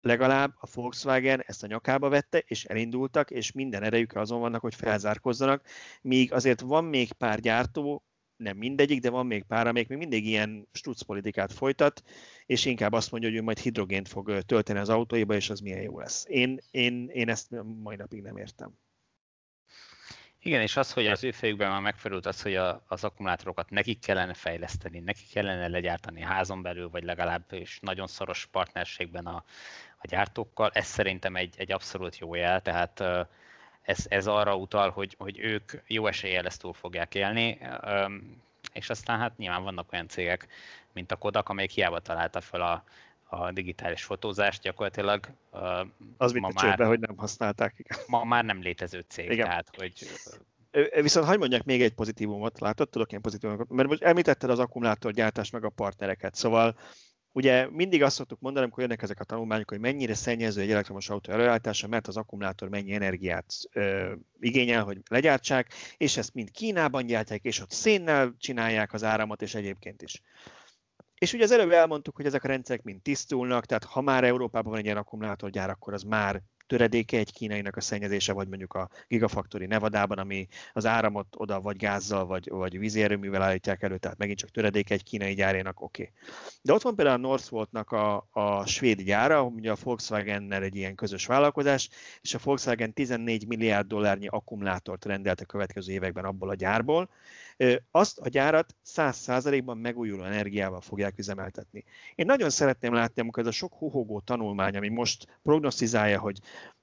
[0.00, 4.74] legalább a Volkswagen ezt a nyakába vette, és elindultak, és minden erejük azon vannak, hogy
[4.74, 5.64] felzárkozzanak,
[6.02, 8.04] míg azért van még pár gyártó,
[8.40, 12.02] nem mindegyik, de van még pár, amelyik még mindig ilyen struc politikát folytat,
[12.46, 15.82] és inkább azt mondja, hogy ő majd hidrogént fog tölteni az autóiba, és az milyen
[15.82, 16.24] jó lesz.
[16.28, 17.50] Én, én, én ezt
[17.82, 18.78] mai napig nem értem.
[20.42, 24.00] Igen, és az, hogy az ő fejükben már megfelült az, hogy a, az akkumulátorokat nekik
[24.00, 29.44] kellene fejleszteni, nekik kellene legyártani házon belül, vagy legalább és nagyon szoros partnerségben a,
[29.98, 33.02] a gyártókkal, ez szerintem egy, egy abszolút jó jel, tehát
[33.82, 37.58] ez, ez arra utal, hogy, hogy ők jó eséllyel ezt túl fogják élni,
[38.72, 40.46] és aztán hát nyilván vannak olyan cégek,
[40.92, 42.84] mint a Kodak, amelyik hiába találta fel a,
[43.24, 45.26] a digitális fotózást, gyakorlatilag
[46.16, 48.04] az ma már, csőbe, hogy nem használták.
[48.06, 49.46] Ma már nem létező cég, igen.
[49.46, 50.06] tehát hogy
[51.00, 55.50] Viszont hagyd mondjak még egy pozitívumot, látod, tudok ilyen pozitívumokat, mert most említetted az akkumulátorgyártás
[55.50, 56.76] meg a partnereket, szóval
[57.32, 61.08] Ugye mindig azt szoktuk mondani, amikor jönnek ezek a tanulmányok, hogy mennyire szennyező egy elektromos
[61.08, 67.06] autó előállítása, mert az akkumulátor mennyi energiát ö, igényel, hogy legyártsák, és ezt mind Kínában
[67.06, 70.22] gyártják, és ott szénnel csinálják az áramot, és egyébként is.
[71.18, 74.70] És ugye az előbb elmondtuk, hogy ezek a rendszerek mind tisztulnak, tehát ha már Európában
[74.70, 78.88] van egy ilyen akkumulátorgyár, akkor az már töredéke egy kínainak a szennyezése, vagy mondjuk a
[79.08, 84.38] Gigafactory Nevadában, ami az áramot oda vagy gázzal, vagy, vagy vízérőművel állítják elő, tehát megint
[84.38, 86.02] csak töredéke egy kínai gyárénak, oké.
[86.02, 86.14] Okay.
[86.62, 90.94] De ott van például a Northvoltnak a, a svéd gyára, ugye a Volkswagen-nel egy ilyen
[90.94, 91.88] közös vállalkozás,
[92.20, 97.10] és a Volkswagen 14 milliárd dollárnyi akkumulátort rendelt a következő években abból a gyárból,
[97.90, 101.84] azt a gyárat 100%-ban megújuló energiával fogják üzemeltetni.
[102.14, 106.38] Én nagyon szeretném látni, amikor ez a sok huhogó tanulmány, ami most prognosztizálja, hogy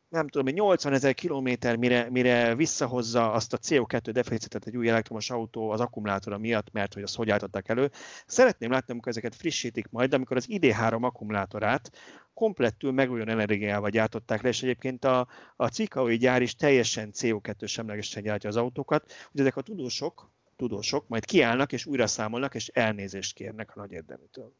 [0.09, 5.29] nem tudom, 80 ezer kilométer, mire, mire visszahozza azt a CO2 deficitet egy új elektromos
[5.29, 7.91] autó az akkumulátora miatt, mert hogy azt hogy állították elő.
[8.25, 11.91] Szeretném látni, amikor ezeket frissítik majd, amikor az ID3 akkumulátorát
[12.33, 18.23] komplettül megújuló energiával gyártották le, és egyébként a, a Cikaui gyár is teljesen CO2 semlegesen
[18.23, 19.11] gyártja az autókat.
[19.31, 23.91] Ugye ezek a tudósok, tudósok majd kiállnak és újra számolnak, és elnézést kérnek a nagy
[23.91, 24.53] érdeműtől.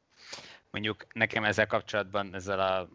[0.72, 2.90] Mondjuk nekem ezzel kapcsolatban, ezzel a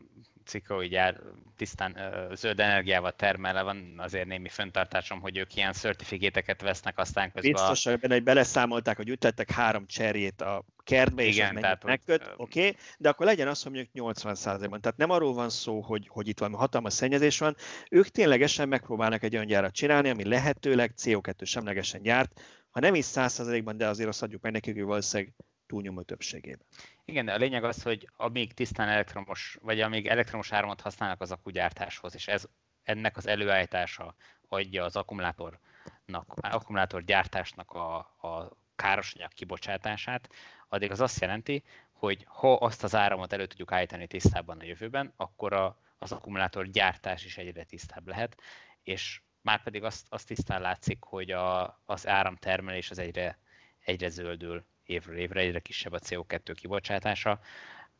[0.44, 1.20] cikói gyár
[1.56, 7.32] tisztán ö, zöld energiával termele van azért némi föntartásom, hogy ők ilyen certifikéteket vesznek, aztán
[7.32, 7.52] közben...
[7.52, 7.96] Biztos, a...
[7.96, 12.76] benne, hogy beleszámolták, hogy ütettek három cserjét a kertbe, és Igen, tehát, megköt, oké, okay,
[12.98, 16.28] de akkor legyen az, hogy mondjuk 80 ban Tehát nem arról van szó, hogy, hogy
[16.28, 17.56] itt van hatalmas szennyezés van,
[17.90, 22.40] ők ténylegesen megpróbálnak egy olyan gyárat csinálni, ami lehetőleg CO2 semlegesen gyárt,
[22.70, 25.34] ha nem is 100%-ban, de azért azt adjuk meg nekik, hogy valószínűleg
[25.72, 26.66] túlnyomó többségében.
[27.04, 31.30] Igen, de a lényeg az, hogy amíg tisztán elektromos, vagy amíg elektromos áramot használnak az
[31.30, 32.44] akkugyártáshoz, és ez
[32.82, 34.14] ennek az előállítása
[34.48, 40.28] adja az akkumulátornak, akkumulátor gyártásnak a, a károsanyag kibocsátását,
[40.68, 41.62] addig az azt jelenti,
[41.92, 46.66] hogy ha azt az áramot elő tudjuk állítani tisztában a jövőben, akkor a, az akkumulátor
[46.66, 48.42] gyártás is egyre tisztább lehet,
[48.82, 53.38] és már pedig azt, azt tisztán látszik, hogy a, az áramtermelés az egyre,
[53.84, 57.40] egyre zöldül évről évre, egyre kisebb a CO2 kibocsátása.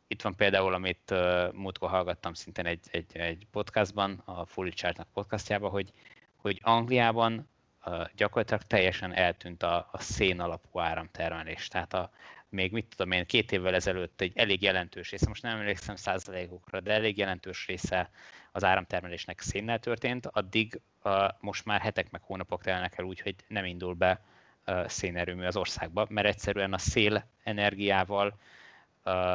[0.07, 5.07] Itt van például, amit uh, múltkor hallgattam szintén egy, egy, egy podcastban, a Fully Chartnak
[5.13, 5.91] podcastjában, hogy,
[6.35, 7.49] hogy Angliában
[7.85, 11.67] uh, gyakorlatilag teljesen eltűnt a, a szén alapú áramtermelés.
[11.67, 12.11] Tehát a,
[12.49, 16.79] még mit tudom én, két évvel ezelőtt egy elég jelentős része, most nem emlékszem százalékokra,
[16.79, 18.09] de elég jelentős része
[18.51, 23.35] az áramtermelésnek szénnel történt, addig uh, most már hetek meg hónapok telnek el úgy, hogy
[23.47, 24.21] nem indul be
[24.87, 28.37] szénerőmű az országba, mert egyszerűen a szél energiával,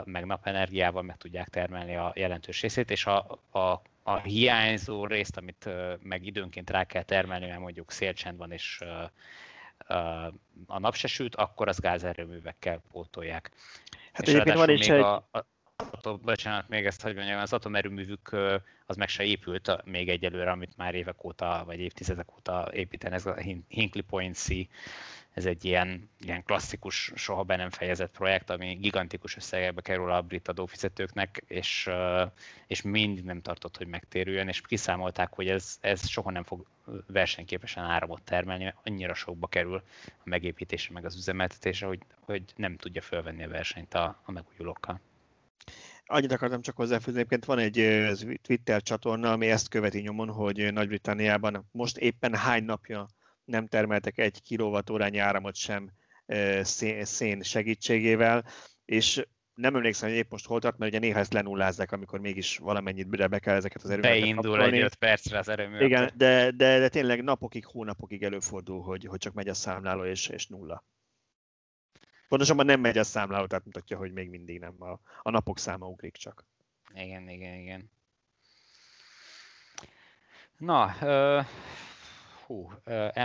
[0.05, 5.69] meg napenergiával meg tudják termelni a jelentős részét, és a, a, a hiányzó részt, amit
[6.03, 8.85] meg időnként rá kell termelni, mert mondjuk szélcsend van és
[10.67, 13.51] a nap se süt, akkor az gázerőművekkel pótolják.
[14.13, 15.01] Hát és egyébként van is egy...
[15.01, 15.47] A, a,
[15.91, 18.37] atom, bocsánat, még ezt hogy mondjam, az atomerőművük
[18.87, 23.27] az meg se épült még egyelőre, amit már évek óta, vagy évtizedek óta építenek, ez
[23.27, 23.37] a
[23.69, 24.49] Hinkley Point C
[25.39, 30.23] ez egy ilyen, ilyen klasszikus, soha be nem fejezett projekt, ami gigantikus összegekbe kerül a
[30.23, 31.91] brit adófizetőknek, és,
[32.67, 36.67] és mind nem tartott, hogy megtérüljön, és kiszámolták, hogy ez, ez soha nem fog
[37.07, 43.03] versenyképesen áramot termelni, annyira sokba kerül a megépítése meg az üzemeltetése, hogy, hogy nem tudja
[43.03, 45.01] fölvenni a versenyt a, a megújulókkal.
[46.07, 48.07] Annyit akartam csak hozzáfűzni, egyébként van egy
[48.43, 53.07] Twitter csatorna, ami ezt követi nyomon, hogy Nagy-Britanniában most éppen hány napja
[53.45, 55.91] nem termeltek egy kilovatórányi áramot sem
[57.03, 58.45] szén segítségével,
[58.85, 59.23] és
[59.55, 63.29] nem emlékszem, hogy épp most hol tart, mert ugye néha ezt lenullázzák, amikor mégis valamennyit
[63.29, 65.85] be kell ezeket az erőműveket Beindul egy 5 percre az erőmű.
[65.85, 70.29] Igen, de, de, de, tényleg napokig, hónapokig előfordul, hogy, hogy csak megy a számláló és,
[70.29, 70.85] és nulla.
[72.29, 74.83] Pontosabban nem megy a számláló, tehát mutatja, hogy még mindig nem.
[74.83, 76.45] A, a napok száma ugrik csak.
[76.95, 77.91] Igen, igen, igen.
[80.57, 81.45] Na, uh,
[82.47, 82.73] hú,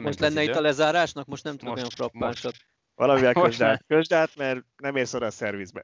[0.02, 2.56] Most lenne itt a lezárásnak, most nem tudom olyan frappánsat.
[2.96, 5.84] Valamivel közd át, közd át, mert nem érsz oda a szervizbe.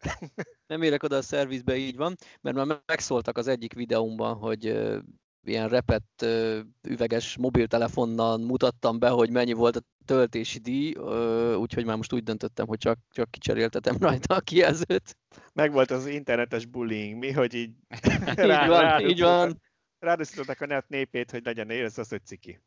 [0.67, 4.89] Nem érek oda a szervizbe, így van, mert már megszóltak az egyik videómban, hogy
[5.43, 6.25] ilyen repett
[6.87, 10.95] üveges mobiltelefonnal mutattam be, hogy mennyi volt a töltési díj,
[11.55, 15.17] úgyhogy már most úgy döntöttem, hogy csak, csak kicseréltetem rajta a kijelzőt.
[15.53, 17.73] Meg volt az internetes bullying, mi, hogy így,
[18.29, 19.61] így rá, van, rá, így van.
[19.99, 22.59] Rádöszították a net népét, hogy legyen érez az, hogy ciki.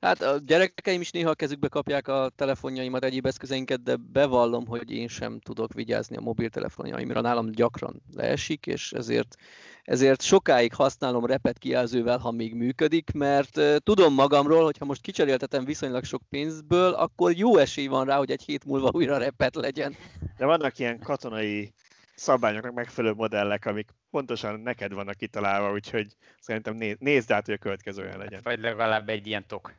[0.00, 4.90] Hát a gyerekeim is néha a kezükbe kapják a telefonjaimat, egyéb eszközeinket, de bevallom, hogy
[4.90, 7.20] én sem tudok vigyázni a mobiltelefonjaimra.
[7.20, 9.34] Nálam gyakran leesik, és ezért,
[9.82, 15.64] ezért sokáig használom repet kijelzővel, ha még működik, mert tudom magamról, hogy ha most kicseréltetem
[15.64, 19.96] viszonylag sok pénzből, akkor jó esély van rá, hogy egy hét múlva újra repet legyen.
[20.36, 21.72] De vannak ilyen katonai
[22.20, 27.58] szabályoknak megfelelő modellek, amik pontosan neked vannak kitalálva, úgyhogy szerintem néz, nézd át, hogy a
[27.58, 28.40] következő olyan legyen.
[28.42, 29.74] Vagy legalább egy ilyen tok.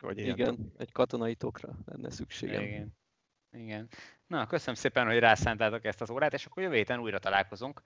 [0.00, 0.66] Vagy ilyen Igen, tok.
[0.78, 2.62] egy katonai tokra lenne szükségem.
[2.62, 2.96] Igen.
[3.52, 3.88] Igen.
[4.26, 7.82] Na, köszönöm szépen, hogy rászántátok ezt az órát, és akkor jövő héten újra találkozunk,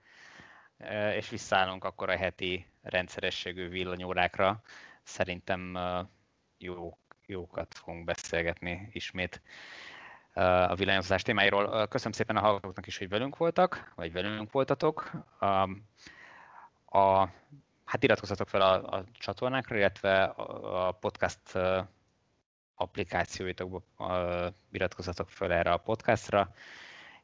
[0.77, 4.61] e, és visszaállunk akkor a heti rendszerességű villanyórákra.
[5.03, 6.09] Szerintem e,
[6.57, 9.41] jó, jókat fogunk beszélgetni ismét
[10.43, 11.87] a villanyozás témáiról.
[11.87, 15.11] Köszönöm szépen a hallgatóknak is, hogy velünk voltak, vagy velünk voltatok.
[15.39, 15.45] A,
[16.97, 17.29] a,
[17.85, 21.39] hát iratkozzatok fel a, a csatornákra, illetve a podcast
[22.75, 23.83] applikációitokba
[24.71, 26.53] iratkozzatok fel erre a podcastra,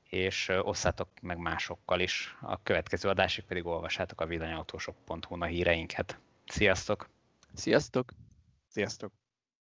[0.03, 2.38] és osszátok meg másokkal is.
[2.41, 6.19] A következő adásig pedig olvassátok a villanyautósok.hu-n a híreinket.
[6.45, 7.10] Sziasztok!
[7.53, 8.11] Sziasztok!
[8.68, 9.22] Sziasztok!